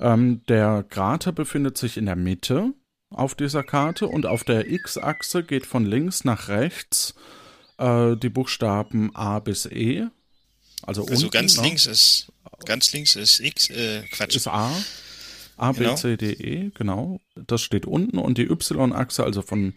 Ähm, 0.00 0.42
der 0.48 0.84
Krater 0.88 1.32
befindet 1.32 1.78
sich 1.78 1.96
in 1.96 2.06
der 2.06 2.16
Mitte 2.16 2.72
auf 3.10 3.34
dieser 3.34 3.62
Karte 3.62 4.08
und 4.08 4.26
auf 4.26 4.44
der 4.44 4.70
X-Achse 4.70 5.42
geht 5.44 5.66
von 5.66 5.86
links 5.86 6.24
nach 6.24 6.48
rechts 6.48 7.14
äh, 7.78 8.16
die 8.16 8.28
Buchstaben 8.28 9.14
A 9.14 9.38
bis 9.38 9.66
E. 9.66 10.06
Also, 10.82 11.02
Also 11.06 11.26
unten, 11.26 11.30
ganz 11.30 11.56
links 11.60 11.86
ist 11.86 12.32
ganz 12.66 12.92
links 12.92 13.16
ist 13.16 13.40
X, 13.40 13.70
äh, 13.70 14.02
Quatsch. 14.10 14.36
ist 14.36 14.48
A. 14.48 14.70
A, 15.56 15.72
B, 15.72 15.78
Genau. 15.84 15.94
C, 15.94 16.16
D, 16.16 16.32
E, 16.32 16.70
genau. 16.74 17.20
Das 17.36 17.62
steht 17.62 17.86
unten 17.86 18.18
und 18.18 18.38
die 18.38 18.50
Y-Achse, 18.50 19.22
also 19.24 19.40
von 19.40 19.74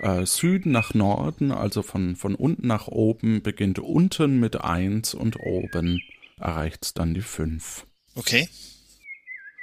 äh, 0.00 0.26
Süden 0.26 0.72
nach 0.72 0.94
Norden, 0.94 1.52
also 1.52 1.82
von, 1.82 2.16
von 2.16 2.34
unten 2.34 2.66
nach 2.66 2.88
oben, 2.88 3.42
beginnt 3.42 3.78
unten 3.78 4.40
mit 4.40 4.60
1 4.60 5.14
und 5.14 5.38
oben 5.40 6.00
erreicht 6.38 6.84
es 6.84 6.94
dann 6.94 7.14
die 7.14 7.22
5. 7.22 7.86
Okay. 8.14 8.48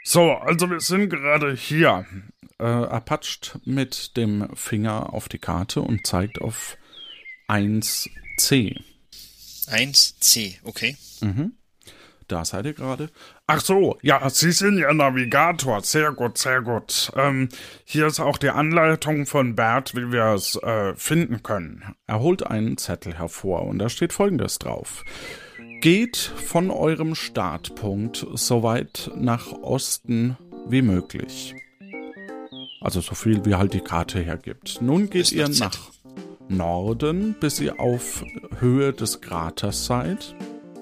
So, 0.04 0.32
also 0.32 0.70
wir 0.70 0.80
sind 0.80 1.10
gerade 1.10 1.56
hier. 1.56 2.06
Äh, 2.60 2.66
er 2.66 3.02
patscht 3.02 3.60
mit 3.66 4.18
dem 4.18 4.50
Finger 4.56 5.14
auf 5.14 5.30
die 5.30 5.40
Karte 5.40 5.82
und 5.82 6.06
zeigt 6.06 6.42
auf 6.42 6.78
1C. 7.48 8.82
1C, 9.68 10.60
okay. 10.64 10.98
Mhm. 11.22 11.54
Da 12.34 12.44
seid 12.46 12.66
ihr 12.66 12.74
gerade. 12.74 13.10
Ach 13.46 13.62
so, 13.62 14.00
ja, 14.02 14.28
Sie 14.28 14.52
sind 14.52 14.80
ja 14.80 14.92
Navigator. 14.92 15.82
Sehr 15.82 16.12
gut, 16.14 16.40
sehr 16.40 16.64
gut. 16.64 17.12
Ähm, 17.16 17.50
hier 17.86 18.08
ist 18.08 18.20
auch 18.20 18.40
die 18.40 18.50
Anleitung 18.50 19.28
von 19.28 19.56
Bert, 19.56 19.94
wie 19.94 20.12
wir 20.12 20.34
es 20.34 20.56
äh, 20.56 20.96
finden 20.96 21.44
können. 21.44 21.94
Er 22.08 22.22
holt 22.22 22.48
einen 22.48 22.78
Zettel 22.78 23.20
hervor 23.20 23.68
und 23.68 23.78
da 23.78 23.88
steht 23.88 24.14
folgendes 24.14 24.58
drauf. 24.58 25.06
Geht 25.82 26.18
von 26.18 26.72
eurem 26.72 27.14
Startpunkt 27.14 28.26
so 28.34 28.64
weit 28.64 29.12
nach 29.16 29.52
Osten 29.52 30.36
wie 30.66 30.82
möglich. 30.82 31.54
Also 32.82 33.00
so 33.02 33.14
viel 33.14 33.46
wie 33.46 33.54
halt 33.54 33.76
die 33.76 33.82
Karte 33.82 34.22
hergibt. 34.22 34.80
Nun 34.82 35.12
geht 35.12 35.32
ihr 35.32 35.50
nach 35.50 35.92
Norden, 36.50 37.36
bis 37.40 37.60
ihr 37.60 37.80
auf 37.80 38.24
Höhe 38.60 38.92
des 38.92 39.22
Kraters 39.22 39.86
seid. 39.86 40.36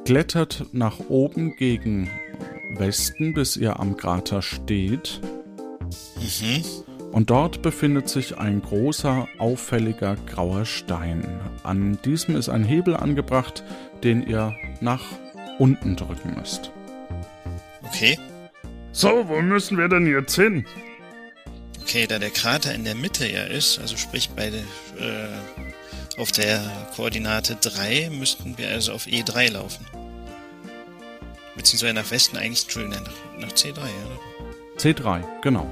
Klettert 0.05 0.65
nach 0.71 0.99
oben 1.09 1.55
gegen 1.55 2.09
Westen, 2.77 3.33
bis 3.33 3.57
ihr 3.57 3.79
am 3.79 3.97
Krater 3.97 4.41
steht. 4.41 5.21
Mhm. 6.19 6.63
Und 7.11 7.29
dort 7.29 7.61
befindet 7.61 8.07
sich 8.09 8.37
ein 8.37 8.61
großer, 8.61 9.27
auffälliger 9.37 10.15
grauer 10.27 10.65
Stein. 10.65 11.27
An 11.63 11.99
diesem 12.05 12.37
ist 12.37 12.49
ein 12.49 12.63
Hebel 12.63 12.95
angebracht, 12.95 13.63
den 14.03 14.25
ihr 14.25 14.55
nach 14.79 15.03
unten 15.59 15.95
drücken 15.95 16.35
müsst. 16.37 16.71
Okay. 17.83 18.17
So, 18.93 19.27
wo 19.27 19.41
müssen 19.41 19.77
wir 19.77 19.87
denn 19.87 20.07
jetzt 20.07 20.35
hin? 20.35 20.65
Okay, 21.81 22.07
da 22.07 22.19
der 22.19 22.29
Krater 22.29 22.73
in 22.73 22.83
der 22.85 22.95
Mitte 22.95 23.27
ja 23.27 23.43
ist, 23.43 23.79
also 23.79 23.97
sprich 23.97 24.29
bei 24.29 24.49
der, 24.49 24.61
äh, 24.97 25.70
auf 26.17 26.31
der 26.31 26.61
Koordinate 26.95 27.55
3 27.55 28.09
müssten 28.11 28.57
wir 28.57 28.69
also 28.69 28.93
auf 28.93 29.05
E3 29.05 29.51
laufen. 29.51 29.85
Beziehungsweise 31.55 31.93
nach 31.93 32.09
Westen 32.11 32.37
eigentlich, 32.37 32.63
Entschuldigung, 32.63 33.03
nach, 33.37 33.47
nach 33.47 33.53
C3, 33.53 33.79
ja. 33.79 34.77
C3, 34.77 35.23
genau. 35.41 35.67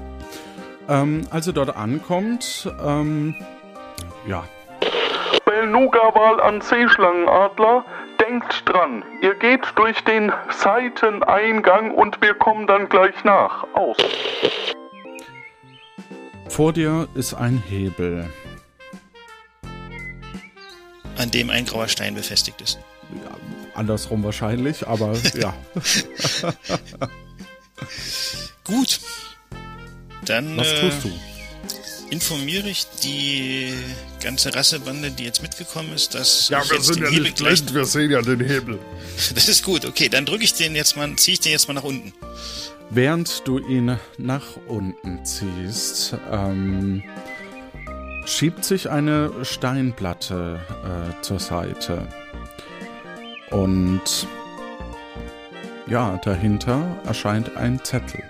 Ähm, 0.88 1.26
als 1.30 1.46
ihr 1.46 1.52
dort 1.52 1.76
ankommt, 1.76 2.68
ähm, 2.82 3.34
ja, 4.26 4.44
Belnuga-Wahl 5.44 6.40
an 6.40 6.60
Seeschlangenadler. 6.60 7.84
Denkt 8.20 8.62
dran, 8.66 9.02
ihr 9.22 9.34
geht 9.34 9.62
durch 9.76 10.02
den 10.04 10.32
Seiteneingang 10.50 11.90
und 11.90 12.20
wir 12.22 12.34
kommen 12.34 12.66
dann 12.66 12.88
gleich 12.88 13.24
nach. 13.24 13.66
Aus. 13.74 13.96
vor 16.48 16.72
dir 16.72 17.08
ist 17.14 17.34
ein 17.34 17.62
Hebel. 17.68 18.28
An 21.20 21.30
dem 21.30 21.50
ein 21.50 21.66
grauer 21.66 21.88
Stein 21.88 22.14
befestigt 22.14 22.62
ist. 22.62 22.78
Andersrum 23.74 24.22
wahrscheinlich, 24.24 24.86
aber 24.86 25.14
ja. 25.38 25.54
Gut. 28.64 29.00
Dann 30.24 30.56
Was 30.56 30.68
äh, 30.68 30.80
tust 30.80 31.04
du? 31.04 31.10
informiere 32.10 32.68
ich 32.68 32.86
die 33.04 33.72
ganze 34.22 34.54
Rassebande, 34.54 35.10
die 35.10 35.24
jetzt 35.24 35.42
mitgekommen 35.42 35.92
ist, 35.94 36.14
dass 36.14 36.48
Ja, 36.48 36.60
ich 36.62 36.70
wir 36.70 36.76
jetzt 36.78 36.86
sind 36.86 36.96
den 36.96 37.04
ja 37.04 37.10
Hebel 37.10 37.22
nicht 37.24 37.36
gleich... 37.36 37.60
blind, 37.62 37.74
wir 37.74 37.84
sehen 37.84 38.10
ja 38.10 38.22
den 38.22 38.40
Hebel. 38.40 38.78
Das 39.34 39.48
ist 39.48 39.62
gut, 39.62 39.84
okay, 39.84 40.08
dann 40.08 40.24
drücke 40.26 40.42
ich 40.44 40.54
den 40.54 40.74
jetzt 40.74 40.96
mal, 40.96 41.14
ziehe 41.16 41.34
ich 41.34 41.40
den 41.40 41.52
jetzt 41.52 41.68
mal 41.68 41.74
nach 41.74 41.84
unten. 41.84 42.12
Während 42.90 43.46
du 43.46 43.58
ihn 43.58 43.96
nach 44.18 44.46
unten 44.66 45.24
ziehst, 45.24 46.16
ähm, 46.32 47.02
schiebt 48.26 48.64
sich 48.64 48.88
eine 48.90 49.44
Steinplatte 49.44 50.60
äh, 50.84 51.22
zur 51.22 51.38
Seite. 51.40 52.06
Und 53.50 54.26
ja, 55.86 56.18
dahinter 56.24 57.00
erscheint 57.04 57.56
ein 57.56 57.82
Zettel. 57.84 58.22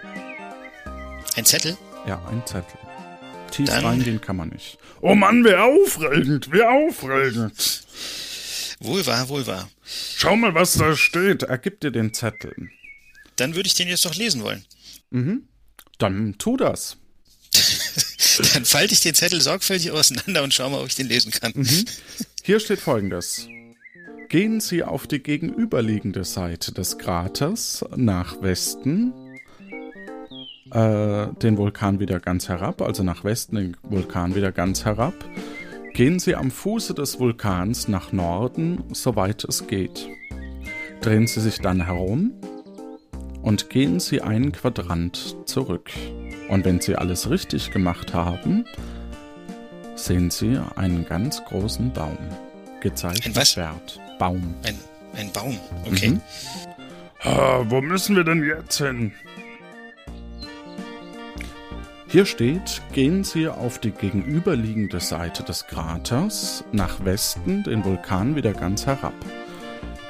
Ein 1.37 1.45
Zettel? 1.45 1.77
Ja, 2.07 2.23
ein 2.31 2.43
Zettel. 2.47 2.79
Tief 3.51 3.69
Dann- 3.69 3.85
reingehen 3.85 4.21
kann 4.21 4.37
man 4.37 4.49
nicht. 4.49 4.79
Oh 5.03 5.15
Mann, 5.15 5.45
wie 5.45 5.55
aufregend, 5.55 6.53
wie 6.53 6.63
aufregend. 6.63 7.83
Wohl 8.81 9.05
wahr, 9.07 9.29
wohl 9.29 9.47
wahr. 9.47 9.69
Schau 10.17 10.37
mal, 10.37 10.55
was 10.55 10.75
da 10.75 10.95
steht. 10.97 11.43
Er 11.43 11.59
gibt 11.59 11.83
dir 11.83 11.91
den 11.91 12.15
Zettel. 12.15 12.55
Dann 13.37 13.55
würde 13.55 13.67
ich 13.67 13.75
den 13.75 13.89
jetzt 13.89 14.05
doch 14.05 14.15
lesen 14.15 14.43
wollen. 14.43 14.65
Mhm. 15.11 15.49
Dann 15.99 16.37
tu 16.39 16.57
das. 16.57 16.97
Dann 18.55 18.65
falte 18.65 18.95
ich 18.95 19.01
den 19.01 19.15
Zettel 19.15 19.41
sorgfältig 19.41 19.91
auseinander 19.91 20.43
und 20.43 20.55
schau 20.55 20.69
mal, 20.71 20.81
ob 20.81 20.87
ich 20.87 20.95
den 20.95 21.09
lesen 21.09 21.33
kann. 21.33 21.53
Mhm. 21.55 21.85
Hier 22.43 22.61
steht 22.61 22.81
folgendes. 22.81 23.47
Gehen 24.29 24.61
Sie 24.61 24.85
auf 24.85 25.07
die 25.07 25.21
gegenüberliegende 25.21 26.25
Seite 26.25 26.73
des 26.73 26.99
Kraters 26.99 27.85
nach 27.97 28.41
Westen, 28.43 29.13
äh, 30.71 31.27
den 31.43 31.57
Vulkan 31.57 31.99
wieder 31.99 32.21
ganz 32.21 32.49
herab, 32.49 32.81
also 32.81 33.03
nach 33.03 33.25
Westen 33.25 33.57
den 33.57 33.77
Vulkan 33.83 34.37
wieder 34.37 34.53
ganz 34.53 34.85
herab. 34.85 35.15
Gehen 35.95 36.21
Sie 36.21 36.37
am 36.37 36.53
Fuße 36.53 36.95
des 36.95 37.19
Vulkans 37.19 37.89
nach 37.89 38.13
Norden, 38.13 38.85
soweit 38.93 39.43
es 39.45 39.67
geht. 39.67 40.09
Drehen 41.01 41.27
Sie 41.27 41.41
sich 41.41 41.59
dann 41.59 41.85
herum 41.85 42.33
und 43.43 43.71
gehen 43.71 44.01
Sie 44.01 44.21
einen 44.21 44.53
Quadrant 44.53 45.37
zurück. 45.47 45.91
Und 46.49 46.65
wenn 46.65 46.81
Sie 46.81 46.97
alles 46.97 47.31
richtig 47.31 47.71
gemacht 47.71 48.15
haben, 48.15 48.65
sehen 49.95 50.31
Sie 50.31 50.59
einen 50.77 51.05
ganz 51.05 51.45
großen 51.45 51.93
Baum. 51.93 52.19
Gezeichnet 52.81 53.37
Ein? 53.37 53.57
Wert. 53.57 54.01
Baum. 54.19 54.55
Ein, 54.65 54.79
ein 55.17 55.33
Baum, 55.33 55.59
okay. 55.87 56.11
Mhm. 56.11 56.21
Ah, 57.23 57.65
wo 57.69 57.81
müssen 57.83 58.17
wir 58.17 58.25
denn 58.25 58.43
jetzt 58.43 58.79
hin? 58.79 59.13
Hier 62.09 62.27
steht, 62.27 62.83
gehen 62.93 63.23
Sie 63.23 63.47
auf 63.47 63.79
die 63.79 63.93
gegenüberliegende 63.93 64.99
Seite 64.99 65.45
des 65.45 65.69
Kraters 65.69 66.65
nach 66.73 67.05
Westen 67.05 67.63
den 67.63 67.85
Vulkan 67.85 68.35
wieder 68.35 68.53
ganz 68.53 68.85
herab. 68.87 69.15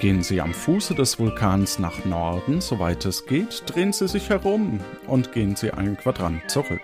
Gehen 0.00 0.22
Sie 0.22 0.40
am 0.40 0.54
Fuße 0.54 0.94
des 0.94 1.18
Vulkans 1.18 1.78
nach 1.78 2.06
Norden, 2.06 2.62
soweit 2.62 3.04
es 3.04 3.26
geht, 3.26 3.64
drehen 3.66 3.92
Sie 3.92 4.08
sich 4.08 4.30
herum 4.30 4.80
und 5.06 5.32
gehen 5.32 5.56
Sie 5.56 5.72
einen 5.72 5.98
Quadrant 5.98 6.50
zurück. 6.50 6.80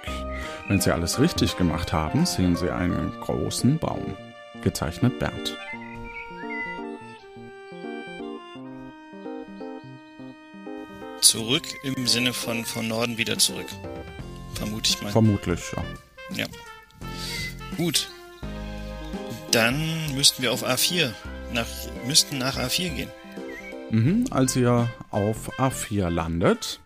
Wenn 0.69 0.83
Sie 0.83 0.93
alles 0.93 1.19
richtig 1.19 1.57
gemacht 1.57 1.95
haben, 1.95 2.27
sehen 2.27 2.57
Sie 2.57 2.71
einen 2.71 3.19
großen 3.23 3.79
Baum. 3.79 4.19
Gezeichnet 4.63 5.19
Bert. 5.19 5.57
Zurück 11.23 11.65
im 11.85 12.07
Sinne 12.07 12.35
von 12.35 12.67
von 12.67 12.87
Norden 12.87 13.17
wieder 13.17 13.39
zurück. 13.39 13.69
Vermute 14.53 14.91
ich 14.91 15.01
mal. 15.01 15.11
Vermutlich, 15.11 15.61
ja. 15.75 15.85
Ja. 16.37 16.47
Gut. 17.79 18.11
Dann 19.53 20.15
müssten 20.15 20.43
wir 20.43 20.53
auf 20.53 20.67
A4. 20.67 21.15
Nach, 21.53 21.67
müssten 22.07 22.39
nach 22.39 22.57
A4 22.57 22.91
gehen. 22.91 23.11
Mhm, 23.91 24.25
als 24.31 24.57
ihr 24.57 24.89
auf 25.11 25.51
A4 25.59 26.11
landet, 26.11 26.81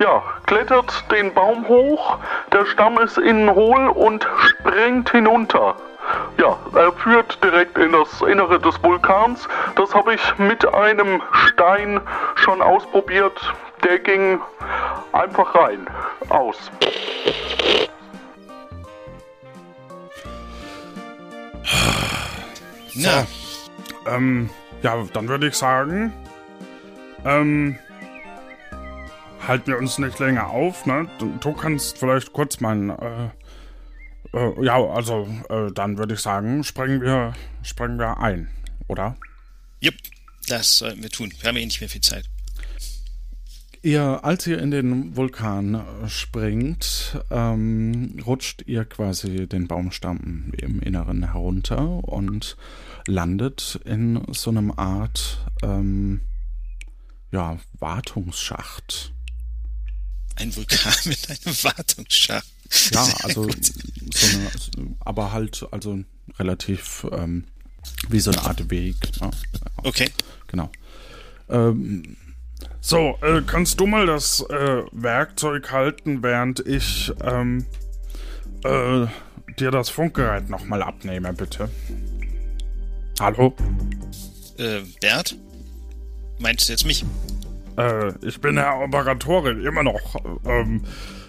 Ja, 0.00 0.22
klettert 0.46 1.04
den 1.10 1.32
Baum 1.32 1.66
hoch, 1.68 2.18
der 2.52 2.66
Stamm 2.66 2.98
ist 2.98 3.16
innen 3.16 3.54
hohl 3.54 3.88
und 3.88 4.26
springt 4.38 5.10
hinunter. 5.10 5.76
Ja, 6.38 6.58
er 6.74 6.92
führt 6.92 7.42
direkt 7.42 7.78
in 7.78 7.92
das 7.92 8.20
Innere 8.20 8.60
des 8.60 8.82
Vulkans. 8.82 9.48
Das 9.76 9.94
habe 9.94 10.14
ich 10.14 10.38
mit 10.38 10.66
einem 10.66 11.22
Stein 11.32 12.00
schon 12.34 12.60
ausprobiert. 12.60 13.40
Der 13.82 13.98
ging 13.98 14.40
einfach 15.12 15.54
rein. 15.54 15.86
Aus. 16.28 16.70
Na. 22.94 23.26
Ähm, 24.06 24.50
ja, 24.82 25.02
dann 25.12 25.28
würde 25.28 25.48
ich 25.48 25.54
sagen, 25.54 26.12
ähm, 27.24 27.78
halten 29.46 29.66
wir 29.68 29.78
uns 29.78 29.98
nicht 29.98 30.18
länger 30.18 30.48
auf, 30.48 30.86
ne? 30.86 31.08
Du, 31.18 31.32
du 31.40 31.52
kannst 31.52 31.98
vielleicht 31.98 32.32
kurz 32.32 32.60
mein, 32.60 32.90
äh, 32.90 33.28
äh, 34.32 34.64
ja, 34.64 34.76
also, 34.76 35.28
äh, 35.48 35.72
dann 35.72 35.98
würde 35.98 36.14
ich 36.14 36.20
sagen, 36.20 36.64
sprengen 36.64 37.00
wir, 37.00 37.34
sprengen 37.62 37.98
wir 37.98 38.18
ein, 38.18 38.48
oder? 38.88 39.16
Jupp, 39.80 39.94
das 40.48 40.78
sollten 40.78 41.02
wir 41.02 41.10
tun. 41.10 41.32
Wir 41.40 41.48
haben 41.48 41.56
eh 41.56 41.64
nicht 41.64 41.80
mehr 41.80 41.90
viel 41.90 42.00
Zeit. 42.00 42.24
Ihr, 43.84 44.24
als 44.24 44.46
ihr 44.46 44.60
in 44.60 44.70
den 44.70 45.14
Vulkan 45.14 45.74
äh, 45.74 46.08
springt, 46.08 47.20
ähm, 47.30 48.18
rutscht 48.26 48.62
ihr 48.66 48.86
quasi 48.86 49.46
den 49.46 49.68
Baumstamm 49.68 50.52
im 50.56 50.80
Inneren 50.80 51.32
herunter 51.32 52.02
und 52.02 52.56
landet 53.06 53.80
in 53.84 54.22
so 54.32 54.50
einem 54.50 54.70
Art, 54.76 55.44
ähm, 55.62 56.20
ja, 57.30 57.58
Wartungsschacht. 57.78 59.12
Ein 60.36 60.54
Vulkan 60.54 60.92
mit 61.04 61.28
einem 61.28 61.56
Wartungsschacht. 61.64 62.46
Ja, 62.90 63.06
also 63.22 63.48
so 64.14 64.26
eine, 64.26 64.50
aber 65.00 65.32
halt, 65.32 65.66
also 65.70 65.98
relativ 66.38 67.06
ähm, 67.12 67.44
wie 68.08 68.20
so 68.20 68.30
eine 68.30 68.42
Art 68.42 68.70
Weg. 68.70 68.96
Ne? 69.20 69.30
Okay. 69.76 70.10
Genau. 70.46 70.70
Ähm, 71.48 72.16
So, 72.80 73.18
äh, 73.22 73.42
kannst 73.46 73.80
du 73.80 73.86
mal 73.86 74.06
das 74.06 74.40
äh, 74.40 74.82
Werkzeug 74.92 75.70
halten, 75.72 76.22
während 76.22 76.60
ich 76.66 77.12
ähm, 77.22 77.66
äh, 78.64 79.06
dir 79.58 79.70
das 79.70 79.90
Funkgerät 79.90 80.48
nochmal 80.48 80.82
abnehme, 80.82 81.32
bitte? 81.32 81.68
Hallo? 83.20 83.54
Äh, 84.58 84.80
Bert? 85.00 85.36
Meinst 86.40 86.68
du 86.68 86.72
jetzt 86.72 86.84
mich? 86.84 87.04
Äh, 87.78 88.12
ich 88.26 88.40
bin 88.40 88.58
Herr 88.58 88.80
Operatorin, 88.80 89.64
immer 89.64 89.84
noch. 89.84 90.16
Ähm, 90.44 90.82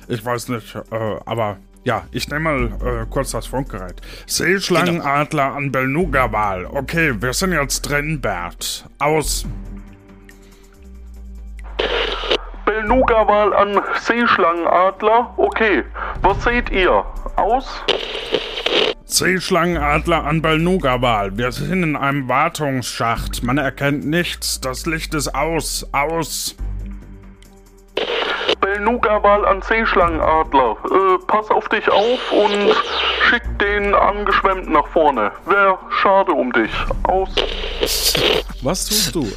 ich 0.08 0.24
weiß 0.26 0.50
nicht, 0.50 0.76
äh, 0.76 1.16
aber 1.26 1.58
ja, 1.84 2.06
ich 2.12 2.28
nehme 2.30 2.40
mal 2.40 2.66
äh, 2.66 3.06
kurz 3.10 3.32
das 3.32 3.46
Funkgerät. 3.46 4.02
Seeschlangenadler 4.26 5.54
an 5.54 5.72
Belnuga-Wal. 5.72 6.66
Okay, 6.66 7.14
wir 7.22 7.34
sind 7.34 7.54
jetzt 7.54 7.82
drin, 7.84 8.20
Bert. 8.20 8.86
Aus. 8.98 9.46
Belnuga-Wal 12.66 13.54
an 13.54 13.80
Seeschlangenadler. 14.00 15.36
Okay, 15.38 15.84
was 16.24 16.44
seht 16.44 16.72
ihr? 16.72 17.06
Aus? 17.36 17.84
Seeschlangenadler 19.16 20.26
an 20.26 20.41
Belnuga-Wal. 20.41 21.38
Wir 21.38 21.53
sind 21.53 21.84
in 21.84 21.95
einem 21.95 22.28
Wartungsschacht. 22.28 23.43
Man 23.43 23.57
erkennt 23.57 24.05
nichts. 24.05 24.59
Das 24.59 24.86
Licht 24.86 25.13
ist 25.13 25.34
aus. 25.34 25.88
Aus. 25.93 26.55
Belnuga-Wal 28.59 29.45
an 29.45 29.61
Seeschlangenadler. 29.61 30.72
Äh, 30.84 31.26
pass 31.28 31.49
auf 31.49 31.70
dich 31.70 31.89
auf 31.89 32.32
und 32.34 32.76
schick 33.30 33.43
den 33.59 33.95
angeschwemmt 33.95 34.70
nach 34.70 34.88
vorne. 34.88 35.32
Wär 35.45 35.80
schade 36.01 36.34
um 36.34 36.51
dich. 36.51 36.72
Aus. 37.03 37.30
was 38.61 38.86
tust 38.86 39.16
du? 39.16 39.32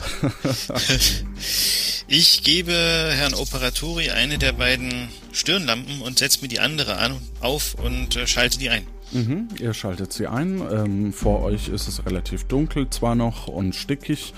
Ich 2.10 2.42
gebe 2.42 2.72
Herrn 2.72 3.34
Operatori 3.34 4.08
eine 4.08 4.38
der 4.38 4.52
beiden 4.52 5.10
Stirnlampen 5.30 6.00
und 6.00 6.18
setze 6.18 6.40
mir 6.40 6.48
die 6.48 6.58
andere 6.58 6.96
an, 6.96 7.20
auf 7.42 7.74
und 7.74 8.16
äh, 8.16 8.26
schalte 8.26 8.58
die 8.58 8.70
ein. 8.70 8.86
Mhm, 9.12 9.48
ihr 9.58 9.72
schaltet 9.72 10.12
sie 10.12 10.26
ein. 10.26 10.60
Ähm, 10.70 11.12
vor 11.12 11.42
euch 11.42 11.68
ist 11.68 11.88
es 11.88 12.04
relativ 12.04 12.44
dunkel 12.44 12.90
zwar 12.90 13.14
noch 13.14 13.48
und 13.48 13.74
stickig, 13.74 14.34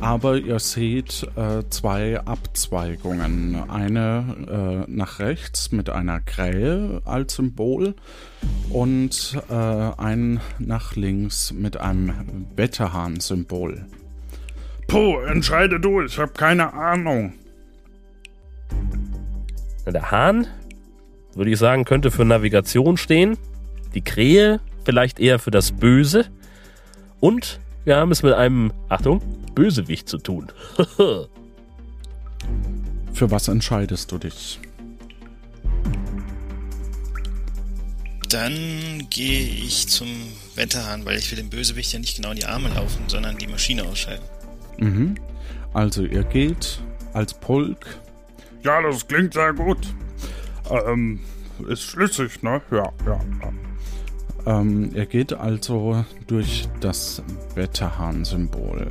aber 0.00 0.36
ihr 0.36 0.58
seht 0.60 1.26
äh, 1.36 1.64
zwei 1.70 2.20
Abzweigungen. 2.20 3.68
Eine 3.68 4.86
äh, 4.86 4.90
nach 4.90 5.18
rechts 5.18 5.72
mit 5.72 5.90
einer 5.90 6.20
Krähe 6.20 7.02
als 7.04 7.34
Symbol 7.34 7.94
und 8.70 9.38
äh, 9.50 9.54
ein 9.54 10.40
nach 10.58 10.94
links 10.94 11.52
mit 11.52 11.76
einem 11.78 12.46
Wetterhahn-Symbol. 12.54 13.86
Puh, 14.86 15.18
entscheide 15.20 15.80
du. 15.80 16.02
Ich 16.02 16.18
habe 16.18 16.32
keine 16.32 16.74
Ahnung. 16.74 17.32
Der 19.86 20.10
Hahn, 20.12 20.46
würde 21.34 21.50
ich 21.50 21.58
sagen, 21.58 21.84
könnte 21.84 22.12
für 22.12 22.24
Navigation 22.24 22.96
stehen. 22.96 23.36
Die 23.94 24.02
Krähe 24.02 24.60
vielleicht 24.84 25.20
eher 25.20 25.38
für 25.38 25.50
das 25.50 25.72
Böse. 25.72 26.26
Und 27.20 27.60
wir 27.84 27.96
haben 27.96 28.10
es 28.12 28.22
mit 28.22 28.32
einem, 28.32 28.72
Achtung, 28.88 29.20
Bösewicht 29.54 30.08
zu 30.08 30.18
tun. 30.18 30.50
Für 33.12 33.30
was 33.30 33.48
entscheidest 33.48 34.10
du 34.10 34.18
dich? 34.18 34.60
Dann 38.28 39.06
gehe 39.10 39.42
ich 39.42 39.88
zum 39.88 40.08
Wetterhahn, 40.54 41.04
weil 41.04 41.18
ich 41.18 41.30
will 41.30 41.36
dem 41.38 41.50
Bösewicht 41.50 41.92
ja 41.92 41.98
nicht 41.98 42.16
genau 42.16 42.30
in 42.30 42.36
die 42.36 42.46
Arme 42.46 42.70
laufen, 42.70 43.04
sondern 43.08 43.36
die 43.36 43.46
Maschine 43.46 43.84
ausschalten. 43.84 44.24
Mhm. 44.78 45.16
Also 45.74 46.04
ihr 46.04 46.24
geht 46.24 46.80
als 47.12 47.34
Pulk 47.34 47.98
Ja, 48.62 48.80
das 48.80 49.06
klingt 49.06 49.34
sehr 49.34 49.52
gut. 49.52 49.86
Ähm, 50.70 51.20
ist 51.68 51.82
schlüssig, 51.82 52.42
ne? 52.42 52.62
Ja, 52.70 52.90
ja. 53.06 53.20
ja. 53.42 53.52
Ähm, 54.46 54.90
ihr 54.94 55.06
geht 55.06 55.32
also 55.32 56.04
durch 56.26 56.68
das 56.80 57.22
Wetterhahn-Symbol. 57.54 58.86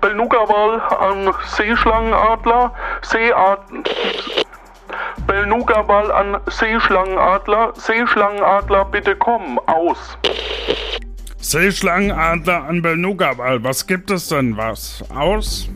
Belnugawal 0.00 0.80
an 0.80 1.34
Seeschlangenadler, 1.46 2.72
Seearten. 3.02 3.84
Belnugawal 5.26 6.12
an 6.12 6.40
Seeschlangenadler, 6.48 7.72
Seeschlangenadler, 7.74 8.84
bitte 8.84 9.16
komm, 9.16 9.58
aus. 9.66 10.16
Seeschlangenadler 11.38 12.64
an 12.64 12.82
Belnugawal, 12.82 13.62
was 13.64 13.86
gibt 13.86 14.10
es 14.10 14.28
denn 14.28 14.56
was? 14.56 15.04
Aus? 15.14 15.68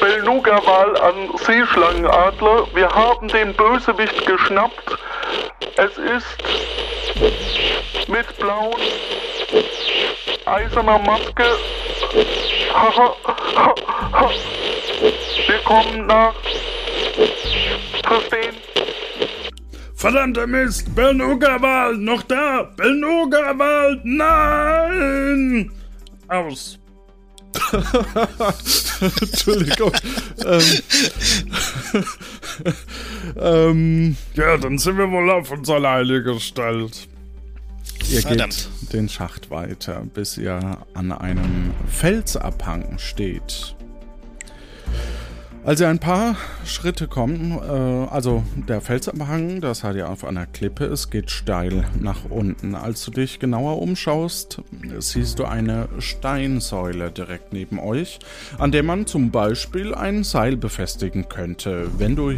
Belnugawal 0.00 0.96
an 1.00 1.30
Seeschlangenadler, 1.38 2.66
wir 2.74 2.88
haben 2.88 3.28
den 3.28 3.54
Bösewicht 3.54 4.26
geschnappt. 4.26 4.98
Es 5.76 5.96
ist 5.98 6.26
mit 8.08 8.36
blauen, 8.38 8.80
eiserner 10.44 10.98
Maske. 10.98 11.44
Wir 15.46 15.58
kommen 15.64 16.06
nach 16.06 16.34
Tristan. 18.02 18.54
Verdammter 19.94 20.46
Mist! 20.46 20.94
Belnugawal, 20.94 21.96
noch 21.96 22.22
da! 22.22 22.70
Belnugawal, 22.76 24.00
nein! 24.04 25.72
Aus. 26.28 26.78
Entschuldigung. 29.20 29.92
ähm, 30.44 30.62
ähm, 33.40 34.16
ja, 34.34 34.56
dann 34.56 34.78
sind 34.78 34.98
wir 34.98 35.10
wohl 35.10 35.30
auf 35.30 35.50
uns 35.50 35.68
alleine 35.68 36.22
gestellt. 36.22 37.08
Ihr 38.10 38.22
Verdammt. 38.22 38.68
geht 38.80 38.92
den 38.92 39.08
Schacht 39.08 39.50
weiter, 39.50 40.04
bis 40.14 40.38
ihr 40.38 40.78
an 40.94 41.12
einem 41.12 41.72
Felsabhang 41.88 42.98
steht. 42.98 43.74
Als 45.66 45.80
ihr 45.80 45.88
ein 45.88 45.98
paar 45.98 46.36
Schritte 46.64 47.08
kommt, 47.08 47.60
äh, 47.60 47.66
also 47.66 48.44
der 48.68 48.80
Felsabhang, 48.80 49.60
das 49.60 49.82
hat 49.82 49.96
ja 49.96 50.06
auf 50.06 50.24
einer 50.24 50.46
Klippe 50.46 50.84
ist, 50.84 51.10
geht 51.10 51.28
steil 51.28 51.88
nach 51.98 52.30
unten. 52.30 52.76
Als 52.76 53.04
du 53.04 53.10
dich 53.10 53.40
genauer 53.40 53.82
umschaust, 53.82 54.62
siehst 55.00 55.40
du 55.40 55.44
eine 55.44 55.88
Steinsäule 55.98 57.10
direkt 57.10 57.52
neben 57.52 57.80
euch, 57.80 58.20
an 58.58 58.70
der 58.70 58.84
man 58.84 59.06
zum 59.06 59.32
Beispiel 59.32 59.92
ein 59.92 60.22
Seil 60.22 60.56
befestigen 60.56 61.28
könnte. 61.28 61.90
Wenn 61.98 62.14
du 62.14 62.32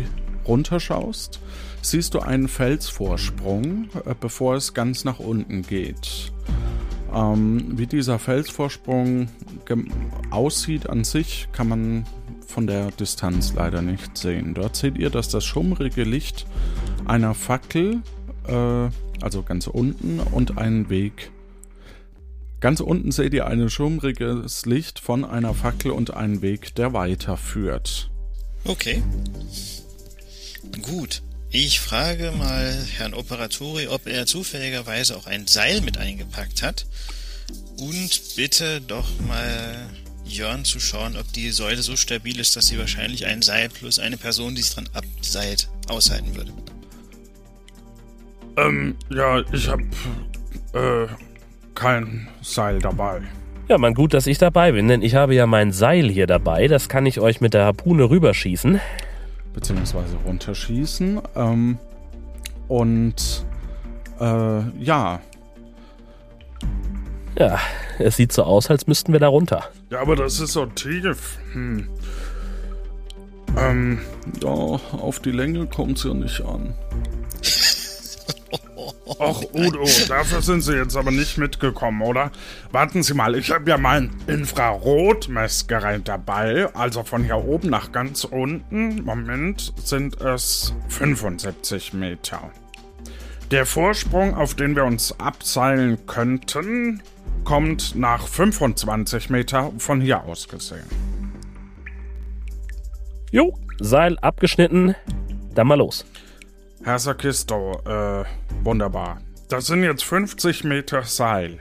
runterschaust, 0.46 1.38
siehst 1.82 2.14
du 2.14 2.20
einen 2.20 2.48
Felsvorsprung, 2.48 3.90
äh, 4.06 4.14
bevor 4.18 4.54
es 4.54 4.72
ganz 4.72 5.04
nach 5.04 5.18
unten 5.18 5.60
geht. 5.60 6.32
Ähm, 7.14 7.76
wie 7.76 7.86
dieser 7.86 8.18
Felsvorsprung 8.18 9.28
aussieht 10.30 10.88
an 10.88 11.04
sich, 11.04 11.48
kann 11.52 11.68
man 11.68 12.06
von 12.48 12.66
der 12.66 12.90
Distanz 12.90 13.52
leider 13.54 13.82
nicht 13.82 14.16
sehen. 14.16 14.54
Dort 14.54 14.74
seht 14.74 14.96
ihr, 14.96 15.10
dass 15.10 15.28
das 15.28 15.44
schummrige 15.44 16.02
Licht 16.02 16.46
einer 17.04 17.34
Fackel, 17.34 18.02
äh, 18.46 18.88
also 19.20 19.42
ganz 19.44 19.66
unten, 19.66 20.18
und 20.18 20.58
einen 20.58 20.88
Weg. 20.88 21.30
Ganz 22.60 22.80
unten 22.80 23.12
seht 23.12 23.34
ihr 23.34 23.46
ein 23.46 23.68
schummriges 23.68 24.66
Licht 24.66 24.98
von 24.98 25.24
einer 25.24 25.54
Fackel 25.54 25.92
und 25.92 26.14
einen 26.14 26.42
Weg, 26.42 26.74
der 26.74 26.92
weiterführt. 26.92 28.10
Okay. 28.64 29.02
Gut. 30.82 31.22
Ich 31.50 31.80
frage 31.80 32.32
mal 32.32 32.76
Herrn 32.96 33.14
Operatori, 33.14 33.88
ob 33.88 34.06
er 34.06 34.26
zufälligerweise 34.26 35.16
auch 35.16 35.26
ein 35.26 35.46
Seil 35.46 35.80
mit 35.80 35.96
eingepackt 35.96 36.62
hat. 36.62 36.86
Und 37.78 38.36
bitte 38.36 38.80
doch 38.80 39.08
mal 39.20 39.88
Jörn 40.28 40.64
zu 40.64 40.80
schauen, 40.80 41.16
ob 41.16 41.32
die 41.32 41.50
Säule 41.50 41.82
so 41.82 41.96
stabil 41.96 42.38
ist, 42.38 42.56
dass 42.56 42.68
sie 42.68 42.78
wahrscheinlich 42.78 43.26
ein 43.26 43.42
Seil 43.42 43.68
plus 43.68 43.98
eine 43.98 44.16
Person, 44.16 44.54
die 44.54 44.60
es 44.60 44.74
dran 44.74 44.88
abseilt, 44.92 45.68
aushalten 45.88 46.34
würde. 46.36 46.52
Ähm, 48.56 48.96
ja, 49.10 49.42
ich 49.52 49.68
hab, 49.68 49.80
äh, 50.74 51.06
kein 51.74 52.28
Seil 52.42 52.80
dabei. 52.80 53.22
Ja, 53.68 53.78
man 53.78 53.94
gut, 53.94 54.14
dass 54.14 54.26
ich 54.26 54.38
dabei 54.38 54.72
bin, 54.72 54.88
denn 54.88 55.02
ich 55.02 55.14
habe 55.14 55.34
ja 55.34 55.46
mein 55.46 55.72
Seil 55.72 56.08
hier 56.08 56.26
dabei. 56.26 56.68
Das 56.68 56.88
kann 56.88 57.06
ich 57.06 57.20
euch 57.20 57.40
mit 57.40 57.54
der 57.54 57.66
Harpune 57.66 58.08
rüberschießen. 58.08 58.80
Beziehungsweise 59.52 60.16
runterschießen. 60.24 61.20
Ähm, 61.36 61.78
und 62.66 63.44
äh, 64.20 64.60
ja, 64.80 65.20
Ja, 67.38 67.60
es 68.00 68.16
sieht 68.16 68.32
so 68.32 68.42
aus, 68.42 68.68
als 68.68 68.88
müssten 68.88 69.12
wir 69.12 69.20
da 69.20 69.28
runter. 69.28 69.70
Ja, 69.90 70.00
aber 70.00 70.16
das 70.16 70.40
ist 70.40 70.54
so 70.54 70.66
tief. 70.66 71.38
Hm. 71.52 71.88
Ähm, 73.56 74.00
ja, 74.42 74.48
auf 74.50 75.20
die 75.20 75.30
Länge 75.30 75.66
kommt's 75.66 76.02
ja 76.02 76.14
nicht 76.14 76.40
an. 76.40 76.74
ach 79.20 79.40
Udo, 79.52 79.84
dafür 80.08 80.42
sind 80.42 80.62
Sie 80.62 80.74
jetzt 80.74 80.96
aber 80.96 81.12
nicht 81.12 81.38
mitgekommen, 81.38 82.02
oder? 82.02 82.32
Warten 82.72 83.04
Sie 83.04 83.14
mal, 83.14 83.36
ich 83.36 83.52
habe 83.52 83.70
ja 83.70 83.78
mein 83.78 84.10
Infrarotmessgerät 84.26 86.08
dabei. 86.08 86.74
Also 86.74 87.04
von 87.04 87.22
hier 87.22 87.36
oben 87.36 87.70
nach 87.70 87.92
ganz 87.92 88.24
unten, 88.24 89.04
Moment, 89.04 89.72
sind 89.84 90.20
es 90.20 90.74
75 90.88 91.92
Meter. 91.92 92.50
Der 93.50 93.64
Vorsprung, 93.64 94.34
auf 94.34 94.54
den 94.54 94.76
wir 94.76 94.84
uns 94.84 95.18
abseilen 95.18 96.04
könnten, 96.06 97.02
kommt 97.44 97.94
nach 97.94 98.26
25 98.26 99.30
Meter 99.30 99.72
von 99.78 100.00
hier 100.00 100.24
aus 100.24 100.48
gesehen. 100.48 100.86
Jo, 103.30 103.54
Seil 103.80 104.18
abgeschnitten. 104.18 104.94
Dann 105.54 105.66
mal 105.66 105.78
los. 105.78 106.04
Herr 106.82 106.98
Sakisto, 106.98 107.80
äh, 107.84 108.24
wunderbar. 108.62 109.20
Das 109.48 109.66
sind 109.66 109.82
jetzt 109.82 110.04
50 110.04 110.64
Meter 110.64 111.02
Seil. 111.02 111.58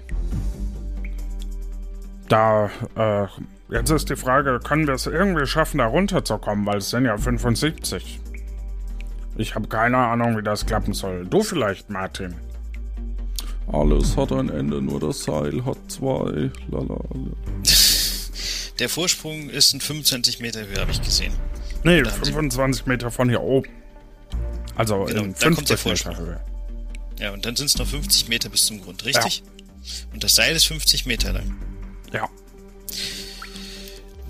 Da, 2.30 2.70
äh, 2.96 3.28
jetzt 3.70 3.90
ist 3.90 4.10
die 4.10 4.16
Frage, 4.16 4.60
können 4.60 4.88
wir 4.88 4.94
es 4.94 5.08
irgendwie 5.08 5.46
schaffen, 5.46 5.78
da 5.78 5.86
runterzukommen, 5.86 6.66
weil 6.66 6.78
es 6.78 6.90
sind 6.90 7.06
ja 7.06 7.18
75. 7.18 8.20
Ich 9.38 9.56
habe 9.56 9.68
keine 9.68 9.98
Ahnung, 9.98 10.38
wie 10.38 10.44
das 10.44 10.66
klappen 10.66 10.94
soll. 10.94 11.26
Du 11.26 11.42
vielleicht, 11.42 11.90
Martin. 11.90 12.36
Alles 13.72 14.16
hat 14.16 14.32
ein 14.32 14.50
Ende, 14.50 14.82
nur 14.82 15.00
das 15.00 15.24
Seil 15.24 15.64
hat 15.66 15.78
zwei. 15.90 16.50
Lala. 16.72 17.00
Der 18.80 18.90
Vorsprung 18.90 19.50
ist 19.50 19.74
ein 19.74 19.82
25 19.82 20.40
Meter 20.40 20.66
Höhe, 20.66 20.80
habe 20.80 20.92
ich 20.92 21.02
gesehen. 21.02 21.34
Nee, 21.84 22.02
Da 22.04 22.12
haben 22.12 22.24
Sie- 22.24 22.32
25 22.32 22.86
Meter 22.86 23.12
von 23.12 23.28
hier 23.30 23.42
oben. 23.42 23.70
Also 24.76 25.04
Genau, 25.06 25.24
in 25.24 25.36
da 25.40 25.50
kommt 25.50 25.70
der 25.70 25.78
50 25.78 26.06
Meter 26.06 26.16
Vorsprung. 26.18 26.18
Höhe. 26.28 26.40
Ja, 27.20 27.32
und 27.34 27.46
dann 27.46 27.56
sind 27.56 27.66
es 27.66 27.78
noch 27.78 27.88
50 27.88 28.30
Meter 28.30 28.50
bis 28.50 28.68
zum 28.68 28.80
Grund, 28.82 29.04
richtig? 29.06 29.44
Und 30.14 30.24
das 30.24 30.36
Seil 30.36 30.56
ist 30.56 30.66
50 30.68 31.06
Meter 31.06 31.34
lang. 31.34 31.56
Ja. 32.14 32.30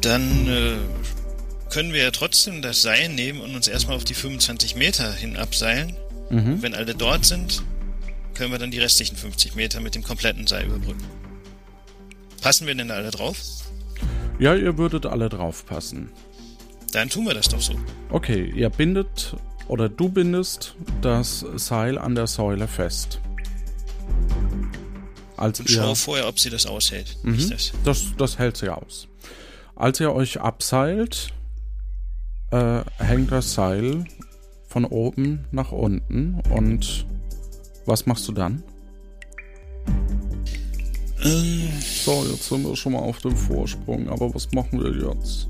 Dann 0.02 0.48
äh, 0.48 0.76
können 1.72 1.92
wir 1.92 2.04
ja 2.04 2.12
trotzdem 2.12 2.62
das 2.62 2.82
Seil 2.82 3.10
nehmen 3.10 3.42
und 3.42 3.56
uns 3.56 3.68
erstmal 3.68 3.98
auf 3.98 4.04
die 4.06 4.14
25 4.14 4.76
Meter 4.76 5.12
hin 5.12 5.36
abseilen. 5.36 5.96
Mhm. 6.30 6.62
Wenn 6.62 6.74
alle 6.74 6.96
dort 6.96 7.26
sind, 7.26 7.64
können 8.38 8.52
wir 8.52 8.60
dann 8.60 8.72
die 8.72 8.80
restlichen 8.80 9.16
50 9.16 9.56
Meter 9.56 9.80
mit 9.80 9.96
dem 9.96 10.04
kompletten 10.04 10.46
Seil 10.46 10.68
überbrücken. 10.68 11.04
Passen 12.42 12.68
wir 12.68 12.76
denn 12.76 12.92
alle 12.92 13.10
drauf? 13.10 13.38
Ja, 14.40 14.54
ihr 14.54 14.78
würdet 14.78 15.08
alle 15.08 15.28
draufpassen. 15.28 16.12
Dann 16.92 17.10
tun 17.10 17.26
wir 17.26 17.34
das 17.34 17.50
doch 17.50 17.60
so. 17.60 17.74
Okay, 18.12 18.52
ihr 18.56 18.70
bindet 18.70 19.36
oder 19.68 19.90
du 19.90 20.10
bindest 20.10 20.76
das 21.02 21.46
Seil 21.56 21.98
an 21.98 22.14
der 22.14 22.28
Säule 22.28 22.68
fest. 22.68 23.20
Als 25.36 25.60
Und 25.60 25.70
ihr, 25.70 25.78
schau 25.78 25.96
vorher, 25.96 26.28
ob 26.28 26.40
sie 26.40 26.52
das 26.52 26.68
aushält. 26.68 27.18
Mhm. 27.24 27.50
Das. 27.50 27.74
Das, 27.84 28.06
das 28.18 28.38
hält 28.38 28.58
sie 28.58 28.70
aus. 28.70 29.08
Als 29.76 30.00
ihr 30.00 30.14
euch 30.14 30.40
abseilt, 30.40 31.34
äh, 32.52 32.82
hängt 32.98 33.32
das 33.32 33.54
Seil 33.54 34.06
von 34.68 34.86
oben 34.86 35.46
nach 35.52 35.72
unten 35.72 36.40
und 36.52 37.06
was 37.88 38.06
machst 38.06 38.28
du 38.28 38.34
dann? 38.34 38.64
Ähm. 41.24 41.70
So, 41.82 42.26
jetzt 42.30 42.48
sind 42.48 42.64
wir 42.64 42.76
schon 42.76 42.94
mal 42.94 43.00
auf 43.00 43.20
dem 43.20 43.36
Vorsprung, 43.36 44.10
aber 44.10 44.34
was 44.34 44.52
machen 44.52 44.82
wir 44.84 45.10
jetzt? 45.10 45.48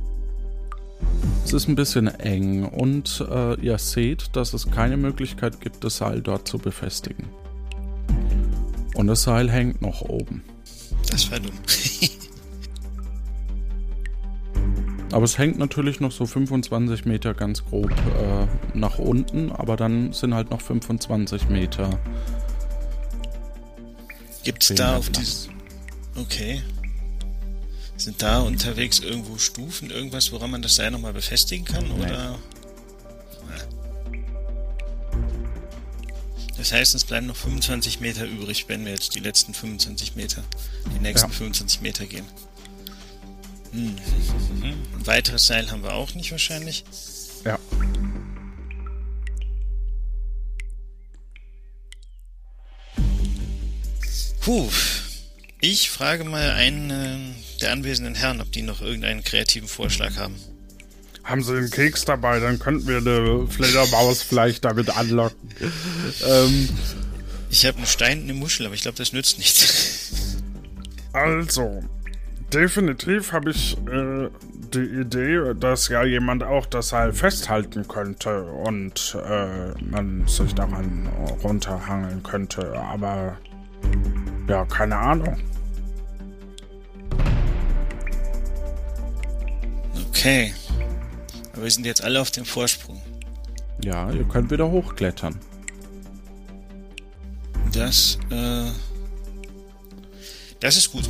Es 1.43 1.53
ist 1.53 1.67
ein 1.67 1.75
bisschen 1.75 2.07
eng 2.07 2.65
und 2.65 3.25
äh, 3.29 3.59
ihr 3.61 3.77
seht, 3.77 4.35
dass 4.35 4.53
es 4.53 4.69
keine 4.69 4.97
Möglichkeit 4.97 5.61
gibt, 5.61 5.83
das 5.83 5.97
Seil 5.97 6.21
dort 6.21 6.47
zu 6.47 6.57
befestigen. 6.57 7.25
Und 8.95 9.07
das 9.07 9.23
Seil 9.23 9.51
hängt 9.51 9.81
noch 9.81 10.01
oben. 10.01 10.43
Das 11.09 11.29
war 11.31 11.39
dumm. 11.39 11.53
Aber 15.11 15.23
es 15.23 15.37
hängt 15.37 15.57
natürlich 15.57 15.99
noch 15.99 16.11
so 16.11 16.25
25 16.25 17.05
Meter 17.05 17.33
ganz 17.33 17.63
grob 17.63 17.91
äh, 17.91 18.77
nach 18.77 18.99
unten, 18.99 19.51
aber 19.51 19.77
dann 19.77 20.11
sind 20.11 20.33
halt 20.33 20.51
noch 20.51 20.61
25 20.61 21.47
Meter. 21.49 21.99
Gibt 24.43 24.63
es 24.63 24.75
da 24.75 24.97
auf 24.97 25.09
dieses. 25.09 25.49
Okay. 26.15 26.61
Sind 27.95 28.21
da 28.21 28.39
unterwegs 28.41 28.99
irgendwo 28.99 29.37
Stufen, 29.37 29.89
irgendwas, 29.89 30.31
woran 30.31 30.51
man 30.51 30.61
das 30.61 30.75
Seil 30.75 30.91
nochmal 30.91 31.13
befestigen 31.13 31.65
kann? 31.65 31.85
Nee. 31.87 32.05
Oder. 32.05 32.37
Das 36.57 36.71
heißt, 36.71 36.95
es 36.95 37.05
bleiben 37.05 37.27
noch 37.27 37.35
25 37.35 37.99
Meter 37.99 38.25
übrig, 38.25 38.65
wenn 38.67 38.83
wir 38.83 38.91
jetzt 38.91 39.13
die 39.15 39.19
letzten 39.19 39.53
25 39.53 40.15
Meter, 40.15 40.43
die 40.93 40.99
nächsten 40.99 41.29
Ja. 41.29 41.37
25 41.37 41.81
Meter 41.81 42.05
gehen. 42.05 42.25
Ein 43.73 45.05
weiteres 45.05 45.47
Seil 45.47 45.69
haben 45.71 45.83
wir 45.83 45.93
auch 45.93 46.13
nicht 46.15 46.31
wahrscheinlich. 46.31 46.83
Ja. 47.45 47.59
Puh. 54.41 54.69
Ich 55.59 55.89
frage 55.89 56.23
mal 56.23 56.51
einen 56.51 56.91
äh, 56.91 57.17
der 57.61 57.71
anwesenden 57.71 58.15
Herren, 58.15 58.41
ob 58.41 58.51
die 58.51 58.61
noch 58.61 58.81
irgendeinen 58.81 59.23
kreativen 59.23 59.67
Vorschlag 59.67 60.15
haben. 60.17 60.35
Haben 61.23 61.43
Sie 61.43 61.51
einen 61.57 61.69
Keks 61.71 62.05
dabei, 62.05 62.39
dann 62.39 62.59
könnten 62.59 62.87
wir 62.87 62.97
eine 62.97 63.47
Fledermaus 63.47 64.21
vielleicht 64.21 64.63
damit 64.63 64.89
anlocken. 64.95 65.49
ähm, 66.25 66.69
Ich 67.49 67.65
habe 67.65 67.77
einen 67.77 67.87
Stein 67.87 68.19
und 68.19 68.23
eine 68.25 68.33
Muschel, 68.35 68.65
aber 68.65 68.75
ich 68.75 68.83
glaube, 68.83 68.97
das 68.97 69.11
nützt 69.11 69.37
nichts. 69.39 70.37
also, 71.11 71.83
definitiv 72.53 73.31
habe 73.33 73.51
ich 73.51 73.77
äh, 73.87 74.29
die 74.73 75.01
Idee, 75.01 75.53
dass 75.55 75.87
ja 75.87 76.03
jemand 76.03 76.43
auch 76.43 76.65
das 76.65 76.89
Seil 76.89 77.13
festhalten 77.13 77.87
könnte 77.87 78.43
und 78.43 79.17
äh, 79.25 79.71
man 79.83 80.27
sich 80.27 80.53
daran 80.53 81.07
runterhangeln 81.43 82.23
könnte, 82.23 82.77
aber 82.77 83.37
ja, 84.47 84.65
keine 84.65 84.97
Ahnung. 84.97 85.37
Okay. 90.09 90.53
Aber 91.53 91.63
wir 91.63 91.71
sind 91.71 91.85
jetzt 91.85 92.03
alle 92.03 92.19
auf 92.21 92.31
dem 92.31 92.45
Vorsprung. 92.45 93.01
Ja, 93.83 94.09
ihr 94.11 94.23
könnt 94.23 94.51
wieder 94.51 94.69
hochklettern. 94.69 95.39
Das, 97.71 98.17
äh. 98.31 98.71
Das 100.59 100.75
ist 100.75 100.91
gut. 100.91 101.09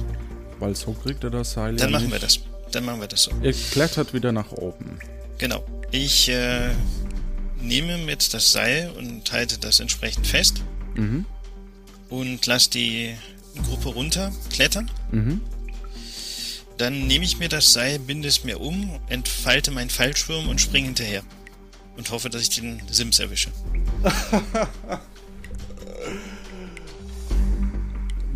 Weil 0.60 0.76
so 0.76 0.94
kriegt 0.94 1.24
ihr 1.24 1.30
das 1.30 1.52
Seil 1.54 1.76
Dann 1.76 1.90
ja 1.90 1.92
machen 1.92 2.04
nicht. 2.06 2.14
wir 2.14 2.20
das. 2.20 2.40
Dann 2.72 2.86
machen 2.86 3.00
wir 3.02 3.08
das 3.08 3.24
so. 3.24 3.32
Ihr 3.44 3.54
klettert 3.54 4.14
wieder 4.14 4.32
nach 4.32 4.52
oben. 4.52 5.00
Genau. 5.38 5.64
Ich 5.92 6.28
äh, 6.30 6.70
nehme 7.62 7.98
mit 8.00 8.34
das 8.34 8.52
Seil 8.52 8.92
und 8.98 9.32
halte 9.32 9.58
das 9.58 9.80
entsprechend 9.80 10.26
fest 10.28 10.64
Mhm. 10.96 11.26
und 12.10 12.46
lasse 12.48 12.72
die 12.72 13.14
Gruppe 13.68 13.90
runter 13.90 14.32
klettern. 14.52 14.90
Mhm. 15.12 15.42
Dann 16.78 17.08
nehme 17.08 17.24
ich 17.26 17.38
mir 17.40 17.50
das 17.50 17.72
Seil, 17.74 18.00
binde 18.00 18.28
es 18.28 18.44
mir 18.44 18.60
um, 18.60 19.00
entfalte 19.10 19.72
meinen 19.72 19.90
Fallschirm 19.90 20.48
und 20.50 20.60
springe 20.62 20.88
hinterher. 20.88 21.24
Und 21.98 22.12
hoffe, 22.12 22.30
dass 22.30 22.42
ich 22.44 22.50
den 22.50 22.82
Sims 22.92 23.18
erwische. 23.20 23.50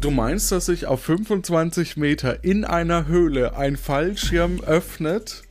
Du 0.02 0.10
meinst, 0.10 0.52
dass 0.52 0.66
sich 0.66 0.88
auf 0.88 1.04
25 1.04 1.96
Meter 1.96 2.44
in 2.44 2.66
einer 2.66 3.06
Höhle 3.06 3.56
ein 3.56 3.78
Fallschirm 3.78 4.60
öffnet? 4.62 5.44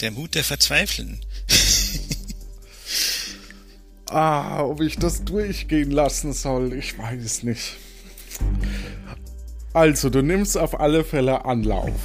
Der 0.00 0.12
Mut 0.12 0.34
der 0.34 0.44
Verzweifelnden. 0.44 1.20
Ah, 4.12 4.64
ob 4.64 4.80
ich 4.80 4.96
das 4.96 5.22
durchgehen 5.22 5.92
lassen 5.92 6.32
soll, 6.32 6.72
ich 6.72 6.98
weiß 6.98 7.22
es 7.22 7.44
nicht. 7.44 7.76
Also, 9.72 10.10
du 10.10 10.20
nimmst 10.20 10.58
auf 10.58 10.80
alle 10.80 11.04
Fälle 11.04 11.44
Anlauf. 11.44 12.00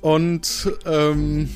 Und, 0.00 0.72
ähm. 0.86 1.50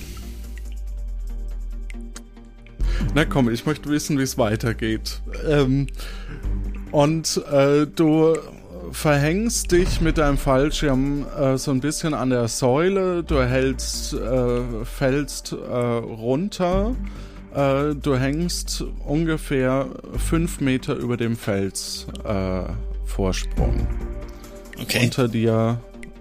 Na 3.16 3.24
komm, 3.24 3.48
ich 3.48 3.64
möchte 3.64 3.88
wissen, 3.88 4.18
wie 4.18 4.24
es 4.24 4.36
weitergeht. 4.36 5.22
Ähm, 5.48 5.86
und 6.92 7.42
äh, 7.50 7.86
du 7.86 8.36
verhängst 8.92 9.72
dich 9.72 10.02
mit 10.02 10.18
deinem 10.18 10.36
Fallschirm 10.36 11.24
äh, 11.34 11.56
so 11.56 11.70
ein 11.70 11.80
bisschen 11.80 12.12
an 12.12 12.28
der 12.28 12.46
Säule. 12.48 13.24
Du 13.24 13.40
hältst, 13.40 14.12
äh, 14.12 14.84
fällst 14.84 15.52
äh, 15.52 15.56
runter. 15.56 16.94
Äh, 17.54 17.94
du 17.94 18.18
hängst 18.18 18.84
ungefähr 19.06 19.88
fünf 20.18 20.60
Meter 20.60 20.94
über 20.96 21.16
dem 21.16 21.38
Felsvorsprung. 21.38 22.66
Äh, 22.66 22.72
Vorsprung. 23.06 23.86
Okay. 24.78 25.04
Unter 25.04 25.28
dir 25.28 25.80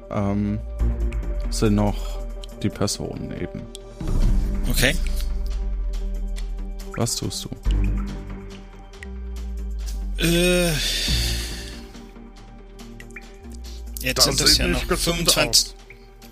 ähm, 0.09 0.59
sind 1.49 1.75
noch 1.75 2.19
die 2.63 2.69
Personen 2.69 3.33
eben. 3.33 3.63
Okay. 4.69 4.95
Was 6.97 7.15
tust 7.15 7.45
du? 7.45 7.49
Äh. 10.23 10.71
Jetzt 14.01 14.19
Das 14.19 14.25
sind 14.25 14.39
das 14.41 14.49
sieht 14.49 14.59
ja 14.59 14.67
nicht 14.67 14.81
noch 14.81 14.87
gesund 14.87 15.31
25. 15.31 15.75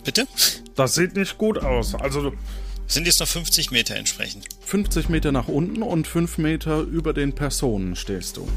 Bitte? 0.04 0.28
Das 0.76 0.96
sieht 0.96 1.16
nicht 1.16 1.38
gut 1.38 1.58
aus. 1.58 1.96
Also, 1.96 2.34
Sind 2.88 3.08
jetzt 3.08 3.20
noch 3.20 3.28
50 3.28 3.72
Meter 3.72 3.96
entsprechend. 3.96 4.46
50 4.66 5.10
Meter 5.10 5.32
nach 5.32 5.48
unten 5.48 5.82
und 5.82 6.08
5 6.08 6.38
Meter 6.38 6.82
über 6.82 7.14
den 7.14 7.34
Personen 7.34 7.96
stehst 7.96 8.38
du. 8.38 8.48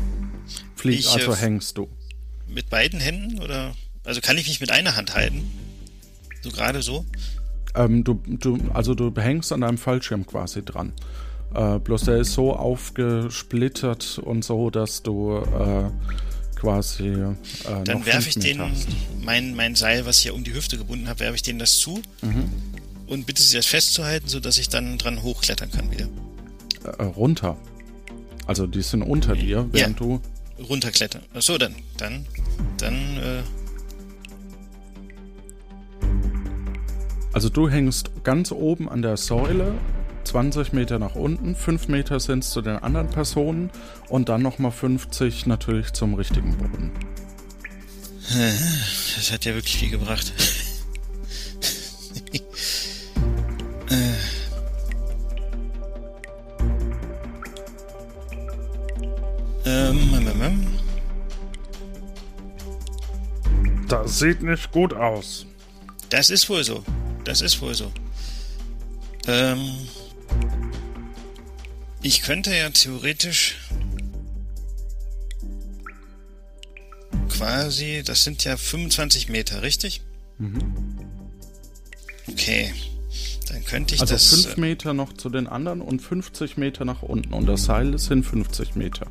Flieg, 0.75 1.01
Ich, 1.01 1.09
also 1.11 1.33
äh, 1.33 1.37
hängst 1.37 1.79
du. 1.79 1.89
Mit 2.47 2.69
beiden 2.69 3.01
Händen 3.01 3.41
oder? 3.41 3.75
Also 4.05 4.21
kann 4.21 4.37
ich 4.39 4.47
mich 4.47 4.61
mit 4.61 4.71
einer 4.71 4.97
Hand 4.97 5.15
halten? 5.15 5.51
So 6.43 6.51
gerade 6.51 6.83
so? 6.83 7.05
Ähm, 7.75 8.05
du, 8.05 8.23
du, 8.27 8.59
also 8.73 8.95
du 8.95 9.13
hängst 9.21 9.53
an 9.53 9.63
deinem 9.63 9.79
Fallschirm 9.79 10.27
quasi 10.27 10.65
dran. 10.65 10.93
Äh, 11.55 11.79
bloß 11.79 12.03
der 12.03 12.19
ist 12.19 12.33
so 12.35 12.55
aufgesplittert 12.55 14.19
und 14.19 14.45
so, 14.45 14.69
dass 14.71 15.03
du 15.03 15.37
äh, 15.39 15.91
quasi 16.59 17.09
äh, 17.09 17.35
Dann 17.85 18.05
werfe 18.05 18.29
ich 18.29 18.39
den, 18.39 18.61
hast. 18.61 18.89
mein, 19.23 19.55
mein 19.55 19.75
Seil, 19.75 20.05
was 20.07 20.17
ich 20.19 20.23
hier 20.25 20.35
um 20.35 20.45
die 20.45 20.53
Hüfte 20.55 20.77
gebunden 20.77 21.09
habe, 21.09 21.21
werfe 21.21 21.37
ich 21.37 21.43
denen 21.43 21.59
das 21.59 21.79
zu 21.79 22.01
Mhm. 22.23 22.51
und 23.07 23.27
bitte 23.27 23.43
sie 23.43 23.57
das 23.57 23.67
festzuhalten, 23.67 24.29
sodass 24.29 24.59
ich 24.59 24.69
dann 24.69 24.99
dran 24.99 25.23
hochklettern 25.23 25.71
kann 25.71 25.91
wieder. 25.91 26.09
Äh, 26.99 27.03
runter. 27.05 27.57
Also 28.47 28.67
die 28.67 28.83
sind 28.83 29.03
unter 29.03 29.35
dir, 29.35 29.67
während 29.73 29.99
du. 29.99 30.21
Runterklettern. 30.69 31.23
Ach 31.35 31.43
so, 31.43 31.59
dann, 31.59 31.75
dann, 31.99 32.27
dann, 32.79 32.95
äh, 32.95 33.43
Also 37.33 37.51
du 37.51 37.69
hängst 37.69 38.11
ganz 38.25 38.51
oben 38.51 38.89
an 38.89 39.03
der 39.03 39.19
Säule, 39.19 39.75
20 40.27 40.73
Meter 40.73 40.99
nach 40.99 41.15
unten, 41.15 41.55
5 41.55 41.89
Meter 41.89 42.21
sind 42.21 42.45
zu 42.45 42.63
den 42.63 42.77
anderen 42.77 43.09
Personen 43.09 43.71
und 44.09 44.29
dann 44.29 44.43
nochmal 44.43 44.73
50 44.73 45.47
natürlich 45.47 45.93
zum 45.93 46.15
richtigen 46.15 46.57
Boden. 46.57 46.93
das 49.17 49.33
hat 49.33 49.45
ja 49.45 49.55
wirklich 49.55 49.77
viel 49.77 49.91
gebracht. 49.91 50.33
äh. 53.91 53.97
Ähm, 59.69 59.99
ähm, 60.15 60.29
ähm, 60.29 60.43
ähm. 60.43 60.67
das 63.89 64.21
sieht 64.21 64.41
nicht 64.41 64.71
gut 64.71 64.95
aus. 64.95 65.45
Das 66.09 66.31
ist 66.31 66.49
wohl 66.49 66.63
so. 66.63 66.85
Das 67.25 67.41
ist 67.41 67.61
wohl 67.61 67.75
so. 67.75 67.91
Ähm, 69.27 69.59
ich 72.03 72.23
könnte 72.23 72.55
ja 72.55 72.71
theoretisch 72.71 73.57
quasi, 77.29 78.03
das 78.05 78.25
sind 78.25 78.45
ja 78.45 78.57
25 78.57 79.29
Meter, 79.29 79.63
richtig? 79.63 80.03
Mhm. 80.39 80.59
Okay. 82.29 82.73
Dann 83.49 83.65
könnte 83.65 83.95
ich 83.95 84.01
Also 84.01 84.15
das. 84.15 84.45
5 84.45 84.57
Meter 84.57 84.95
noch 84.95 85.13
zu 85.13 85.31
den 85.31 85.47
anderen 85.47 85.81
und 85.81 86.01
50 86.01 86.57
Meter 86.57 86.85
nach 86.85 87.03
unten. 87.03 87.33
Und 87.33 87.47
das 87.47 87.65
Seil 87.65 87.99
sind 87.99 88.25
50 88.25 88.75
Meter. 88.75 89.07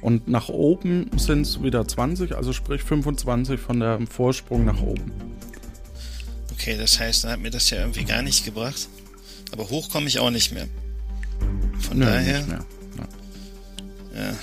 Und 0.00 0.28
nach 0.28 0.48
oben 0.48 1.10
sind 1.16 1.42
es 1.42 1.62
wieder 1.62 1.86
20, 1.86 2.36
also 2.36 2.52
sprich 2.52 2.82
25 2.82 3.58
von 3.58 3.80
der 3.80 4.00
Vorsprung 4.06 4.64
nach 4.64 4.80
oben. 4.80 5.12
Okay, 6.52 6.76
das 6.76 6.98
heißt, 7.00 7.24
dann 7.24 7.32
hat 7.32 7.40
mir 7.40 7.50
das 7.50 7.70
ja 7.70 7.78
irgendwie 7.78 8.04
gar 8.04 8.22
nicht 8.22 8.44
gebracht. 8.44 8.88
Aber 9.52 9.68
hoch 9.70 9.90
komme 9.90 10.08
ich 10.08 10.18
auch 10.18 10.30
nicht 10.30 10.52
mehr. 10.52 10.66
Von 11.80 11.98
Nö, 11.98 12.04
daher. 12.04 12.38
nicht 12.38 12.48
mehr. 12.48 12.64
Ja. 14.14 14.34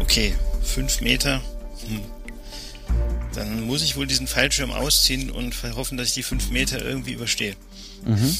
Okay, 0.00 0.34
fünf 0.62 1.00
Meter. 1.00 1.40
Hm. 1.86 2.00
Dann 3.34 3.66
muss 3.66 3.82
ich 3.82 3.96
wohl 3.96 4.06
diesen 4.06 4.26
Fallschirm 4.26 4.70
ausziehen 4.70 5.30
und 5.30 5.54
hoffen, 5.74 5.98
dass 5.98 6.08
ich 6.08 6.14
die 6.14 6.22
fünf 6.22 6.50
Meter 6.50 6.82
irgendwie 6.82 7.12
überstehe. 7.12 7.54
Mhm. 8.04 8.36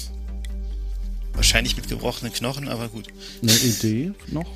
Wahrscheinlich 1.34 1.76
mit 1.76 1.88
gebrochenen 1.88 2.32
Knochen, 2.32 2.68
aber 2.68 2.88
gut. 2.88 3.08
Eine 3.42 3.52
Idee 3.52 4.12
noch? 4.28 4.50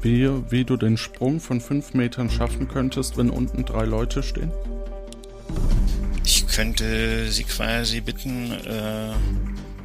Wie, 0.00 0.26
wie 0.50 0.64
du 0.64 0.76
den 0.76 0.96
Sprung 0.96 1.40
von 1.40 1.60
fünf 1.60 1.92
Metern 1.92 2.30
schaffen 2.30 2.68
könntest, 2.68 3.16
wenn 3.16 3.30
unten 3.30 3.64
drei 3.64 3.84
Leute 3.84 4.22
stehen? 4.22 4.50
Ich 6.24 6.46
könnte 6.46 7.30
sie 7.30 7.44
quasi 7.44 8.00
bitten, 8.00 8.52
äh, 8.52 9.12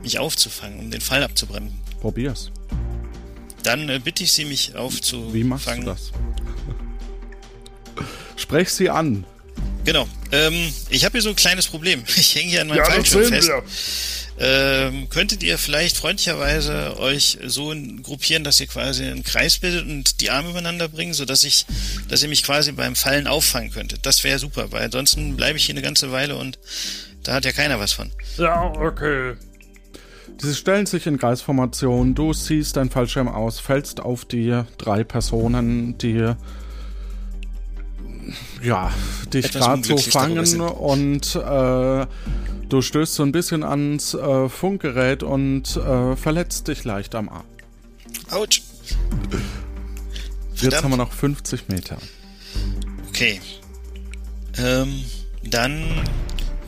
mich 0.02 0.20
aufzufangen, 0.20 0.80
um 0.80 0.91
den 0.91 1.02
Fall 1.02 1.24
abzubremsen. 1.24 1.78
Probier's. 2.02 2.52
Dann 3.64 3.89
äh, 3.89 4.00
bitte 4.00 4.24
ich 4.24 4.32
sie, 4.32 4.45
mich 4.45 4.76
aufzufangen. 4.76 5.34
Wie 5.34 5.43
machst 5.43 5.68
du 5.68 5.84
das? 5.84 6.12
Sprech 8.38 8.70
sie 8.70 8.89
an. 8.89 9.26
Genau. 9.86 10.08
Ähm, 10.32 10.74
ich 10.89 11.04
habe 11.06 11.14
hier 11.14 11.22
so 11.22 11.30
ein 11.30 11.36
kleines 11.36 11.68
Problem. 11.68 12.04
Ich 12.16 12.36
hänge 12.36 12.50
hier 12.50 12.62
an 12.62 12.68
meinem 12.68 12.78
Ja, 12.78 12.86
Fallschirm 12.86 13.26
fest. 13.26 13.47
wir. 13.50 13.64
Ähm, 14.41 15.10
könntet 15.10 15.43
ihr 15.43 15.58
vielleicht 15.58 15.97
freundlicherweise 15.97 16.97
euch 16.97 17.38
so 17.45 17.76
gruppieren, 18.02 18.45
dass 18.45 18.62
ihr 18.62 18.68
quasi 18.68 19.04
einen 19.04 19.24
Kreis 19.24 19.58
bildet 19.58 19.86
und 19.86 20.22
die 20.22 20.30
Arme 20.30 20.52
übereinander 20.52 20.88
bringen, 20.88 21.14
sodass 21.14 21.43
ich, 21.43 21.66
dass 22.08 22.24
ihr 22.24 22.30
mich 22.30 22.43
quasi 22.43 22.72
beim 22.72 22.95
Fallen 22.95 23.28
auffangen 23.28 23.70
könntet? 23.72 24.06
Das 24.06 24.24
wäre 24.24 24.39
super, 24.39 24.72
weil 24.72 24.84
ansonsten 24.86 25.36
bleibe 25.36 25.58
ich 25.58 25.66
hier 25.66 25.74
eine 25.74 25.82
ganze 25.82 26.14
Weile 26.14 26.38
und 26.38 26.58
da 27.24 27.34
hat 27.34 27.43
ja 27.43 27.52
keiner 27.52 27.80
was 27.82 27.91
von. 27.91 28.12
Ja, 28.38 28.62
okay. 28.78 29.34
Sie 30.42 30.56
stellen 30.56 30.86
sich 30.86 31.06
in 31.06 31.18
Kreisformation, 31.18 32.16
du 32.16 32.34
ziehst 32.34 32.78
dein 32.78 32.90
Fallschirm 32.90 33.28
aus, 33.28 33.60
fällst 33.60 34.00
auf 34.00 34.24
die 34.24 34.62
drei 34.78 35.04
Personen, 35.04 35.98
die 35.98 36.34
ja, 38.64 38.92
dich 39.34 39.52
gerade 39.52 39.84
so 39.84 39.98
fangen 39.98 40.62
und 40.62 41.36
äh, 41.36 42.06
du 42.70 42.82
stößt 42.82 43.16
so 43.16 43.24
ein 43.24 43.32
bisschen 43.32 43.64
ans 43.64 44.14
äh, 44.14 44.48
Funkgerät 44.48 45.24
und 45.24 45.76
äh, 45.76 46.16
verletzt 46.16 46.68
dich 46.68 46.84
leicht 46.84 47.16
am 47.16 47.30
Arm. 47.30 47.46
Autsch. 48.32 48.62
Jetzt 50.52 50.62
Verdammt. 50.62 50.84
haben 50.84 50.92
wir 50.92 50.98
noch 50.98 51.12
50 51.12 51.68
Meter. 51.68 51.98
Okay. 53.10 53.42
Ähm, 54.58 55.04
dann 55.44 55.84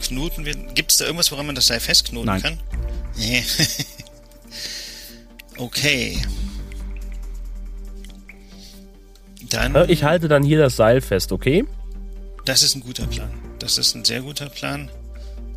knoten 0.02 0.45
wir. 0.45 0.54
Gibt 0.56 0.91
es 0.91 0.97
da 0.97 1.06
irgendwas, 1.06 1.32
woran 1.32 1.45
man 1.45 1.56
das 1.56 1.68
Seil 1.68 1.80
festknoten 1.80 2.26
Nein. 2.28 2.41
kann? 2.41 2.60
Nee. 3.18 3.43
okay. 5.58 6.22
Dann. 9.49 9.76
Äh, 9.76 9.86
Ich 9.91 10.04
halte 10.04 10.28
dann 10.28 10.43
hier 10.43 10.60
das 10.60 10.76
Seil 10.76 11.02
fest, 11.02 11.32
okay? 11.32 11.66
Das 12.45 12.64
ist 12.64 12.76
ein 12.76 12.82
guter 12.82 13.06
Plan. 13.08 13.30
Das 13.60 13.78
ist 13.78 13.95
ein 13.95 14.04
sehr 14.06 14.22
guter 14.22 14.49
Plan. 14.49 14.89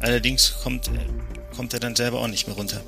Allerdings 0.01 0.55
kommt, 0.63 0.89
äh, 0.89 1.55
kommt 1.57 1.73
er 1.73 1.81
dann 1.81 1.97
selber 1.97 2.21
auch 2.21 2.29
nicht 2.29 2.47
mehr 2.47 2.57
runter. 2.57 2.81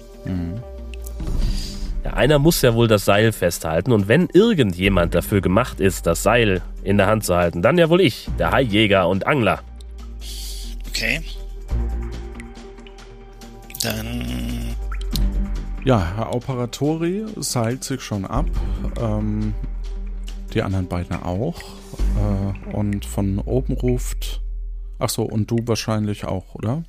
Ja, 2.04 2.12
einer 2.12 2.38
muss 2.38 2.60
ja 2.62 2.74
wohl 2.74 2.88
das 2.88 3.04
Seil 3.04 3.32
festhalten 3.32 3.92
und 3.92 4.08
wenn 4.08 4.28
irgendjemand 4.32 5.14
dafür 5.14 5.40
gemacht 5.40 5.80
ist, 5.80 6.06
das 6.06 6.22
Seil 6.22 6.62
in 6.82 6.98
der 6.98 7.06
Hand 7.06 7.24
zu 7.24 7.36
halten, 7.36 7.62
dann 7.62 7.78
ja 7.78 7.88
wohl 7.88 8.00
ich, 8.00 8.28
der 8.38 8.50
Haijäger 8.50 9.08
und 9.08 9.26
Angler. 9.26 9.62
Okay. 10.88 11.22
Dann. 13.86 14.74
Ja, 15.84 16.14
Herr 16.16 16.34
Operatori 16.34 17.24
seilt 17.36 17.84
sich 17.84 18.02
schon 18.02 18.24
ab. 18.24 18.46
Ähm, 18.98 19.54
die 20.52 20.62
anderen 20.62 20.88
beiden 20.88 21.22
auch. 21.22 21.62
Äh, 22.16 22.74
und 22.74 23.04
von 23.04 23.38
oben 23.38 23.74
ruft. 23.74 24.40
Ach 24.98 25.08
so, 25.08 25.22
und 25.22 25.52
du 25.52 25.58
wahrscheinlich 25.66 26.24
auch, 26.24 26.56
oder? 26.56 26.82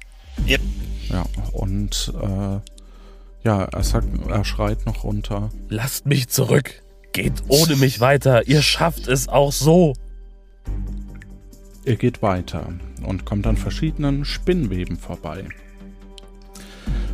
Yep. 0.48 0.62
Ja, 1.10 1.26
und 1.54 2.14
äh, 2.20 2.60
ja, 3.46 3.64
er 3.66 3.84
sagt, 3.84 4.08
er 4.28 4.44
schreit 4.44 4.88
noch 4.88 5.04
runter. 5.04 5.52
Lasst 5.70 6.08
mich 6.08 6.30
zurück. 6.30 6.82
Geht 7.14 7.44
ohne 7.48 7.76
mich 7.76 8.00
weiter. 8.00 8.48
Ihr 8.48 8.64
schafft 8.64 9.08
es 9.08 9.28
auch 9.28 9.52
so. 9.52 9.94
Ihr 11.86 11.96
geht 11.96 12.24
weiter 12.24 12.74
und 13.06 13.26
kommt 13.26 13.46
an 13.46 13.56
verschiedenen 13.56 14.26
Spinnweben 14.26 14.98
vorbei. 14.98 15.46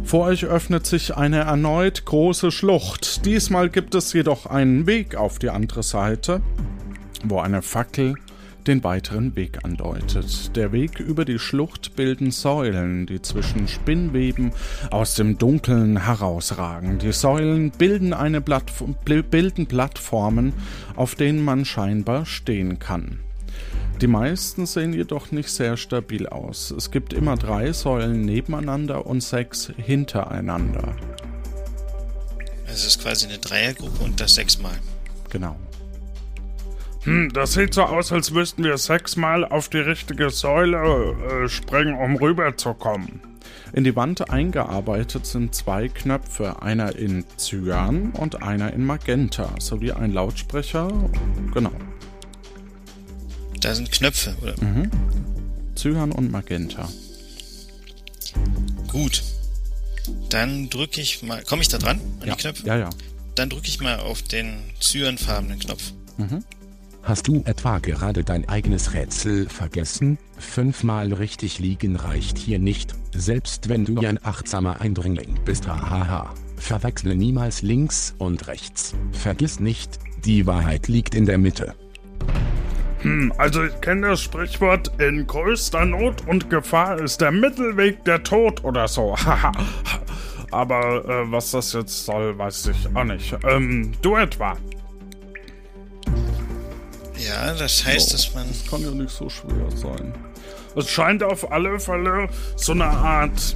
Vor 0.04 0.26
euch 0.26 0.46
öffnet 0.46 0.86
sich 0.86 1.16
eine 1.16 1.40
erneut 1.40 2.06
große 2.06 2.52
Schlucht. 2.52 3.26
Diesmal 3.26 3.70
gibt 3.70 3.96
es 3.96 4.14
jedoch 4.14 4.46
einen 4.46 4.86
Weg 4.86 5.16
auf 5.16 5.40
die 5.40 5.50
andere 5.50 5.84
Seite, 5.84 6.42
wo 7.24 7.40
eine 7.40 7.62
Fackel 7.62 8.16
den 8.68 8.84
weiteren 8.84 9.36
Weg 9.36 9.64
andeutet. 9.64 10.56
Der 10.56 10.72
Weg 10.72 11.00
über 11.00 11.26
die 11.26 11.40
Schlucht 11.40 11.96
bilden 11.96 12.32
Säulen, 12.32 13.06
die 13.06 13.22
zwischen 13.22 13.68
Spinnweben 13.68 14.52
aus 14.90 15.16
dem 15.16 15.38
Dunkeln 15.38 16.06
herausragen. 16.06 17.00
Die 17.00 17.12
Säulen 17.12 17.72
bilden, 17.72 18.14
eine 18.14 18.42
Plattf 18.42 18.84
bilden 19.06 19.68
Plattformen, 19.68 20.54
auf 20.96 21.16
denen 21.16 21.44
man 21.44 21.66
scheinbar 21.66 22.26
stehen 22.26 22.80
kann. 22.80 23.20
Die 24.04 24.08
meisten 24.08 24.66
sehen 24.66 24.92
jedoch 24.92 25.32
nicht 25.32 25.48
sehr 25.48 25.78
stabil 25.78 26.28
aus. 26.28 26.72
Es 26.72 26.92
gibt 26.92 27.14
immer 27.14 27.38
drei 27.38 27.72
Säulen 27.72 28.26
nebeneinander 28.26 29.06
und 29.06 29.24
sechs 29.24 29.72
hintereinander. 29.78 30.94
Es 32.68 32.86
ist 32.86 33.02
quasi 33.02 33.28
eine 33.28 33.38
Dreiergruppe 33.38 34.04
und 34.04 34.20
das 34.20 34.36
sechsmal. 34.36 34.78
Genau. 35.30 35.56
Hm, 37.04 37.32
das 37.32 37.54
sieht 37.54 37.74
so 37.74 37.84
aus, 37.84 38.12
als 38.12 38.30
müssten 38.32 38.66
wir 38.66 38.78
sechsmal 38.78 39.46
auf 39.46 39.70
die 39.70 39.78
richtige 39.78 40.32
Säule 40.32 41.46
äh, 41.46 41.48
springen, 41.48 41.96
um 41.96 42.18
rüberzukommen. 42.18 43.22
In 43.72 43.86
die 43.86 43.96
Wand 43.96 44.30
eingearbeitet 44.30 45.26
sind 45.26 45.56
zwei 45.56 45.88
Knöpfe, 45.88 46.62
einer 46.62 46.98
in 46.98 47.24
Cyan 47.38 48.12
und 48.12 48.44
einer 48.44 48.74
in 48.74 48.86
Magenta, 48.86 49.50
sowie 49.60 49.94
ein 49.94 50.12
Lautsprecher. 50.12 50.90
Genau. 51.54 51.72
Da 53.64 53.74
sind 53.74 53.92
Knöpfe, 53.94 54.36
oder? 54.42 54.62
Mhm. 54.62 54.92
Cyan 55.76 56.12
und 56.12 56.32
Magenta. 56.32 56.90
Gut. 58.90 59.24
Dann 60.30 60.70
drücke 60.70 61.00
ich 61.00 61.24
mal. 61.24 61.42
Komme 61.44 61.62
ich 61.62 61.70
da 61.70 61.78
dran? 61.78 62.02
An 62.20 62.28
Ja. 62.28 62.36
die 62.36 62.42
Knöpfe? 62.42 62.68
Ja, 62.68 62.78
ja. 62.78 62.90
Dann 63.36 63.50
drücke 63.50 63.68
ich 63.70 63.80
mal 63.80 64.00
auf 64.00 64.22
den 64.22 64.56
cyanfarbenen 64.82 65.60
Knopf. 65.60 65.94
Mhm. 66.18 66.44
Hast 67.04 67.28
du 67.28 67.42
etwa 67.46 67.80
gerade 67.80 68.24
dein 68.26 68.48
eigenes 68.50 68.94
Rätsel 68.94 69.48
vergessen? 69.48 70.18
Fünfmal 70.38 71.14
richtig 71.14 71.60
liegen 71.60 71.96
reicht 71.96 72.38
hier 72.38 72.60
nicht, 72.60 72.94
selbst 73.14 73.70
wenn 73.70 73.86
du 73.86 74.00
ein 74.02 74.24
achtsamer 74.26 74.82
Eindringling 74.82 75.40
bist. 75.46 75.68
Hahaha. 75.68 76.34
Verwechsle 76.58 77.16
niemals 77.16 77.62
links 77.62 78.14
und 78.18 78.48
rechts. 78.48 78.94
Vergiss 79.14 79.60
nicht, 79.60 80.00
die 80.26 80.46
Wahrheit 80.46 80.88
liegt 80.90 81.16
in 81.16 81.26
der 81.26 81.38
Mitte. 81.38 81.76
Hm, 83.04 83.34
also 83.38 83.64
ich 83.64 83.82
kenne 83.82 84.10
das 84.10 84.22
Sprichwort, 84.22 84.92
in 85.00 85.28
größter 85.28 85.86
Not 85.86 86.26
und 86.28 86.50
Gefahr 86.50 87.00
ist 87.00 87.20
der 87.22 87.32
Mittelweg 87.32 88.04
der 88.06 88.24
Tod 88.24 88.64
oder 88.64 88.88
so. 88.88 89.16
Aber 90.52 91.04
äh, 91.06 91.32
was 91.32 91.52
das 91.52 91.74
jetzt 91.74 92.06
soll, 92.06 92.38
weiß 92.38 92.68
ich 92.68 92.96
auch 92.96 93.04
nicht. 93.04 93.36
Ähm, 93.44 93.92
du 94.02 94.16
etwa? 94.16 94.56
Ja, 97.18 97.54
das 97.54 97.86
heißt, 97.86 98.14
dass 98.14 98.34
man. 98.34 98.48
Das 98.48 98.70
kann 98.70 98.82
ja 98.82 98.92
nicht 98.92 99.10
so 99.10 99.30
schwer 99.30 99.70
sein. 99.76 100.14
Es 100.76 100.90
scheint 100.90 101.24
auf 101.24 101.52
alle 101.52 101.80
Fälle 101.80 102.30
so 102.56 102.72
eine 102.72 102.86
Art 102.86 103.56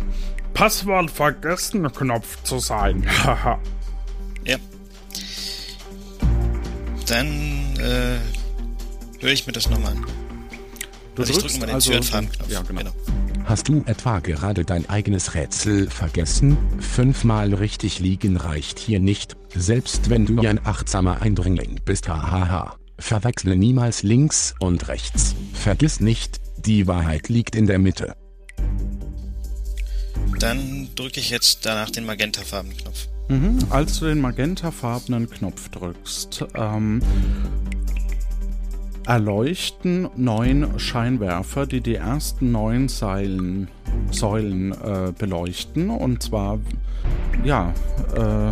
Passwort 0.54 1.12
vergessen 1.12 1.92
Knopf 1.92 2.42
zu 2.44 2.60
sein. 2.60 3.06
Haha. 3.24 3.60
Ja. 4.44 4.58
Dann 7.08 7.76
äh, 7.80 8.18
höre 9.20 9.32
ich 9.32 9.46
mir 9.48 9.54
das 9.54 9.70
nochmal 9.70 9.94
an. 9.94 10.06
Du 11.16 11.24
also 11.24 11.34
ich 11.34 11.40
drückst 11.40 11.56
drücke 11.56 11.60
mal 11.60 11.66
den 11.68 11.76
also- 11.76 11.92
Cyanfarbenknopf. 11.92 12.52
ja, 12.52 12.62
genau. 12.62 12.92
Hast 13.46 13.70
du 13.70 13.82
etwa 13.86 14.20
gerade 14.20 14.66
dein 14.66 14.90
eigenes 14.90 15.34
Rätsel 15.34 15.90
vergessen? 15.90 16.58
Fünfmal 16.80 17.54
richtig 17.54 18.00
liegen 18.00 18.36
reicht 18.36 18.78
hier 18.78 19.00
nicht, 19.00 19.38
selbst 19.56 20.10
wenn 20.10 20.26
du 20.26 20.42
ein 20.42 20.66
achtsamer 20.66 21.22
Eindringling 21.22 21.80
bist. 21.86 22.10
Hahaha. 22.10 22.76
Verwechsle 23.00 23.56
niemals 23.56 24.04
links 24.04 24.54
und 24.60 24.88
rechts. 24.90 25.34
Vergiss 25.54 26.02
nicht, 26.02 26.42
die 26.66 26.88
Wahrheit 26.88 27.30
liegt 27.30 27.56
in 27.56 27.68
der 27.68 27.80
Mitte. 27.80 28.16
Dann 30.40 30.90
drücke 30.96 31.20
ich 31.20 31.30
jetzt 31.30 31.66
danach 31.66 31.90
den 31.90 32.06
magentafarbenen 32.06 32.78
Knopf. 32.78 33.08
Mhm. 33.30 33.60
Als 33.70 34.00
du 34.00 34.06
den 34.06 34.20
magentafarbenen 34.20 35.30
Knopf 35.30 35.70
drückst, 35.70 36.46
ähm, 36.56 37.02
erleuchten 39.08 40.10
neun 40.18 40.78
Scheinwerfer, 40.80 41.66
die 41.66 41.80
die 41.80 41.96
ersten 41.96 42.52
neun 42.52 42.90
Seilen, 42.90 43.70
Säulen 44.12 44.74
äh, 44.74 45.14
beleuchten. 45.18 45.90
Und 45.90 46.22
zwar, 46.22 46.60
ja, 47.44 47.74
äh, 48.14 48.52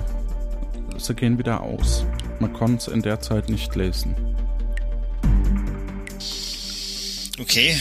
sie 0.98 1.14
gehen 1.14 1.38
wieder 1.38 1.61
aus. 1.61 2.06
Man 2.40 2.53
konnte 2.53 2.77
es 2.77 2.88
in 2.88 3.02
der 3.02 3.19
Zeit 3.19 3.49
nicht 3.49 3.76
lesen. 3.76 4.15
Okay. 7.38 7.76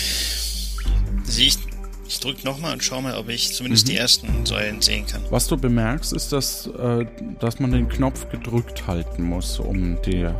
Sehe 1.22 1.46
ich 1.46 1.73
ich 2.14 2.20
drück 2.20 2.44
nochmal 2.44 2.72
und 2.72 2.82
schau 2.84 3.00
mal, 3.00 3.16
ob 3.18 3.28
ich 3.28 3.52
zumindest 3.52 3.86
Mhm. 3.86 3.90
die 3.90 3.96
ersten 3.96 4.46
Säulen 4.46 4.80
sehen 4.80 5.06
kann. 5.06 5.22
Was 5.30 5.46
du 5.48 5.56
bemerkst, 5.56 6.12
ist, 6.12 6.32
dass, 6.32 6.66
äh, 6.68 7.04
dass 7.40 7.60
man 7.60 7.72
den 7.72 7.88
Knopf 7.88 8.28
gedrückt 8.30 8.86
halten 8.86 9.22
muss, 9.24 9.58
um 9.58 10.00
die 10.02 10.22
äh, 10.22 10.32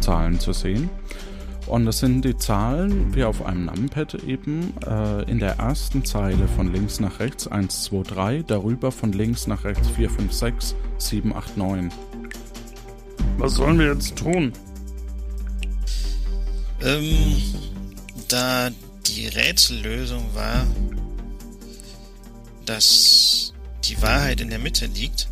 Zahlen 0.00 0.40
zu 0.40 0.52
sehen. 0.52 0.90
Und 1.66 1.84
das 1.84 1.98
sind 1.98 2.24
die 2.24 2.34
Zahlen, 2.36 3.14
wie 3.14 3.24
auf 3.24 3.44
einem 3.44 3.66
Numpad 3.66 4.14
eben, 4.24 4.72
äh, 4.86 5.30
in 5.30 5.38
der 5.38 5.58
ersten 5.58 6.02
Zeile 6.04 6.48
von 6.48 6.72
links 6.72 6.98
nach 6.98 7.20
rechts 7.20 7.46
1, 7.46 7.84
2, 7.84 8.02
3, 8.04 8.42
darüber 8.46 8.90
von 8.90 9.12
links 9.12 9.46
nach 9.46 9.64
rechts 9.64 9.86
4, 9.88 10.08
5, 10.08 10.32
6, 10.32 10.74
7, 10.96 11.34
8, 11.36 11.56
9. 11.58 11.92
Was 13.36 13.54
sollen 13.54 13.78
wir 13.78 13.92
jetzt 13.92 14.16
tun? 14.16 14.52
Ähm, 16.82 17.36
da 18.28 18.70
die 19.08 19.28
Rätsellösung 19.28 20.34
war, 20.34 20.66
dass 22.64 23.52
die 23.84 24.00
Wahrheit 24.02 24.40
in 24.40 24.50
der 24.50 24.58
Mitte 24.58 24.86
liegt, 24.86 25.28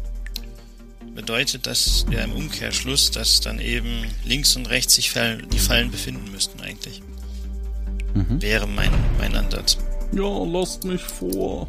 bedeutet 1.15 1.67
das 1.67 2.07
ja 2.11 2.21
im 2.21 2.33
Umkehrschluss, 2.33 3.11
dass 3.11 3.41
dann 3.41 3.59
eben 3.59 4.05
links 4.25 4.57
und 4.57 4.69
rechts 4.69 4.95
sich 4.95 5.11
Fall, 5.11 5.39
die 5.39 5.59
Fallen 5.59 5.91
befinden 5.91 6.31
müssten 6.31 6.61
eigentlich. 6.61 7.03
Mhm. 8.15 8.41
Wäre 8.41 8.67
mein, 8.67 8.91
mein 9.19 9.35
Ansatz. 9.35 9.79
Ja, 10.13 10.45
lasst 10.45 10.85
mich 10.85 11.03
vor. 11.03 11.69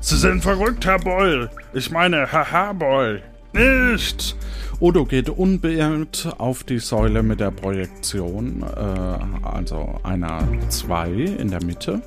Sie 0.00 0.16
sind 0.16 0.42
verrückt, 0.42 0.84
Herr 0.84 0.98
Boyle. 0.98 1.50
Ich 1.74 1.90
meine, 1.90 2.30
haha, 2.30 2.72
Boyle. 2.72 3.22
Nicht! 3.52 4.36
Odo 4.80 5.04
geht 5.04 5.28
unbeirrt 5.28 6.34
auf 6.38 6.64
die 6.64 6.78
Säule 6.78 7.22
mit 7.22 7.38
der 7.38 7.50
Projektion, 7.50 8.62
äh, 8.62 9.46
also 9.46 10.00
einer 10.02 10.48
2 10.68 11.10
in 11.10 11.50
der 11.50 11.62
Mitte. 11.62 12.02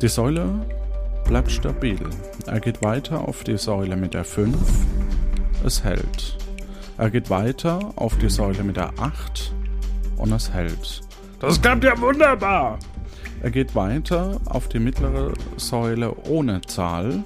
Die 0.00 0.08
Säule 0.08 0.64
bleibt 1.26 1.50
stabil. 1.50 1.98
Er 2.46 2.60
geht 2.60 2.82
weiter 2.82 3.28
auf 3.28 3.44
die 3.44 3.58
Säule 3.58 3.96
mit 3.96 4.14
der 4.14 4.24
5. 4.24 4.56
Es 5.64 5.84
hält. 5.84 6.38
Er 6.96 7.10
geht 7.10 7.28
weiter 7.28 7.92
auf 7.96 8.16
die 8.18 8.30
Säule 8.30 8.62
mit 8.62 8.76
der 8.76 8.92
8 8.98 9.52
und 10.16 10.32
es 10.32 10.52
hält. 10.52 11.02
Das 11.40 11.60
klappt 11.60 11.84
ja 11.84 12.00
wunderbar. 12.00 12.78
Er 13.42 13.50
geht 13.50 13.74
weiter 13.74 14.40
auf 14.46 14.68
die 14.68 14.78
mittlere 14.78 15.34
Säule 15.56 16.14
ohne 16.28 16.62
Zahl. 16.62 17.24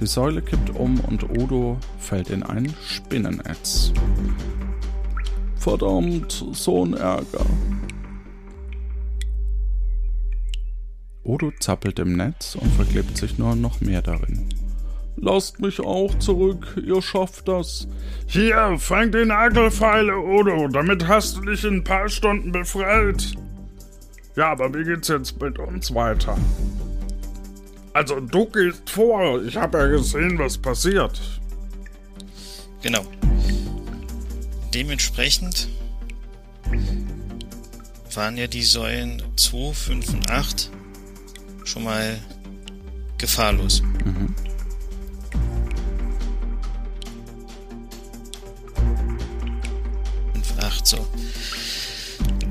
Die 0.00 0.06
Säule 0.06 0.42
kippt 0.42 0.70
um 0.70 1.00
und 1.00 1.28
Odo 1.28 1.76
fällt 1.98 2.30
in 2.30 2.44
ein 2.44 2.72
Spinnennetz. 2.86 3.92
Verdammt, 5.56 6.44
so 6.52 6.84
ein 6.84 6.94
Ärger. 6.94 7.44
Odo 11.24 11.52
zappelt 11.58 11.98
im 11.98 12.16
Netz 12.16 12.54
und 12.54 12.72
verklebt 12.74 13.16
sich 13.16 13.38
nur 13.38 13.56
noch 13.56 13.80
mehr 13.80 14.00
darin. 14.00 14.48
Lasst 15.16 15.60
mich 15.60 15.80
auch 15.80 16.16
zurück, 16.20 16.80
ihr 16.86 17.02
schafft 17.02 17.48
das. 17.48 17.88
Hier, 18.28 18.76
fang 18.78 19.10
die 19.10 19.24
Nagelfeile, 19.24 20.16
Odo. 20.16 20.68
Damit 20.68 21.08
hast 21.08 21.36
du 21.36 21.40
dich 21.40 21.64
in 21.64 21.78
ein 21.78 21.84
paar 21.84 22.08
Stunden 22.08 22.52
befreit. 22.52 23.34
Ja, 24.36 24.52
aber 24.52 24.72
wie 24.72 24.84
geht's 24.84 25.08
jetzt 25.08 25.40
mit 25.42 25.58
uns 25.58 25.92
weiter? 25.92 26.38
Also, 27.98 28.20
du 28.20 28.46
gehst 28.46 28.88
vor. 28.90 29.42
Ich 29.42 29.56
habe 29.56 29.76
ja 29.76 29.86
gesehen, 29.88 30.38
was 30.38 30.56
passiert. 30.56 31.20
Genau. 32.80 33.04
Dementsprechend 34.72 35.66
waren 38.14 38.36
ja 38.36 38.46
die 38.46 38.62
Säulen 38.62 39.20
2, 39.34 39.72
5 39.72 40.08
und 40.10 40.30
8 40.30 40.70
schon 41.64 41.82
mal 41.82 42.20
gefahrlos. 43.18 43.82
Mhm. 44.04 44.32
Fünf, 50.34 50.58
acht, 50.62 50.86
so. 50.86 51.04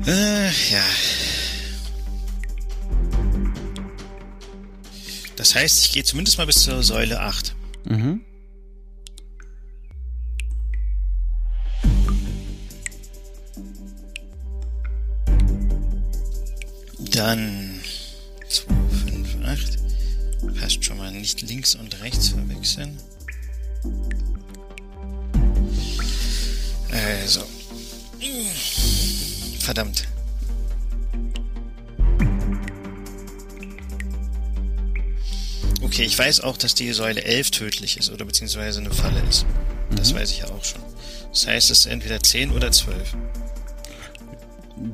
Äh, 0.06 0.48
ja. 0.48 0.84
Das 5.38 5.54
heißt, 5.54 5.84
ich 5.84 5.92
gehe 5.92 6.02
zumindest 6.02 6.36
mal 6.36 6.46
bis 6.46 6.64
zur 6.64 6.82
Säule 6.82 7.20
8. 7.20 7.54
Mhm. 7.84 8.22
Dann 17.12 17.80
2, 18.48 18.74
5, 19.06 19.36
8. 19.44 20.58
Passt 20.58 20.84
schon 20.84 20.96
mal 20.96 21.12
nicht 21.12 21.40
links 21.42 21.76
und 21.76 22.00
rechts 22.00 22.30
verwechseln. 22.30 22.98
Also. 26.90 27.46
Verdammt. 29.60 30.08
Okay, 35.80 36.04
ich 36.04 36.18
weiß 36.18 36.40
auch, 36.40 36.56
dass 36.56 36.74
die 36.74 36.92
Säule 36.92 37.22
11 37.22 37.50
tödlich 37.52 37.96
ist 37.96 38.10
oder 38.10 38.24
beziehungsweise 38.24 38.80
eine 38.80 38.90
Falle 38.90 39.20
ist. 39.28 39.46
Das 39.94 40.14
weiß 40.14 40.30
ich 40.30 40.40
ja 40.40 40.50
auch 40.50 40.64
schon. 40.64 40.82
Das 41.30 41.46
heißt, 41.46 41.70
es 41.70 41.80
ist 41.80 41.86
entweder 41.86 42.20
10 42.20 42.50
oder 42.50 42.72
12. 42.72 43.14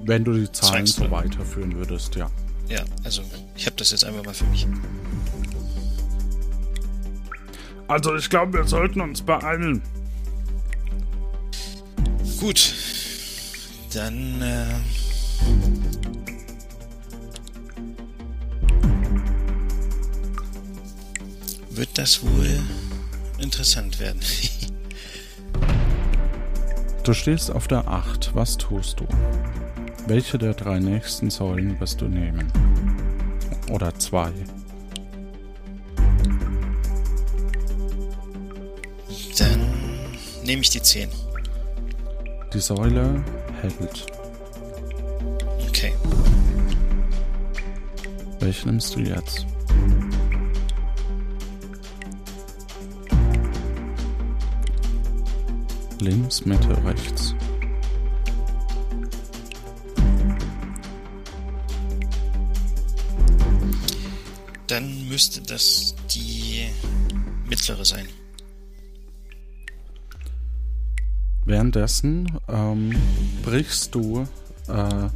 Wenn 0.05 0.25
du 0.25 0.33
die 0.35 0.51
Zahlen 0.53 0.87
so 0.87 1.11
weiterführen 1.11 1.75
würdest, 1.75 2.15
ja. 2.17 2.31
Ja, 2.69 2.85
also 3.03 3.23
ich 3.57 3.67
habe 3.67 3.77
das 3.77 3.91
jetzt 3.91 4.05
einfach 4.05 4.25
mal 4.25 4.35
für 4.35 4.47
mich. 4.47 4.67
Also, 7.87 8.17
ich 8.17 8.31
glaube, 8.31 8.59
wir 8.59 8.65
sollten 8.65 9.01
uns 9.03 9.21
beeilen. 9.21 9.83
Gut. 12.41 12.75
Dann 13.93 14.41
äh, 14.41 14.65
wird 21.77 21.99
das 21.99 22.23
wohl 22.23 22.61
interessant 23.39 23.99
werden. 24.01 24.21
Du 27.03 27.13
stehst 27.13 27.51
auf 27.51 27.69
der 27.69 27.87
8. 27.87 28.35
Was 28.35 28.57
tust 28.57 29.01
du? 29.01 29.07
Welche 30.07 30.39
der 30.39 30.55
drei 30.55 30.79
nächsten 30.79 31.31
Säulen 31.31 31.79
wirst 31.81 32.01
du 32.01 32.07
nehmen? 32.07 32.51
Oder 33.71 33.95
zwei? 33.99 34.33
Dann 39.39 39.61
nehme 40.45 40.63
ich 40.63 40.71
die 40.71 40.81
10. 40.83 41.09
Die 42.53 42.61
Säule 42.61 43.23
hält. 43.61 44.07
Okay. 45.69 45.93
Welche 48.41 48.69
nimmst 48.69 48.95
du 48.95 49.01
jetzt? 49.01 49.47
Links, 56.05 56.45
Mitte, 56.45 56.77
rechts. 56.85 57.35
Dann 64.67 65.09
müsste 65.09 65.41
das 65.43 65.95
die 66.15 66.67
mittlere 67.49 67.85
sein. 67.85 68.07
Währenddessen 71.45 72.39
ähm, 72.49 72.95
brichst 73.43 73.95
du, 73.95 74.27
äh, 74.69 75.09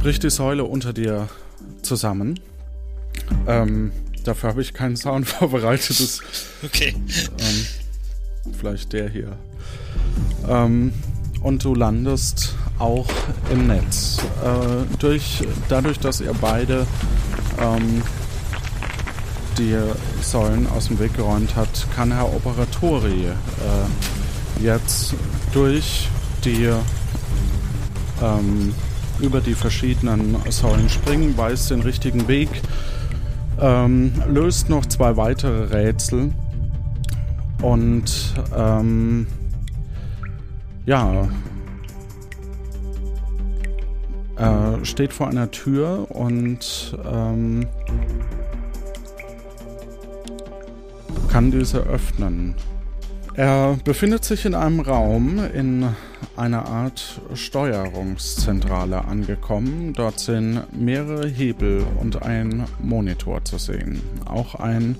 bricht 0.00 0.22
die 0.22 0.30
Säule 0.30 0.64
unter 0.64 0.92
dir 0.92 1.28
zusammen. 1.82 2.38
Ähm, 3.48 3.90
dafür 4.22 4.50
habe 4.50 4.62
ich 4.62 4.72
keinen 4.72 4.96
Sound 4.96 5.26
vorbereitet. 5.28 5.98
Das, 5.98 6.20
Okay. 6.64 6.94
ähm, 6.96 7.66
vielleicht 8.52 8.92
der 8.92 9.08
hier. 9.08 9.36
Ähm, 10.48 10.92
und 11.42 11.64
du 11.64 11.74
landest 11.74 12.54
auch 12.78 13.08
im 13.50 13.66
Netz. 13.66 14.18
Äh, 14.42 14.98
durch, 14.98 15.42
dadurch, 15.68 15.98
dass 15.98 16.20
ihr 16.20 16.34
beide 16.40 16.86
ähm, 17.60 18.02
die 19.58 19.76
Säulen 20.22 20.66
aus 20.66 20.88
dem 20.88 20.98
Weg 20.98 21.14
geräumt 21.14 21.54
hat, 21.54 21.86
kann 21.94 22.12
Herr 22.12 22.34
Operatori 22.34 23.26
äh, 23.26 24.62
jetzt 24.62 25.14
durch 25.52 26.08
die 26.44 26.70
ähm, 28.22 28.74
über 29.20 29.40
die 29.40 29.54
verschiedenen 29.54 30.36
Säulen 30.50 30.88
springen, 30.88 31.36
weiß 31.36 31.68
den 31.68 31.82
richtigen 31.82 32.26
Weg, 32.26 32.48
ähm, 33.60 34.12
löst 34.28 34.68
noch 34.68 34.86
zwei 34.86 35.16
weitere 35.16 35.64
Rätsel 35.64 36.32
und 37.64 38.34
ähm, 38.54 39.26
ja, 40.86 41.26
Er 44.36 44.84
steht 44.84 45.12
vor 45.12 45.28
einer 45.28 45.50
Tür 45.50 46.10
und 46.10 46.98
ähm, 47.04 47.66
kann 51.28 51.50
diese 51.50 51.78
öffnen. 51.78 52.54
Er 53.34 53.78
befindet 53.84 54.24
sich 54.24 54.44
in 54.44 54.54
einem 54.54 54.80
Raum 54.80 55.40
in 55.54 55.88
einer 56.36 56.66
Art 56.66 57.20
Steuerungszentrale 57.34 59.04
angekommen. 59.04 59.92
Dort 59.92 60.20
sind 60.20 60.62
mehrere 60.72 61.28
Hebel 61.28 61.84
und 62.00 62.22
ein 62.22 62.64
Monitor 62.80 63.44
zu 63.44 63.58
sehen. 63.58 64.02
Auch 64.24 64.56
ein 64.56 64.96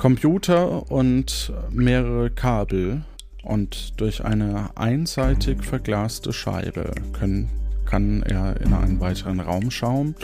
Computer 0.00 0.90
und 0.90 1.52
mehrere 1.70 2.30
Kabel. 2.30 3.02
Und 3.42 4.00
durch 4.00 4.24
eine 4.24 4.70
einseitig 4.76 5.62
verglaste 5.62 6.32
Scheibe 6.32 6.92
können, 7.12 7.50
kann 7.84 8.22
er 8.22 8.58
in 8.60 8.72
einen 8.72 9.00
weiteren 9.00 9.40
Raum 9.40 9.70
schauen. 9.70 10.14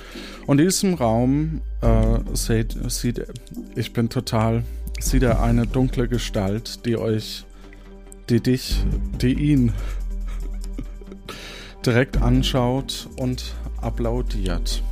Und 0.46 0.60
in 0.60 0.66
diesem 0.66 0.94
Raum 0.94 1.60
äh, 1.82 2.18
sieht, 2.34 2.74
sieht, 2.90 3.26
ich 3.74 3.92
bin 3.92 4.08
total 4.08 4.64
sieht 4.98 5.22
er 5.22 5.42
eine 5.42 5.66
dunkle 5.66 6.08
Gestalt, 6.08 6.86
die 6.86 6.96
euch, 6.96 7.44
die 8.30 8.40
dich, 8.40 8.82
die 9.20 9.34
ihn 9.34 9.72
direkt 11.84 12.22
anschaut 12.22 13.08
und 13.18 13.54
applaudiert. 13.82 14.82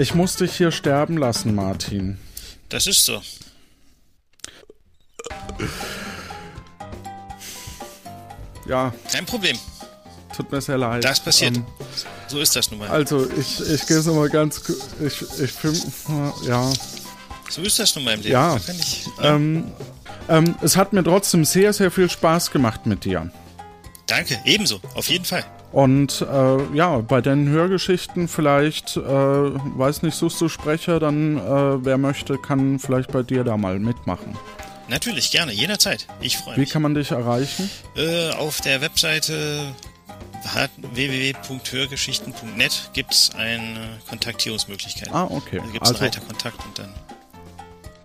Ich 0.00 0.14
muss 0.14 0.36
dich 0.36 0.56
hier 0.56 0.72
sterben 0.72 1.18
lassen, 1.18 1.54
Martin. 1.54 2.16
Das 2.70 2.86
ist 2.86 3.04
so. 3.04 3.20
Ja. 8.66 8.94
Kein 9.12 9.26
Problem. 9.26 9.58
Tut 10.34 10.50
mir 10.50 10.62
sehr 10.62 10.78
leid. 10.78 11.04
Das 11.04 11.20
passiert. 11.20 11.58
Ähm, 11.58 11.66
so 12.28 12.40
ist 12.40 12.56
das 12.56 12.70
nun 12.70 12.80
mal. 12.80 12.88
Also, 12.88 13.28
ich, 13.38 13.60
ich 13.60 13.86
gehe 13.86 13.98
es 13.98 14.06
nochmal 14.06 14.30
ganz. 14.30 14.62
Ich, 15.04 15.20
ich 15.38 15.52
film. 15.52 15.78
Ja. 16.46 16.72
So 17.50 17.60
ist 17.60 17.78
das 17.78 17.94
nun 17.94 18.04
mal 18.06 18.14
im 18.14 18.20
Leben. 18.20 18.32
Ja. 18.32 18.56
Ich, 18.56 19.06
Ähm, 19.20 19.70
ähm, 20.30 20.54
es 20.62 20.78
hat 20.78 20.94
mir 20.94 21.04
trotzdem 21.04 21.44
sehr, 21.44 21.74
sehr 21.74 21.90
viel 21.90 22.08
Spaß 22.08 22.52
gemacht 22.52 22.86
mit 22.86 23.04
dir. 23.04 23.30
Danke, 24.06 24.40
ebenso, 24.46 24.80
auf 24.94 25.10
jeden 25.10 25.26
Fall. 25.26 25.44
Und 25.72 26.22
äh, 26.22 26.74
ja, 26.76 26.98
bei 26.98 27.20
den 27.20 27.48
Hörgeschichten 27.48 28.26
vielleicht, 28.26 28.96
äh, 28.96 29.00
weiß 29.02 30.02
nicht, 30.02 30.16
suchst 30.16 30.40
du 30.40 30.48
Sprecher, 30.48 30.98
dann 30.98 31.36
äh, 31.38 31.84
wer 31.84 31.96
möchte, 31.96 32.38
kann 32.38 32.78
vielleicht 32.80 33.12
bei 33.12 33.22
dir 33.22 33.44
da 33.44 33.56
mal 33.56 33.78
mitmachen. 33.78 34.36
Natürlich, 34.88 35.30
gerne, 35.30 35.52
jederzeit. 35.52 36.08
Ich 36.20 36.36
freue 36.38 36.56
Wie 36.56 36.60
mich. 36.60 36.70
kann 36.70 36.82
man 36.82 36.94
dich 36.94 37.12
erreichen? 37.12 37.70
Äh, 37.96 38.30
auf 38.32 38.60
der 38.60 38.80
Webseite 38.80 39.72
www.hörgeschichten.net 40.92 42.90
gibt 42.92 43.12
es 43.12 43.30
eine 43.36 43.78
Kontaktierungsmöglichkeit. 44.08 45.08
Ah, 45.12 45.28
okay. 45.30 45.58
Da 45.64 45.70
gibt 45.70 45.84
es 45.84 45.90
Also- 45.90 46.02
einen 46.02 46.12
Reiter 46.12 46.20
Kontakt 46.26 46.56
und 46.66 46.78
dann. 46.78 46.88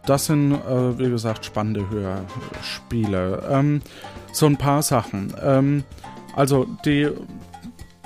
Das 0.05 0.25
sind, 0.27 0.51
äh, 0.53 0.99
wie 0.99 1.09
gesagt, 1.09 1.45
spannende 1.45 1.89
Hörspiele. 1.89 3.41
Ähm, 3.49 3.81
so 4.31 4.45
ein 4.45 4.55
paar 4.57 4.83
Sachen. 4.83 5.33
Ähm, 5.43 5.83
also 6.35 6.65
die, 6.85 7.09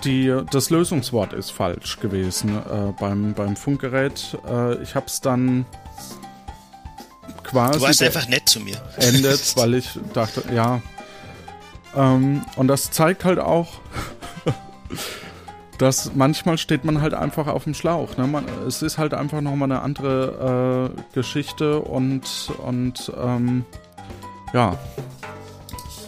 die, 0.04 0.36
das 0.52 0.70
Lösungswort 0.70 1.34
ist 1.34 1.52
falsch 1.52 2.00
gewesen 2.00 2.58
äh, 2.58 2.94
beim, 3.00 3.34
beim 3.34 3.56
Funkgerät. 3.56 4.38
Äh, 4.48 4.82
ich 4.82 4.96
habe 4.96 5.06
es 5.08 5.22
dann 5.22 5.66
quasi 7.44 7.80
Du 7.80 7.86
warst 7.86 8.02
einfach 8.04 8.28
nett 8.28 8.48
zu 8.48 8.60
mir. 8.60 8.82
endet, 8.98 9.54
weil 9.58 9.76
ich 9.76 10.00
dachte, 10.14 10.44
ja. 10.54 10.82
Ähm, 11.96 12.44
und 12.56 12.68
das 12.68 12.92
zeigt 12.92 13.26
halt 13.26 13.40
auch, 13.40 13.68
dass 15.78 16.14
manchmal 16.14 16.58
steht 16.58 16.86
man 16.86 17.02
halt 17.02 17.14
einfach 17.14 17.48
auf 17.48 17.64
dem 17.64 17.74
Schlauch. 17.74 18.18
Ne? 18.18 18.28
Man, 18.28 18.46
es 18.68 18.82
ist 18.82 18.98
halt 18.98 19.14
einfach 19.14 19.42
nochmal 19.42 19.72
eine 19.72 19.82
andere 19.82 20.92
äh, 20.96 21.02
Geschichte 21.14 21.80
und, 21.80 22.52
und 22.64 23.12
ähm, 23.20 23.66
ja. 24.54 24.78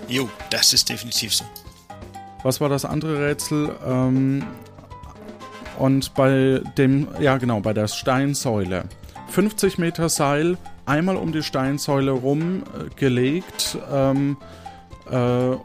Jo, 0.08 0.30
das 0.50 0.74
ist 0.74 0.90
definitiv 0.90 1.34
so. 1.34 1.46
Was 2.44 2.62
war 2.62 2.70
das 2.70 2.86
andere 2.86 3.28
Rätsel? 3.28 3.72
Ähm, 3.86 4.44
und 5.78 6.14
bei 6.14 6.62
dem, 6.78 7.08
ja 7.20 7.38
genau, 7.38 7.60
bei 7.60 7.74
der 7.74 7.88
Steinsäule. 7.88 8.84
50 9.30 9.78
Meter 9.78 10.10
Seil, 10.10 10.58
einmal 10.86 11.16
um 11.16 11.32
die 11.32 11.44
Steinsäule 11.44 12.12
rum 12.12 12.64
äh, 12.78 12.90
ähm, 13.92 14.38
äh, 14.40 14.61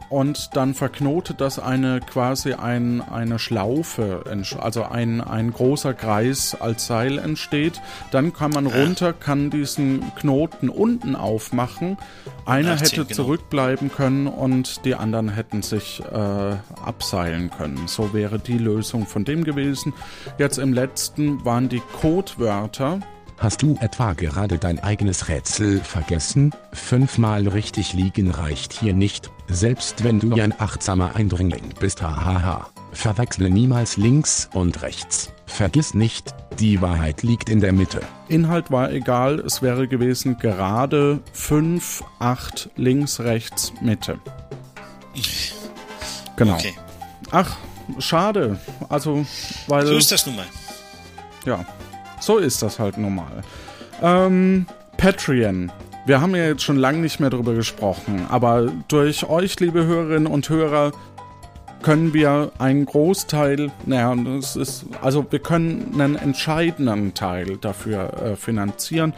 und 0.09 0.49
dann 0.55 0.73
verknotet 0.73 1.39
das 1.39 1.57
eine 1.59 2.01
quasi 2.01 2.53
ein, 2.53 3.01
eine 3.01 3.39
Schlaufe, 3.39 4.23
also 4.59 4.83
ein, 4.83 5.21
ein 5.21 5.53
großer 5.53 5.93
Kreis 5.93 6.55
als 6.59 6.87
Seil 6.87 7.17
entsteht. 7.17 7.81
Dann 8.11 8.33
kann 8.33 8.51
man 8.51 8.65
runter, 8.67 9.13
kann 9.13 9.49
diesen 9.49 10.13
Knoten 10.15 10.69
unten 10.69 11.15
aufmachen. 11.15 11.97
Einer 12.45 12.75
hätte 12.75 13.03
genau. 13.03 13.15
zurückbleiben 13.15 13.91
können 13.91 14.27
und 14.27 14.83
die 14.85 14.95
anderen 14.95 15.29
hätten 15.29 15.61
sich 15.61 16.01
äh, 16.01 16.55
abseilen 16.85 17.49
können. 17.49 17.87
So 17.87 18.13
wäre 18.13 18.39
die 18.39 18.57
Lösung 18.57 19.05
von 19.05 19.23
dem 19.23 19.43
gewesen. 19.43 19.93
Jetzt 20.37 20.57
im 20.57 20.73
letzten 20.73 21.45
waren 21.45 21.69
die 21.69 21.81
Codewörter. 22.01 22.99
Hast 23.39 23.61
du 23.61 23.77
etwa 23.81 24.13
gerade 24.13 24.57
dein 24.57 24.79
eigenes 24.79 25.27
Rätsel 25.27 25.79
vergessen? 25.79 26.51
Fünfmal 26.73 27.47
richtig 27.47 27.93
liegen 27.93 28.31
reicht 28.31 28.73
hier 28.73 28.93
nicht, 28.93 29.29
selbst 29.47 30.03
wenn 30.03 30.19
du 30.19 30.33
ein 30.41 30.59
achtsamer 30.59 31.15
Eindringling 31.15 31.75
bist. 31.79 32.01
Hahaha. 32.01 32.67
Verwechsle 32.93 33.51
niemals 33.51 33.95
links 33.95 34.49
und 34.53 34.81
rechts. 34.81 35.31
Vergiss 35.45 35.93
nicht, 35.93 36.33
die 36.59 36.81
Wahrheit 36.81 37.21
liegt 37.21 37.47
in 37.47 37.59
der 37.59 37.73
Mitte. 37.73 38.01
Inhalt 38.27 38.71
war 38.71 38.91
egal, 38.91 39.39
es 39.39 39.61
wäre 39.61 39.87
gewesen 39.87 40.39
gerade 40.39 41.21
5, 41.33 42.03
8, 42.17 42.71
links, 42.75 43.19
rechts, 43.19 43.71
Mitte. 43.81 44.19
Genau. 46.37 46.55
Okay. 46.55 46.73
Ach, 47.29 47.55
schade. 47.99 48.59
Also, 48.89 49.27
weil. 49.67 49.85
So 49.85 49.95
ist 49.95 50.11
das 50.11 50.25
nun 50.25 50.37
mal. 50.37 50.45
Ja, 51.45 51.63
so 52.19 52.37
ist 52.37 52.61
das 52.61 52.79
halt 52.79 52.97
normal. 52.97 53.43
Ähm, 54.01 54.65
Patreon. 54.97 55.71
Wir 56.05 56.21
haben 56.21 56.35
ja 56.35 56.45
jetzt 56.45 56.63
schon 56.63 56.77
lange 56.77 56.99
nicht 56.99 57.19
mehr 57.19 57.29
drüber 57.29 57.53
gesprochen, 57.53 58.25
aber 58.29 58.71
durch 58.87 59.27
euch, 59.27 59.59
liebe 59.59 59.85
Hörerinnen 59.85 60.27
und 60.27 60.47
Hörer, 60.49 60.93
können 61.81 62.13
wir 62.13 62.51
einen 62.57 62.85
Großteil, 62.85 63.71
naja, 63.85 64.15
das 64.15 64.55
ist, 64.55 64.85
also 65.01 65.25
wir 65.29 65.39
können 65.39 65.91
einen 65.93 66.15
entscheidenden 66.15 67.13
Teil 67.13 67.57
dafür 67.57 68.13
äh, 68.13 68.35
finanzieren, 68.35 69.13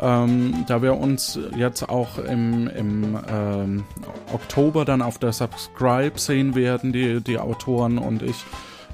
ähm, 0.00 0.64
da 0.66 0.82
wir 0.82 0.96
uns 0.98 1.38
jetzt 1.56 1.88
auch 1.88 2.18
im, 2.18 2.68
im 2.68 3.18
ähm, 3.28 3.84
Oktober 4.32 4.84
dann 4.84 5.00
auf 5.02 5.18
der 5.18 5.32
Subscribe 5.32 6.18
sehen 6.18 6.54
werden, 6.54 6.92
die, 6.92 7.20
die 7.20 7.38
Autoren 7.38 7.98
und 7.98 8.22
ich, 8.22 8.44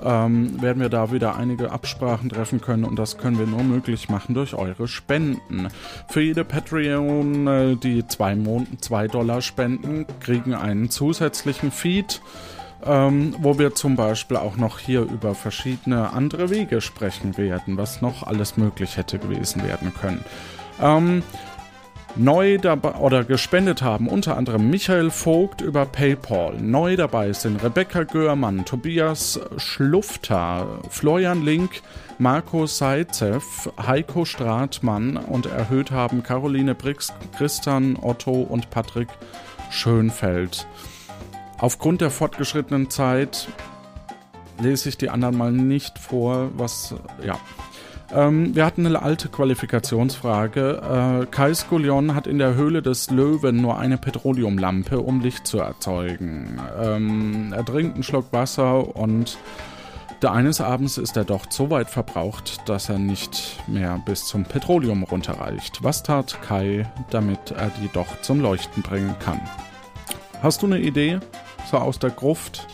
ähm, 0.04 0.60
werden 0.60 0.80
wir 0.80 0.88
da 0.88 1.12
wieder 1.12 1.36
einige 1.36 1.72
Absprachen 1.72 2.28
treffen 2.28 2.60
können 2.60 2.84
und 2.84 2.98
das 2.98 3.18
können 3.18 3.38
wir 3.38 3.46
nur 3.46 3.62
möglich 3.62 4.08
machen 4.08 4.34
durch 4.34 4.54
eure 4.54 4.88
Spenden. 4.88 5.68
Für 6.08 6.20
jede 6.20 6.44
Patreon, 6.44 7.46
äh, 7.46 7.76
die 7.76 8.06
zwei, 8.06 8.34
Mon 8.34 8.66
zwei 8.80 9.08
Dollar 9.08 9.42
spenden, 9.42 10.06
kriegen 10.20 10.54
einen 10.54 10.90
zusätzlichen 10.90 11.70
Feed, 11.70 12.20
ähm, 12.84 13.34
wo 13.38 13.58
wir 13.58 13.74
zum 13.74 13.96
Beispiel 13.96 14.36
auch 14.36 14.56
noch 14.56 14.78
hier 14.78 15.02
über 15.02 15.34
verschiedene 15.34 16.12
andere 16.12 16.50
Wege 16.50 16.80
sprechen 16.80 17.36
werden, 17.36 17.76
was 17.76 18.00
noch 18.00 18.22
alles 18.22 18.56
möglich 18.56 18.96
hätte 18.96 19.18
gewesen 19.18 19.64
werden 19.64 19.92
können. 19.94 20.24
Ähm, 20.80 21.22
Neu 22.20 22.58
dabei 22.58 22.94
oder 22.94 23.22
gespendet 23.22 23.80
haben 23.80 24.08
unter 24.08 24.36
anderem 24.36 24.68
Michael 24.70 25.12
Vogt 25.12 25.60
über 25.60 25.86
PayPal. 25.86 26.60
Neu 26.60 26.96
dabei 26.96 27.32
sind 27.32 27.62
Rebecca 27.62 28.02
Görmann, 28.02 28.64
Tobias 28.64 29.38
Schlufter, 29.56 30.80
Florian 30.90 31.44
Link, 31.44 31.80
Marco 32.18 32.66
Seitzev, 32.66 33.70
Heiko 33.80 34.24
Stratmann 34.24 35.16
und 35.16 35.46
erhöht 35.46 35.92
haben 35.92 36.24
Caroline 36.24 36.74
Brix, 36.74 37.12
Christian 37.36 37.96
Otto 38.02 38.32
und 38.32 38.68
Patrick 38.70 39.08
Schönfeld. 39.70 40.66
Aufgrund 41.58 42.00
der 42.00 42.10
fortgeschrittenen 42.10 42.90
Zeit 42.90 43.46
lese 44.60 44.88
ich 44.88 44.98
die 44.98 45.10
anderen 45.10 45.38
mal 45.38 45.52
nicht 45.52 46.00
vor, 46.00 46.50
was 46.56 46.96
ja. 47.24 47.38
Ähm, 48.10 48.54
wir 48.54 48.64
hatten 48.64 48.86
eine 48.86 49.02
alte 49.02 49.28
Qualifikationsfrage. 49.28 51.22
Äh, 51.22 51.26
Kai 51.26 51.54
Skullion 51.54 52.14
hat 52.14 52.26
in 52.26 52.38
der 52.38 52.54
Höhle 52.54 52.82
des 52.82 53.10
Löwen 53.10 53.60
nur 53.60 53.78
eine 53.78 53.98
Petroleumlampe, 53.98 55.00
um 55.00 55.20
Licht 55.20 55.46
zu 55.46 55.58
erzeugen. 55.58 56.60
Ähm, 56.80 57.52
er 57.54 57.64
trinkt 57.64 57.94
einen 57.94 58.02
Schluck 58.02 58.32
Wasser 58.32 58.96
und 58.96 59.38
der 60.22 60.32
eines 60.32 60.60
Abends 60.60 60.98
ist 60.98 61.16
er 61.16 61.24
doch 61.24 61.46
so 61.48 61.70
weit 61.70 61.90
verbraucht, 61.90 62.68
dass 62.68 62.88
er 62.88 62.98
nicht 62.98 63.56
mehr 63.68 64.00
bis 64.04 64.24
zum 64.24 64.44
Petroleum 64.44 65.04
runterreicht. 65.04 65.84
Was 65.84 66.02
tat 66.02 66.40
Kai, 66.42 66.90
damit 67.10 67.52
er 67.52 67.70
die 67.80 67.88
doch 67.92 68.20
zum 68.22 68.40
Leuchten 68.40 68.82
bringen 68.82 69.14
kann? 69.20 69.40
Hast 70.42 70.62
du 70.62 70.66
eine 70.66 70.78
Idee? 70.78 71.20
so 71.68 71.76
aus 71.76 71.98
der 71.98 72.10
Gruft. 72.10 72.66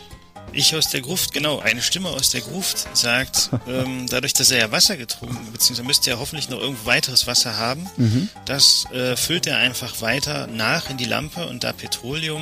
Ich 0.57 0.73
aus 0.75 0.89
der 0.89 1.01
Gruft, 1.01 1.33
genau. 1.33 1.59
Eine 1.59 1.81
Stimme 1.81 2.09
aus 2.09 2.29
der 2.29 2.41
Gruft 2.41 2.87
sagt, 2.95 3.49
ähm, 3.67 4.07
dadurch, 4.09 4.33
dass 4.33 4.51
er 4.51 4.59
ja 4.59 4.71
Wasser 4.71 4.95
getrunken, 4.97 5.51
beziehungsweise 5.51 5.85
müsste 5.85 6.09
er 6.11 6.19
hoffentlich 6.19 6.49
noch 6.49 6.59
irgendwo 6.59 6.85
weiteres 6.85 7.27
Wasser 7.27 7.57
haben, 7.57 7.87
Mhm. 7.97 8.29
das 8.45 8.85
äh, 8.93 9.15
füllt 9.17 9.47
er 9.47 9.57
einfach 9.57 10.01
weiter 10.01 10.47
nach 10.47 10.89
in 10.89 10.97
die 10.97 11.05
Lampe 11.05 11.45
und 11.47 11.63
da 11.63 11.73
Petroleum 11.73 12.41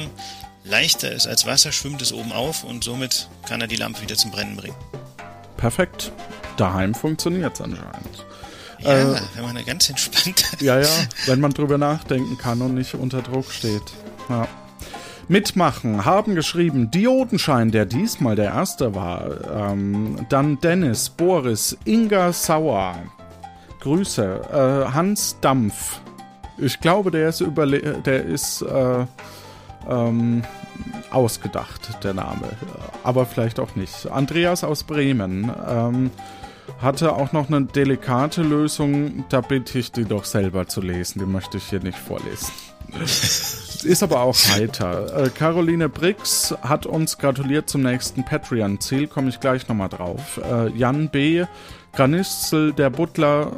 leichter 0.63 1.11
ist 1.11 1.27
als 1.27 1.45
Wasser, 1.45 1.71
schwimmt 1.71 2.01
es 2.01 2.13
oben 2.13 2.31
auf 2.31 2.63
und 2.63 2.83
somit 2.83 3.27
kann 3.47 3.59
er 3.61 3.67
die 3.67 3.75
Lampe 3.75 4.01
wieder 4.01 4.15
zum 4.15 4.31
Brennen 4.31 4.55
bringen. 4.55 4.75
Perfekt. 5.57 6.11
Daheim 6.57 6.93
funktioniert's 6.93 7.61
anscheinend. 7.61 8.25
Ja, 8.79 9.13
Äh, 9.13 9.21
wenn 9.35 9.43
man 9.45 9.55
da 9.55 9.61
ganz 9.63 9.89
entspannt 9.89 10.43
Ja, 10.59 10.79
ja, 10.79 10.87
wenn 11.25 11.39
man 11.39 11.51
drüber 11.51 11.77
nachdenken 11.77 12.37
kann 12.37 12.61
und 12.61 12.75
nicht 12.75 12.93
unter 12.93 13.21
Druck 13.21 13.51
steht. 13.51 13.81
Ja. 14.29 14.47
Mitmachen 15.27 16.05
haben 16.05 16.35
geschrieben 16.35 16.91
Diodenschein, 16.91 17.71
der 17.71 17.85
diesmal 17.85 18.35
der 18.35 18.51
erste 18.51 18.93
war. 18.93 19.71
Ähm, 19.71 20.17
dann 20.29 20.59
Dennis, 20.59 21.09
Boris, 21.09 21.77
Inga 21.85 22.33
Sauer. 22.33 22.95
Grüße. 23.79 24.41
Äh, 24.51 24.93
Hans 24.93 25.37
Dampf. 25.41 25.99
Ich 26.57 26.79
glaube, 26.79 27.11
der 27.11 27.29
ist 27.29 27.41
überle 27.41 27.79
der 27.79 28.23
ist 28.23 28.61
äh, 28.61 29.05
ähm, 29.89 30.43
ausgedacht, 31.11 32.03
der 32.03 32.13
Name. 32.13 32.49
Aber 33.03 33.25
vielleicht 33.25 33.59
auch 33.59 33.75
nicht. 33.75 34.07
Andreas 34.11 34.63
aus 34.63 34.83
Bremen. 34.83 35.51
Ähm, 35.67 36.11
hatte 36.81 37.13
auch 37.13 37.31
noch 37.33 37.47
eine 37.49 37.65
delikate 37.65 38.41
Lösung, 38.41 39.25
da 39.29 39.41
bitte 39.41 39.79
ich 39.79 39.91
die 39.91 40.05
doch 40.05 40.25
selber 40.25 40.67
zu 40.67 40.81
lesen, 40.81 41.19
die 41.19 41.25
möchte 41.25 41.57
ich 41.57 41.65
hier 41.65 41.81
nicht 41.81 41.97
vorlesen. 41.97 42.51
Ist 43.83 44.03
aber 44.03 44.21
auch 44.21 44.37
heiter. 44.49 45.25
Äh, 45.25 45.29
Caroline 45.29 45.89
Brix 45.89 46.55
hat 46.61 46.85
uns 46.85 47.17
gratuliert 47.17 47.69
zum 47.69 47.81
nächsten 47.81 48.23
Patreon-Ziel, 48.23 49.07
komme 49.07 49.29
ich 49.29 49.39
gleich 49.39 49.67
nochmal 49.67 49.89
drauf. 49.89 50.39
Äh, 50.43 50.69
Jan 50.69 51.09
B., 51.09 51.45
Graniszel, 51.91 52.73
der 52.73 52.89
Butler 52.89 53.51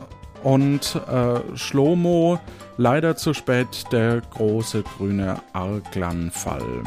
und 0.44 0.96
äh, 1.08 1.58
Schlomo, 1.58 2.40
leider 2.78 3.16
zu 3.16 3.34
spät, 3.34 3.86
der 3.92 4.22
große 4.22 4.84
grüne 4.84 5.42
Arglanfall. 5.54 6.84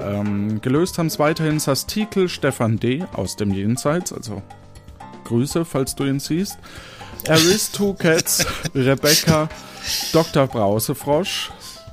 Ähm, 0.00 0.60
gelöst 0.60 0.98
haben 0.98 1.06
es 1.06 1.18
weiterhin 1.18 1.58
Sastikel, 1.58 2.28
Stefan 2.28 2.78
D. 2.78 3.04
aus 3.14 3.36
dem 3.36 3.52
Jenseits, 3.52 4.12
also 4.12 4.42
Grüße, 5.24 5.64
falls 5.64 5.94
du 5.94 6.04
ihn 6.04 6.20
siehst. 6.20 6.58
Aris 7.28 7.70
Two 7.70 7.94
Cats, 7.94 8.46
Rebecca, 8.74 9.48
Dr. 10.12 10.46
Brausefrosch. 10.46 11.50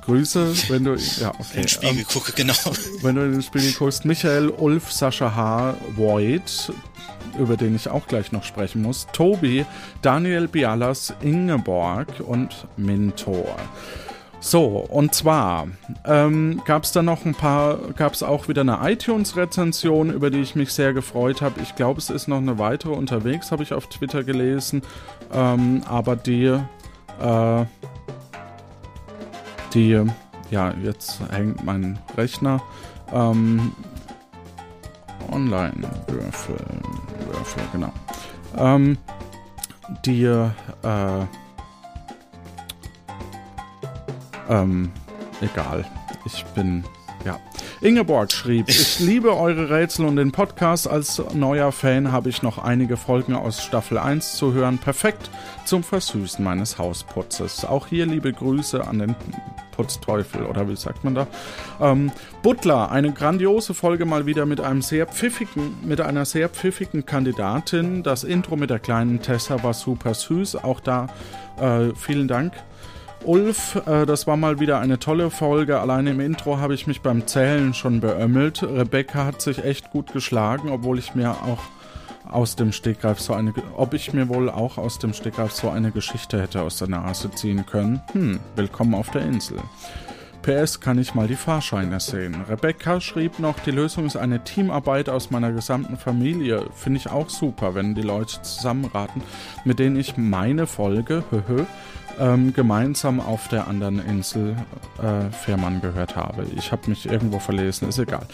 Grüße, 0.08 0.70
wenn 0.70 0.84
du 0.84 0.94
ja 0.94 1.28
okay. 1.34 1.42
in 1.52 1.60
den 1.60 1.68
Spiegel 1.68 1.98
ähm, 1.98 2.06
gucke, 2.10 2.32
genau. 2.32 2.54
Wenn 3.02 3.16
du 3.16 3.26
in 3.26 3.32
den 3.32 3.42
Spiegel 3.42 3.72
guckst, 3.72 4.06
Michael, 4.06 4.48
Ulf, 4.48 4.90
Sascha 4.90 5.34
H., 5.36 5.74
Void, 5.96 6.72
über 7.38 7.58
den 7.58 7.76
ich 7.76 7.90
auch 7.90 8.06
gleich 8.06 8.32
noch 8.32 8.42
sprechen 8.42 8.80
muss, 8.80 9.06
Tobi, 9.12 9.66
Daniel 10.00 10.48
Bialas, 10.48 11.12
Ingeborg 11.20 12.08
und 12.26 12.66
Mintor. 12.78 13.54
So, 14.40 14.78
und 14.78 15.14
zwar 15.14 15.68
ähm, 16.06 16.62
gab 16.64 16.84
es 16.84 16.92
da 16.92 17.02
noch 17.02 17.26
ein 17.26 17.34
paar, 17.34 17.76
gab 17.94 18.14
es 18.14 18.22
auch 18.22 18.48
wieder 18.48 18.62
eine 18.62 18.78
iTunes-Rezension, 18.90 20.10
über 20.10 20.30
die 20.30 20.40
ich 20.40 20.54
mich 20.54 20.72
sehr 20.72 20.94
gefreut 20.94 21.42
habe. 21.42 21.60
Ich 21.60 21.76
glaube, 21.76 21.98
es 21.98 22.08
ist 22.08 22.28
noch 22.28 22.38
eine 22.38 22.58
weitere 22.58 22.92
unterwegs, 22.92 23.52
habe 23.52 23.62
ich 23.62 23.74
auf 23.74 23.88
Twitter 23.88 24.24
gelesen. 24.24 24.80
Ähm, 25.34 25.82
aber 25.86 26.16
die, 26.16 26.46
äh, 27.20 27.64
die, 29.74 30.04
ja, 30.50 30.72
jetzt 30.82 31.20
hängt 31.30 31.64
mein 31.64 31.98
Rechner. 32.16 32.62
Ähm, 33.12 33.72
Online-Würfel, 35.30 36.56
Würfel, 37.26 37.62
genau. 37.72 37.92
Ähm, 38.56 38.98
die, 40.04 40.24
äh, 40.24 41.26
ähm, 44.48 44.90
egal. 45.40 45.84
Ich 46.24 46.44
bin, 46.54 46.84
ja. 47.24 47.38
Ingeborg 47.80 48.32
schrieb, 48.32 48.68
ich 48.68 48.98
liebe 48.98 49.36
eure 49.36 49.70
Rätsel 49.70 50.06
und 50.06 50.16
den 50.16 50.32
Podcast. 50.32 50.88
Als 50.88 51.22
neuer 51.34 51.72
Fan 51.72 52.10
habe 52.10 52.28
ich 52.28 52.42
noch 52.42 52.58
einige 52.58 52.96
Folgen 52.96 53.34
aus 53.34 53.62
Staffel 53.62 53.98
1 53.98 54.34
zu 54.34 54.52
hören. 54.52 54.78
Perfekt 54.78 55.30
zum 55.64 55.82
Versüßen 55.82 56.42
meines 56.44 56.78
Hausputzes. 56.78 57.64
Auch 57.64 57.86
hier 57.86 58.06
liebe 58.06 58.32
Grüße 58.32 58.86
an 58.86 58.98
den 58.98 59.16
Putzteufel, 59.78 60.44
oder 60.44 60.68
wie 60.68 60.74
sagt 60.74 61.04
man 61.04 61.14
da? 61.14 61.28
Ähm, 61.80 62.10
Butler, 62.42 62.90
eine 62.90 63.12
grandiose 63.12 63.74
Folge 63.74 64.06
mal 64.06 64.26
wieder 64.26 64.44
mit 64.44 64.60
einem 64.60 64.82
sehr 64.82 65.06
pfiffigen, 65.06 65.76
mit 65.84 66.00
einer 66.00 66.24
sehr 66.24 66.48
pfiffigen 66.48 67.06
Kandidatin. 67.06 68.02
Das 68.02 68.24
Intro 68.24 68.56
mit 68.56 68.70
der 68.70 68.80
kleinen 68.80 69.22
Tessa 69.22 69.62
war 69.62 69.74
super 69.74 70.14
süß. 70.14 70.56
Auch 70.56 70.80
da 70.80 71.06
äh, 71.60 71.94
vielen 71.94 72.26
Dank. 72.26 72.54
Ulf, 73.24 73.80
äh, 73.86 74.04
das 74.04 74.26
war 74.26 74.36
mal 74.36 74.58
wieder 74.58 74.80
eine 74.80 74.98
tolle 74.98 75.30
Folge. 75.30 75.78
Allein 75.78 76.08
im 76.08 76.18
Intro 76.18 76.58
habe 76.58 76.74
ich 76.74 76.88
mich 76.88 77.00
beim 77.00 77.28
Zählen 77.28 77.72
schon 77.72 78.00
beömmelt. 78.00 78.64
Rebecca 78.64 79.26
hat 79.26 79.40
sich 79.40 79.64
echt 79.64 79.92
gut 79.92 80.12
geschlagen, 80.12 80.70
obwohl 80.70 80.98
ich 80.98 81.14
mir 81.14 81.30
auch 81.30 81.62
aus 82.30 82.56
dem 82.56 82.72
Stegreif 82.72 83.20
so 83.20 83.32
eine, 83.32 83.52
ob 83.76 83.94
ich 83.94 84.12
mir 84.12 84.28
wohl 84.28 84.50
auch 84.50 84.78
aus 84.78 84.98
dem 84.98 85.12
Stegreif 85.12 85.52
so 85.52 85.70
eine 85.70 85.90
Geschichte 85.90 86.40
hätte 86.40 86.62
aus 86.62 86.78
der 86.78 86.88
Nase 86.88 87.30
ziehen 87.30 87.64
können. 87.66 88.00
Hm, 88.12 88.40
willkommen 88.56 88.94
auf 88.94 89.10
der 89.10 89.22
Insel. 89.22 89.58
PS 90.42 90.80
kann 90.80 90.98
ich 90.98 91.14
mal 91.14 91.26
die 91.26 91.36
Fahrscheine 91.36 92.00
sehen. 92.00 92.36
Rebecca 92.48 93.00
schrieb 93.00 93.38
noch, 93.38 93.58
die 93.60 93.70
Lösung 93.70 94.06
ist 94.06 94.16
eine 94.16 94.44
Teamarbeit 94.44 95.08
aus 95.08 95.30
meiner 95.30 95.52
gesamten 95.52 95.96
Familie. 95.96 96.66
Finde 96.74 97.00
ich 97.00 97.10
auch 97.10 97.28
super, 97.28 97.74
wenn 97.74 97.94
die 97.94 98.02
Leute 98.02 98.40
zusammenraten, 98.42 99.22
mit 99.64 99.78
denen 99.78 99.96
ich 99.96 100.16
meine 100.16 100.66
Folge, 100.66 101.24
höhö, 101.30 101.64
ähm, 102.18 102.52
gemeinsam 102.54 103.20
auf 103.20 103.48
der 103.48 103.68
anderen 103.68 103.98
Insel 103.98 104.56
äh, 105.02 105.30
Fährmann 105.32 105.80
gehört 105.80 106.16
habe. 106.16 106.46
Ich 106.56 106.72
habe 106.72 106.88
mich 106.88 107.06
irgendwo 107.06 107.38
verlesen, 107.38 107.88
ist 107.88 107.98
egal. 107.98 108.26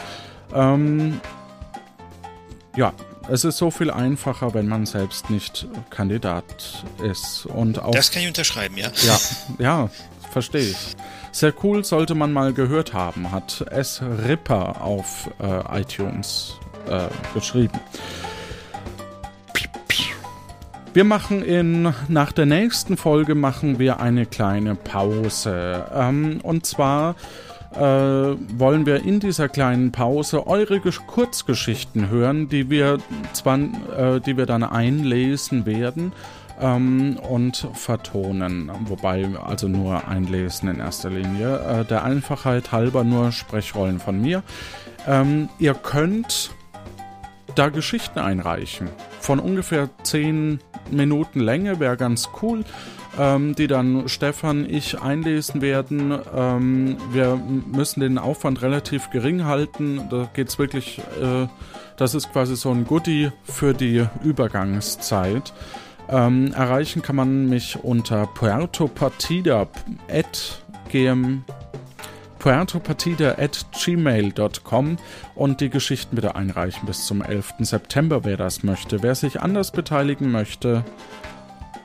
Ähm, 0.54 1.20
ja, 2.76 2.92
es 3.28 3.44
ist 3.44 3.56
so 3.56 3.70
viel 3.70 3.90
einfacher, 3.90 4.54
wenn 4.54 4.68
man 4.68 4.86
selbst 4.86 5.30
nicht 5.30 5.66
Kandidat 5.90 6.84
ist. 7.02 7.46
Und 7.46 7.82
auch, 7.82 7.92
Das 7.92 8.10
kann 8.10 8.22
ich 8.22 8.28
unterschreiben, 8.28 8.76
ja. 8.76 8.88
Ja, 9.02 9.18
ja, 9.58 9.90
verstehe 10.30 10.70
ich. 10.70 10.96
Sehr 11.32 11.52
cool, 11.62 11.84
sollte 11.84 12.14
man 12.14 12.32
mal 12.32 12.52
gehört 12.52 12.92
haben, 12.92 13.32
hat 13.32 13.64
S. 13.70 14.00
Ripper 14.26 14.82
auf 14.82 15.30
äh, 15.40 15.80
iTunes 15.80 16.54
äh, 16.88 17.08
geschrieben. 17.34 17.80
Wir 20.92 21.02
machen 21.02 21.42
in, 21.42 21.92
nach 22.06 22.30
der 22.30 22.46
nächsten 22.46 22.96
Folge 22.96 23.34
machen 23.34 23.80
wir 23.80 23.98
eine 23.98 24.26
kleine 24.26 24.76
Pause. 24.76 25.86
Ähm, 25.92 26.38
und 26.44 26.66
zwar 26.66 27.16
äh, 27.76 27.80
wollen 28.58 28.86
wir 28.86 29.04
in 29.04 29.20
dieser 29.20 29.48
kleinen 29.48 29.92
Pause 29.92 30.46
eure 30.46 30.80
Gesch 30.80 31.00
Kurzgeschichten 31.06 32.08
hören, 32.08 32.48
die 32.48 32.70
wir 32.70 32.98
zwar, 33.32 33.58
äh, 33.58 34.20
die 34.20 34.36
wir 34.36 34.46
dann 34.46 34.62
einlesen 34.62 35.66
werden 35.66 36.12
ähm, 36.60 37.18
und 37.28 37.68
vertonen. 37.74 38.70
Wobei 38.86 39.28
also 39.44 39.68
nur 39.68 40.06
einlesen 40.08 40.68
in 40.68 40.80
erster 40.80 41.10
Linie. 41.10 41.58
Äh, 41.58 41.84
der 41.84 42.04
Einfachheit 42.04 42.72
halber 42.72 43.04
nur 43.04 43.32
Sprechrollen 43.32 43.98
von 43.98 44.20
mir. 44.20 44.42
Ähm, 45.06 45.48
ihr 45.58 45.74
könnt 45.74 46.50
da 47.54 47.68
Geschichten 47.68 48.18
einreichen. 48.18 48.88
Von 49.20 49.38
ungefähr 49.38 49.88
10 50.02 50.58
Minuten 50.90 51.40
Länge 51.40 51.80
wäre 51.80 51.96
ganz 51.96 52.28
cool, 52.42 52.64
ähm, 53.18 53.54
die 53.54 53.66
dann 53.66 54.08
Stefan, 54.08 54.68
ich 54.68 55.00
einlesen 55.00 55.62
werden. 55.62 56.18
Ähm, 56.34 56.96
wir 57.12 57.36
müssen 57.36 58.00
den 58.00 58.18
Aufwand 58.18 58.62
relativ 58.62 59.10
gering 59.10 59.44
halten. 59.44 60.02
Da 60.10 60.28
geht 60.32 60.48
es 60.48 60.58
wirklich, 60.58 60.98
äh, 61.20 61.46
das 61.96 62.14
ist 62.14 62.32
quasi 62.32 62.56
so 62.56 62.70
ein 62.70 62.84
Goodie 62.84 63.30
für 63.44 63.72
die 63.74 64.06
Übergangszeit. 64.22 65.52
Ähm, 66.08 66.52
erreichen 66.52 67.00
kann 67.02 67.16
man 67.16 67.48
mich 67.48 67.78
unter 67.82 68.26
puertopartida.gm 72.44 72.44
puertopartida.gmail.com 72.44 74.98
und 75.34 75.60
die 75.62 75.70
Geschichten 75.70 76.18
wieder 76.18 76.36
einreichen 76.36 76.86
bis 76.86 77.06
zum 77.06 77.22
11. 77.22 77.54
September, 77.60 78.24
wer 78.24 78.36
das 78.36 78.62
möchte. 78.62 79.02
Wer 79.02 79.14
sich 79.14 79.40
anders 79.40 79.72
beteiligen 79.72 80.30
möchte, 80.30 80.84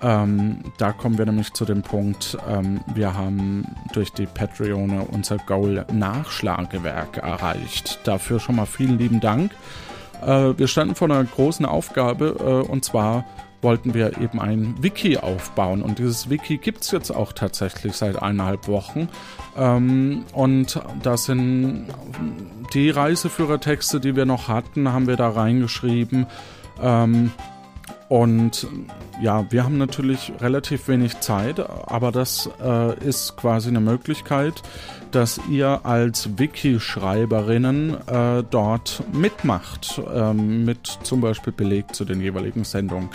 ähm, 0.01 0.59
da 0.77 0.91
kommen 0.91 1.17
wir 1.17 1.25
nämlich 1.25 1.53
zu 1.53 1.63
dem 1.63 1.81
Punkt, 1.81 2.37
ähm, 2.49 2.81
wir 2.93 3.13
haben 3.13 3.63
durch 3.93 4.11
die 4.11 4.25
Patreone 4.25 5.05
unser 5.09 5.37
Goal 5.37 5.85
Nachschlagewerk 5.93 7.17
erreicht. 7.17 8.01
Dafür 8.03 8.41
schon 8.41 8.57
mal 8.57 8.65
vielen 8.65 8.97
lieben 8.97 9.21
Dank. 9.21 9.53
Äh, 10.21 10.57
wir 10.57 10.67
standen 10.67 10.95
vor 10.95 11.09
einer 11.09 11.23
großen 11.23 11.65
Aufgabe 11.65 12.35
äh, 12.37 12.69
und 12.69 12.83
zwar 12.83 13.23
wollten 13.61 13.93
wir 13.93 14.19
eben 14.19 14.39
ein 14.39 14.75
Wiki 14.81 15.17
aufbauen. 15.17 15.81
Und 15.81 15.99
dieses 15.99 16.29
Wiki 16.29 16.57
gibt 16.57 16.81
es 16.81 16.91
jetzt 16.91 17.11
auch 17.11 17.33
tatsächlich 17.33 17.93
seit 17.93 18.21
eineinhalb 18.21 18.67
Wochen. 18.67 19.09
Ähm, 19.57 20.23
und 20.33 20.79
da 21.03 21.17
sind 21.17 21.87
die 22.73 22.89
Reiseführertexte, 22.89 23.99
die 23.99 24.15
wir 24.15 24.25
noch 24.25 24.47
hatten, 24.47 24.91
haben 24.91 25.07
wir 25.07 25.17
da 25.17 25.29
reingeschrieben. 25.29 26.27
Ähm, 26.81 27.31
und 28.09 28.67
ja, 29.21 29.45
wir 29.51 29.63
haben 29.63 29.77
natürlich 29.77 30.33
relativ 30.39 30.87
wenig 30.87 31.19
Zeit, 31.19 31.59
aber 31.59 32.11
das 32.11 32.49
äh, 32.59 32.97
ist 33.07 33.37
quasi 33.37 33.69
eine 33.69 33.81
Möglichkeit, 33.81 34.63
dass 35.11 35.39
ihr 35.49 35.81
als 35.83 36.39
Wiki-Schreiberinnen 36.39 37.97
äh, 38.07 38.43
dort 38.49 39.03
mitmacht, 39.13 40.01
ähm, 40.11 40.65
mit 40.65 40.87
zum 41.03 41.21
Beispiel 41.21 41.53
Beleg 41.53 41.93
zu 41.93 42.03
den 42.03 42.19
jeweiligen 42.19 42.63
Sendungen. 42.63 43.09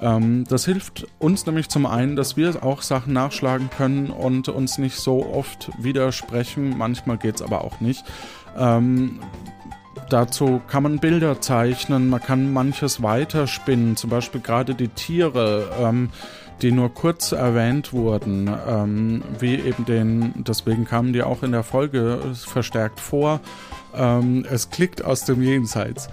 Ähm, 0.00 0.44
das 0.48 0.64
hilft 0.64 1.06
uns 1.18 1.46
nämlich 1.46 1.68
zum 1.68 1.86
einen, 1.86 2.16
dass 2.16 2.36
wir 2.36 2.62
auch 2.62 2.82
Sachen 2.82 3.12
nachschlagen 3.12 3.70
können 3.70 4.10
und 4.10 4.48
uns 4.48 4.78
nicht 4.78 4.96
so 4.96 5.26
oft 5.26 5.70
widersprechen. 5.78 6.76
Manchmal 6.76 7.18
geht 7.18 7.36
es 7.36 7.42
aber 7.42 7.64
auch 7.64 7.80
nicht. 7.80 8.04
Ähm, 8.56 9.20
Dazu 10.08 10.60
kann 10.68 10.82
man 10.82 10.98
Bilder 10.98 11.40
zeichnen, 11.40 12.10
man 12.10 12.20
kann 12.20 12.52
manches 12.52 13.02
weiterspinnen, 13.02 13.96
zum 13.96 14.10
Beispiel 14.10 14.42
gerade 14.42 14.74
die 14.74 14.88
Tiere, 14.88 15.70
ähm, 15.80 16.10
die 16.60 16.70
nur 16.70 16.92
kurz 16.92 17.32
erwähnt 17.32 17.94
wurden, 17.94 18.50
ähm, 18.68 19.22
wie 19.38 19.54
eben 19.54 19.86
den, 19.86 20.44
deswegen 20.46 20.84
kamen 20.84 21.14
die 21.14 21.22
auch 21.22 21.42
in 21.42 21.52
der 21.52 21.62
Folge 21.62 22.18
verstärkt 22.34 23.00
vor. 23.00 23.40
Ähm, 23.94 24.46
es 24.50 24.70
klickt 24.70 25.04
aus 25.04 25.24
dem 25.24 25.42
Jenseits. 25.42 26.08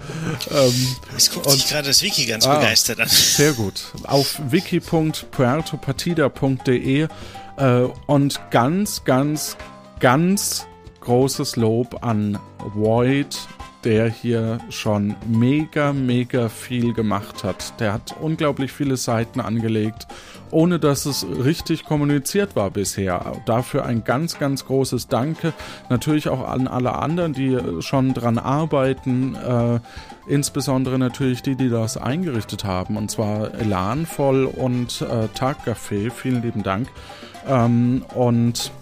Ähm, 0.50 0.96
es 1.16 1.30
guckt 1.30 1.48
sich 1.50 1.68
gerade 1.68 1.88
das 1.88 2.02
Wiki 2.02 2.26
ganz 2.26 2.46
ah, 2.46 2.56
begeistert 2.56 3.00
an. 3.00 3.08
Sehr 3.08 3.52
gut. 3.52 3.84
Auf 4.04 4.40
wiki.puertopartida.de 4.50 7.08
äh, 7.56 7.82
und 8.06 8.40
ganz, 8.50 9.04
ganz, 9.04 9.56
ganz 9.98 10.66
großes 11.00 11.56
Lob 11.56 12.04
an 12.04 12.38
Void 12.74 13.36
der 13.84 14.10
hier 14.10 14.58
schon 14.68 15.16
mega, 15.26 15.92
mega 15.92 16.48
viel 16.48 16.92
gemacht 16.92 17.44
hat. 17.44 17.78
Der 17.80 17.94
hat 17.94 18.14
unglaublich 18.20 18.72
viele 18.72 18.96
Seiten 18.96 19.40
angelegt, 19.40 20.06
ohne 20.50 20.78
dass 20.78 21.06
es 21.06 21.26
richtig 21.44 21.84
kommuniziert 21.84 22.56
war 22.56 22.70
bisher. 22.70 23.32
Dafür 23.46 23.84
ein 23.84 24.04
ganz, 24.04 24.38
ganz 24.38 24.66
großes 24.66 25.08
Danke. 25.08 25.52
Natürlich 25.88 26.28
auch 26.28 26.48
an 26.48 26.68
alle 26.68 26.94
anderen, 26.94 27.32
die 27.32 27.58
schon 27.80 28.14
dran 28.14 28.38
arbeiten. 28.38 29.34
Äh, 29.34 29.80
insbesondere 30.26 30.98
natürlich 30.98 31.42
die, 31.42 31.56
die 31.56 31.68
das 31.68 31.96
eingerichtet 31.96 32.64
haben. 32.64 32.96
Und 32.96 33.10
zwar 33.10 33.54
Elanvoll 33.54 34.44
und 34.44 35.02
äh, 35.02 35.28
Tagcafé. 35.38 36.10
Vielen 36.10 36.42
lieben 36.42 36.62
Dank. 36.62 36.88
Ähm, 37.48 38.04
und 38.14 38.72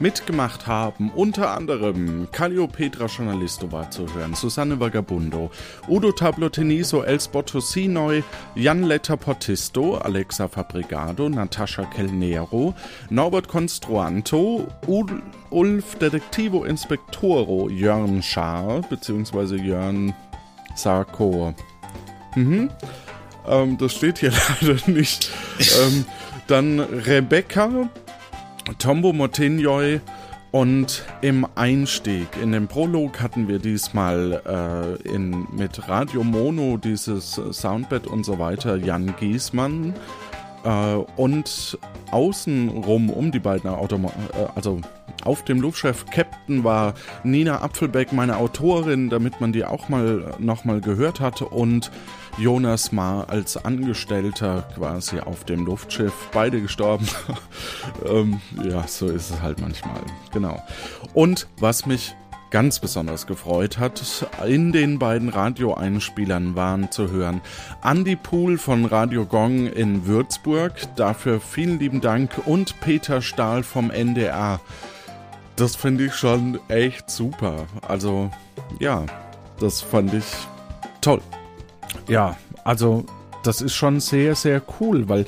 Mitgemacht 0.00 0.66
haben 0.66 1.10
unter 1.10 1.50
anderem 1.56 2.28
Calliopetra 2.30 3.06
Journalisto 3.06 3.72
war 3.72 3.90
zu 3.90 4.06
hören, 4.14 4.34
Susanne 4.34 4.78
Vagabundo, 4.78 5.50
Udo 5.88 6.12
Tabloteniso, 6.12 7.02
Elsbotto 7.02 7.58
Sinoi, 7.60 8.22
Jan 8.54 8.84
Letter 8.84 9.16
Portisto, 9.16 9.96
Alexa 9.96 10.46
Fabrigado, 10.46 11.28
Natascha 11.28 11.84
Kelnero, 11.84 12.74
Norbert 13.10 13.48
Construanto, 13.48 14.68
Ul 14.86 15.22
Ulf 15.50 15.96
Detektivo 15.96 16.64
Inspektoro, 16.64 17.68
Jörn 17.68 18.22
Schaar, 18.22 18.82
beziehungsweise 18.88 19.56
Jörn 19.56 20.14
Sarko. 20.76 21.54
Mhm. 22.36 22.70
Ähm, 23.48 23.78
das 23.78 23.94
steht 23.94 24.18
hier 24.18 24.32
leider 24.60 24.78
nicht. 24.88 25.30
ähm, 25.58 26.04
dann 26.46 26.80
Rebecca, 26.80 27.88
Tombo 28.78 29.12
Motinjoi 29.12 30.00
und 30.50 31.04
im 31.20 31.46
Einstieg, 31.54 32.28
in 32.42 32.52
dem 32.52 32.68
Prolog 32.68 33.20
hatten 33.20 33.48
wir 33.48 33.58
diesmal 33.58 34.98
äh, 35.04 35.08
in, 35.08 35.46
mit 35.52 35.88
Radio 35.88 36.24
Mono 36.24 36.76
dieses 36.76 37.40
Soundbed 37.52 38.06
und 38.06 38.24
so 38.24 38.38
weiter 38.38 38.76
Jan 38.76 39.14
Giesmann 39.18 39.94
äh, 40.64 40.94
und 41.16 41.78
außenrum 42.10 43.10
um 43.10 43.30
die 43.30 43.38
beiden 43.38 43.70
Automa 43.70 44.08
äh, 44.08 44.46
also 44.54 44.80
auf 45.24 45.44
dem 45.44 45.60
Luftschiff 45.60 46.06
Captain 46.10 46.64
war 46.64 46.94
Nina 47.24 47.60
Apfelbeck, 47.60 48.12
meine 48.12 48.36
Autorin, 48.36 49.10
damit 49.10 49.40
man 49.40 49.52
die 49.52 49.64
auch 49.64 49.88
mal 49.88 50.34
nochmal 50.38 50.80
gehört 50.80 51.20
hat. 51.20 51.42
Und 51.42 51.90
Jonas 52.38 52.92
Ma 52.92 53.22
als 53.24 53.56
Angestellter 53.56 54.68
quasi 54.74 55.18
auf 55.20 55.44
dem 55.44 55.66
Luftschiff, 55.66 56.12
beide 56.32 56.60
gestorben. 56.60 57.06
ähm, 58.06 58.40
ja, 58.64 58.86
so 58.86 59.08
ist 59.08 59.30
es 59.30 59.42
halt 59.42 59.60
manchmal. 59.60 60.00
Genau. 60.32 60.62
Und 61.14 61.48
was 61.58 61.86
mich 61.86 62.14
ganz 62.50 62.78
besonders 62.78 63.26
gefreut 63.26 63.78
hat, 63.78 64.26
in 64.46 64.72
den 64.72 64.98
beiden 64.98 65.28
Radioeinspielern 65.28 66.54
waren 66.56 66.90
zu 66.90 67.10
hören 67.10 67.40
Andy 67.82 68.16
Pool 68.16 68.56
von 68.56 68.84
Radio 68.84 69.26
Gong 69.26 69.66
in 69.66 70.06
Würzburg, 70.06 70.72
dafür 70.96 71.40
vielen 71.40 71.78
lieben 71.78 72.00
Dank 72.00 72.30
und 72.46 72.80
Peter 72.80 73.20
Stahl 73.20 73.62
vom 73.62 73.90
NDR. 73.90 74.60
Das 75.56 75.76
finde 75.76 76.06
ich 76.06 76.14
schon 76.14 76.60
echt 76.68 77.10
super. 77.10 77.66
Also 77.86 78.30
ja, 78.78 79.04
das 79.58 79.80
fand 79.80 80.14
ich 80.14 80.24
toll. 81.00 81.20
Ja, 82.08 82.36
also 82.64 83.04
das 83.42 83.60
ist 83.60 83.74
schon 83.74 84.00
sehr, 84.00 84.34
sehr 84.34 84.62
cool, 84.80 85.08
weil 85.08 85.26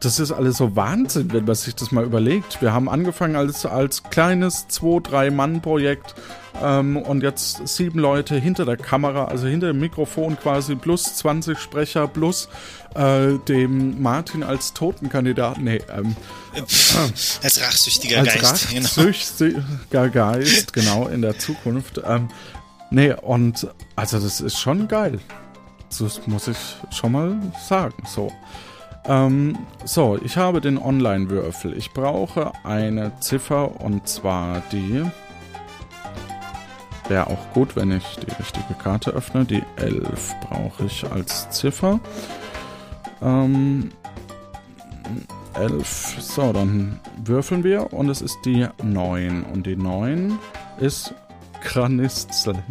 das 0.00 0.18
ist 0.18 0.32
alles 0.32 0.56
so 0.56 0.74
Wahnsinn, 0.76 1.32
wenn 1.32 1.44
man 1.44 1.54
sich 1.54 1.74
das 1.74 1.92
mal 1.92 2.04
überlegt. 2.04 2.62
Wir 2.62 2.72
haben 2.72 2.88
angefangen 2.88 3.36
als, 3.36 3.66
als 3.66 4.02
kleines 4.04 4.66
2-3-Mann-Projekt 4.70 6.14
ähm, 6.62 6.96
und 6.96 7.22
jetzt 7.22 7.68
sieben 7.68 7.98
Leute 7.98 8.36
hinter 8.36 8.64
der 8.64 8.78
Kamera, 8.78 9.26
also 9.26 9.46
hinter 9.46 9.68
dem 9.68 9.78
Mikrofon 9.78 10.38
quasi, 10.38 10.74
plus 10.74 11.16
20 11.16 11.58
Sprecher, 11.58 12.08
plus 12.08 12.48
äh, 12.94 13.34
dem 13.46 14.00
Martin 14.00 14.42
als 14.42 14.72
Totenkandidat. 14.72 15.58
Nee, 15.58 15.82
ähm, 15.94 16.16
als 17.42 17.60
rachsüchtiger 17.60 18.20
als 18.20 18.34
Geist. 18.34 18.70
Genau. 18.70 18.86
Rachsüchtiger 18.86 19.62
genau. 19.90 20.10
Geist, 20.10 20.72
genau, 20.72 21.08
in 21.08 21.20
der 21.20 21.38
Zukunft. 21.38 22.00
Ähm, 22.06 22.28
nee, 22.90 23.12
und 23.12 23.68
also 23.96 24.18
das 24.18 24.40
ist 24.40 24.58
schon 24.58 24.88
geil. 24.88 25.18
Das 25.98 26.26
muss 26.26 26.48
ich 26.48 26.58
schon 26.90 27.12
mal 27.12 27.36
sagen. 27.60 28.02
So. 28.06 28.32
Ähm, 29.04 29.58
so, 29.84 30.18
ich 30.22 30.36
habe 30.36 30.60
den 30.60 30.78
Online-Würfel. 30.78 31.76
Ich 31.76 31.92
brauche 31.92 32.52
eine 32.64 33.12
Ziffer 33.20 33.80
und 33.80 34.08
zwar 34.08 34.62
die. 34.72 35.04
Wäre 37.08 37.26
auch 37.26 37.52
gut, 37.52 37.74
wenn 37.74 37.90
ich 37.90 38.04
die 38.16 38.30
richtige 38.30 38.74
Karte 38.74 39.10
öffne. 39.10 39.44
Die 39.44 39.62
11 39.76 40.34
brauche 40.48 40.84
ich 40.84 41.10
als 41.10 41.50
Ziffer. 41.50 41.98
Ähm, 43.20 43.90
11. 45.54 46.16
So, 46.20 46.52
dann 46.52 47.00
würfeln 47.24 47.64
wir 47.64 47.92
und 47.92 48.08
es 48.08 48.22
ist 48.22 48.38
die 48.44 48.66
9. 48.82 49.42
Und 49.42 49.66
die 49.66 49.76
9 49.76 50.38
ist 50.78 51.14
Kranistzel. 51.62 52.62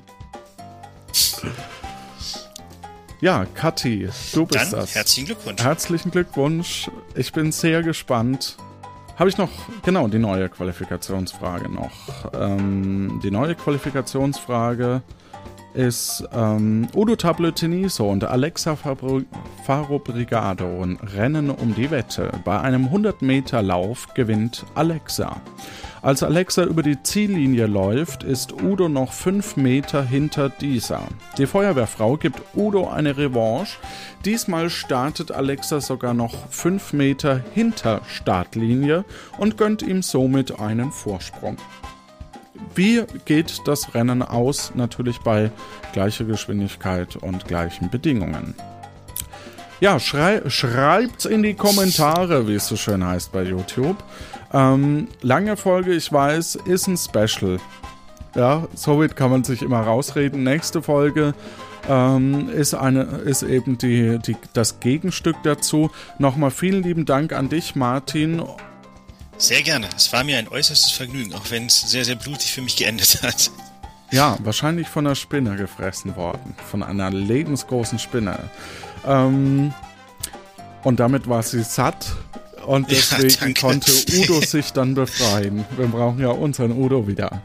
Ja, 3.22 3.46
Kathi, 3.54 4.08
du 4.34 4.46
bist 4.46 4.72
Dann 4.72 4.80
das. 4.80 4.96
Herzlichen 4.96 5.26
Glückwunsch. 5.26 5.62
Herzlichen 5.62 6.12
Glückwunsch. 6.12 6.90
Ich 7.16 7.34
bin 7.34 7.52
sehr 7.52 7.84
gespannt. 7.84 8.56
Habe 9.18 9.30
ich 9.30 9.38
noch, 9.38 9.50
genau, 9.84 10.08
die 10.08 10.20
neue 10.20 10.48
Qualifikationsfrage 10.48 11.68
noch. 11.70 11.92
Ähm, 12.34 13.20
die 13.22 13.32
neue 13.32 13.56
Qualifikationsfrage 13.56 15.02
ist 15.74 16.24
ähm, 16.32 16.88
Udo 16.96 17.18
Tableteniso 17.18 18.10
und 18.10 18.24
Alexa 18.24 18.78
Faro 18.78 20.00
Brigado 20.00 20.86
rennen 21.14 21.50
um 21.50 21.76
die 21.76 21.92
Wette. 21.92 22.32
Bei 22.46 22.62
einem 22.62 22.86
100 22.86 23.22
Meter 23.22 23.62
Lauf 23.62 24.14
gewinnt 24.14 24.66
Alexa. 24.76 25.42
Als 26.02 26.24
Alexa 26.24 26.64
über 26.64 26.82
die 26.82 27.04
Ziellinie 27.04 27.68
läuft, 27.68 28.24
ist 28.24 28.54
Udo 28.54 28.88
noch 28.88 29.12
5 29.12 29.58
Meter 29.58 30.02
hinter 30.02 30.48
dieser. 30.50 31.02
Die 31.38 31.46
Feuerwehrfrau 31.46 32.16
gibt 32.16 32.42
Udo 32.56 32.90
eine 32.90 33.18
Revanche. 33.18 33.78
Diesmal 34.24 34.70
startet 34.70 35.32
Alexa 35.32 35.82
sogar 35.82 36.14
noch 36.14 36.50
5 36.52 36.94
Meter 36.94 37.44
hinter 37.54 38.02
Startlinie 38.08 39.04
und 39.38 39.58
gönnt 39.58 39.82
ihm 39.82 40.02
somit 40.02 40.58
einen 40.62 40.94
Vorsprung. 40.94 41.58
Wie 42.76 43.04
geht 43.26 43.62
das 43.66 43.94
Rennen 43.94 44.22
aus? 44.22 44.72
Natürlich 44.76 45.20
bei 45.20 45.52
gleicher 45.92 46.24
Geschwindigkeit 46.24 47.18
und 47.18 47.46
gleichen 47.46 47.90
Bedingungen. 47.90 48.56
Ja, 49.82 49.98
schrei 49.98 50.42
schreibt's 50.50 51.24
in 51.24 51.42
die 51.42 51.54
Kommentare, 51.54 52.48
wie 52.50 52.56
es 52.56 52.68
so 52.68 52.76
schön 52.76 53.06
heißt 53.06 53.32
bei 53.32 53.44
YouTube. 53.44 53.96
Ähm, 54.54 55.08
lange 55.22 55.58
Folge, 55.58 55.94
ich 55.94 56.12
weiß, 56.12 56.56
ist 56.56 56.88
ein 56.88 56.98
Special. 56.98 57.60
Ja, 58.36 58.68
somit 58.76 59.16
kann 59.16 59.32
man 59.32 59.44
sich 59.44 59.62
immer 59.62 59.82
rausreden. 59.82 60.44
Nächste 60.44 60.82
Folge 60.82 61.34
ähm, 61.88 62.50
ist, 62.50 62.74
eine, 62.74 63.02
ist 63.02 63.44
eben 63.44 63.78
die, 63.78 64.20
die, 64.20 64.38
das 64.54 64.80
Gegenstück 64.80 65.38
dazu. 65.44 65.92
Nochmal 66.20 66.52
vielen 66.52 66.84
lieben 66.84 67.06
Dank 67.06 67.34
an 67.34 67.50
dich, 67.50 67.76
Martin. 67.76 68.44
Sehr 69.38 69.62
gerne. 69.62 69.88
Es 69.96 70.12
war 70.12 70.24
mir 70.24 70.38
ein 70.38 70.48
äußerstes 70.48 70.92
Vergnügen, 70.92 71.34
auch 71.34 71.50
wenn 71.50 71.68
es 71.68 71.90
sehr, 71.90 72.06
sehr 72.06 72.16
blutig 72.16 72.52
für 72.52 72.62
mich 72.62 72.76
geendet 72.76 73.22
hat. 73.24 73.52
Ja, 74.12 74.38
wahrscheinlich 74.44 74.88
von 74.88 75.06
einer 75.06 75.16
Spinne 75.16 75.56
gefressen 75.56 76.16
worden. 76.16 76.56
Von 76.70 76.84
einer 76.84 77.10
lebensgroßen 77.10 78.00
Spinne. 78.00 78.50
Ähm, 79.08 79.74
und 80.84 81.00
damit 81.00 81.30
war 81.30 81.44
sie 81.44 81.64
satt. 81.64 82.16
Und 82.70 82.92
deswegen 82.92 83.56
Ja, 83.56 83.62
konnte 83.62 83.92
Udo 84.16 84.42
sich 84.46 84.74
dann 84.74 84.94
befreien. 84.94 85.66
Wir 85.76 85.88
brauchen 85.88 86.20
ja 86.20 86.30
unseren 86.30 86.72
Udo 86.72 87.08
wieder. 87.08 87.42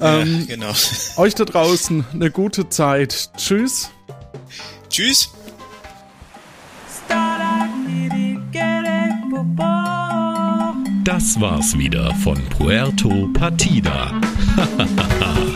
Ähm, 0.00 0.46
ja, 0.48 0.54
genau. 0.54 0.72
Euch 1.16 1.34
da 1.34 1.44
draußen 1.44 2.04
eine 2.12 2.30
gute 2.30 2.68
Zeit. 2.68 3.30
Tschüss. 3.36 3.90
Tschüss. 4.88 5.30
Das 11.02 11.40
war's 11.40 11.76
wieder 11.76 12.14
von 12.22 12.40
Puerto 12.50 13.28
Partida. 13.34 14.20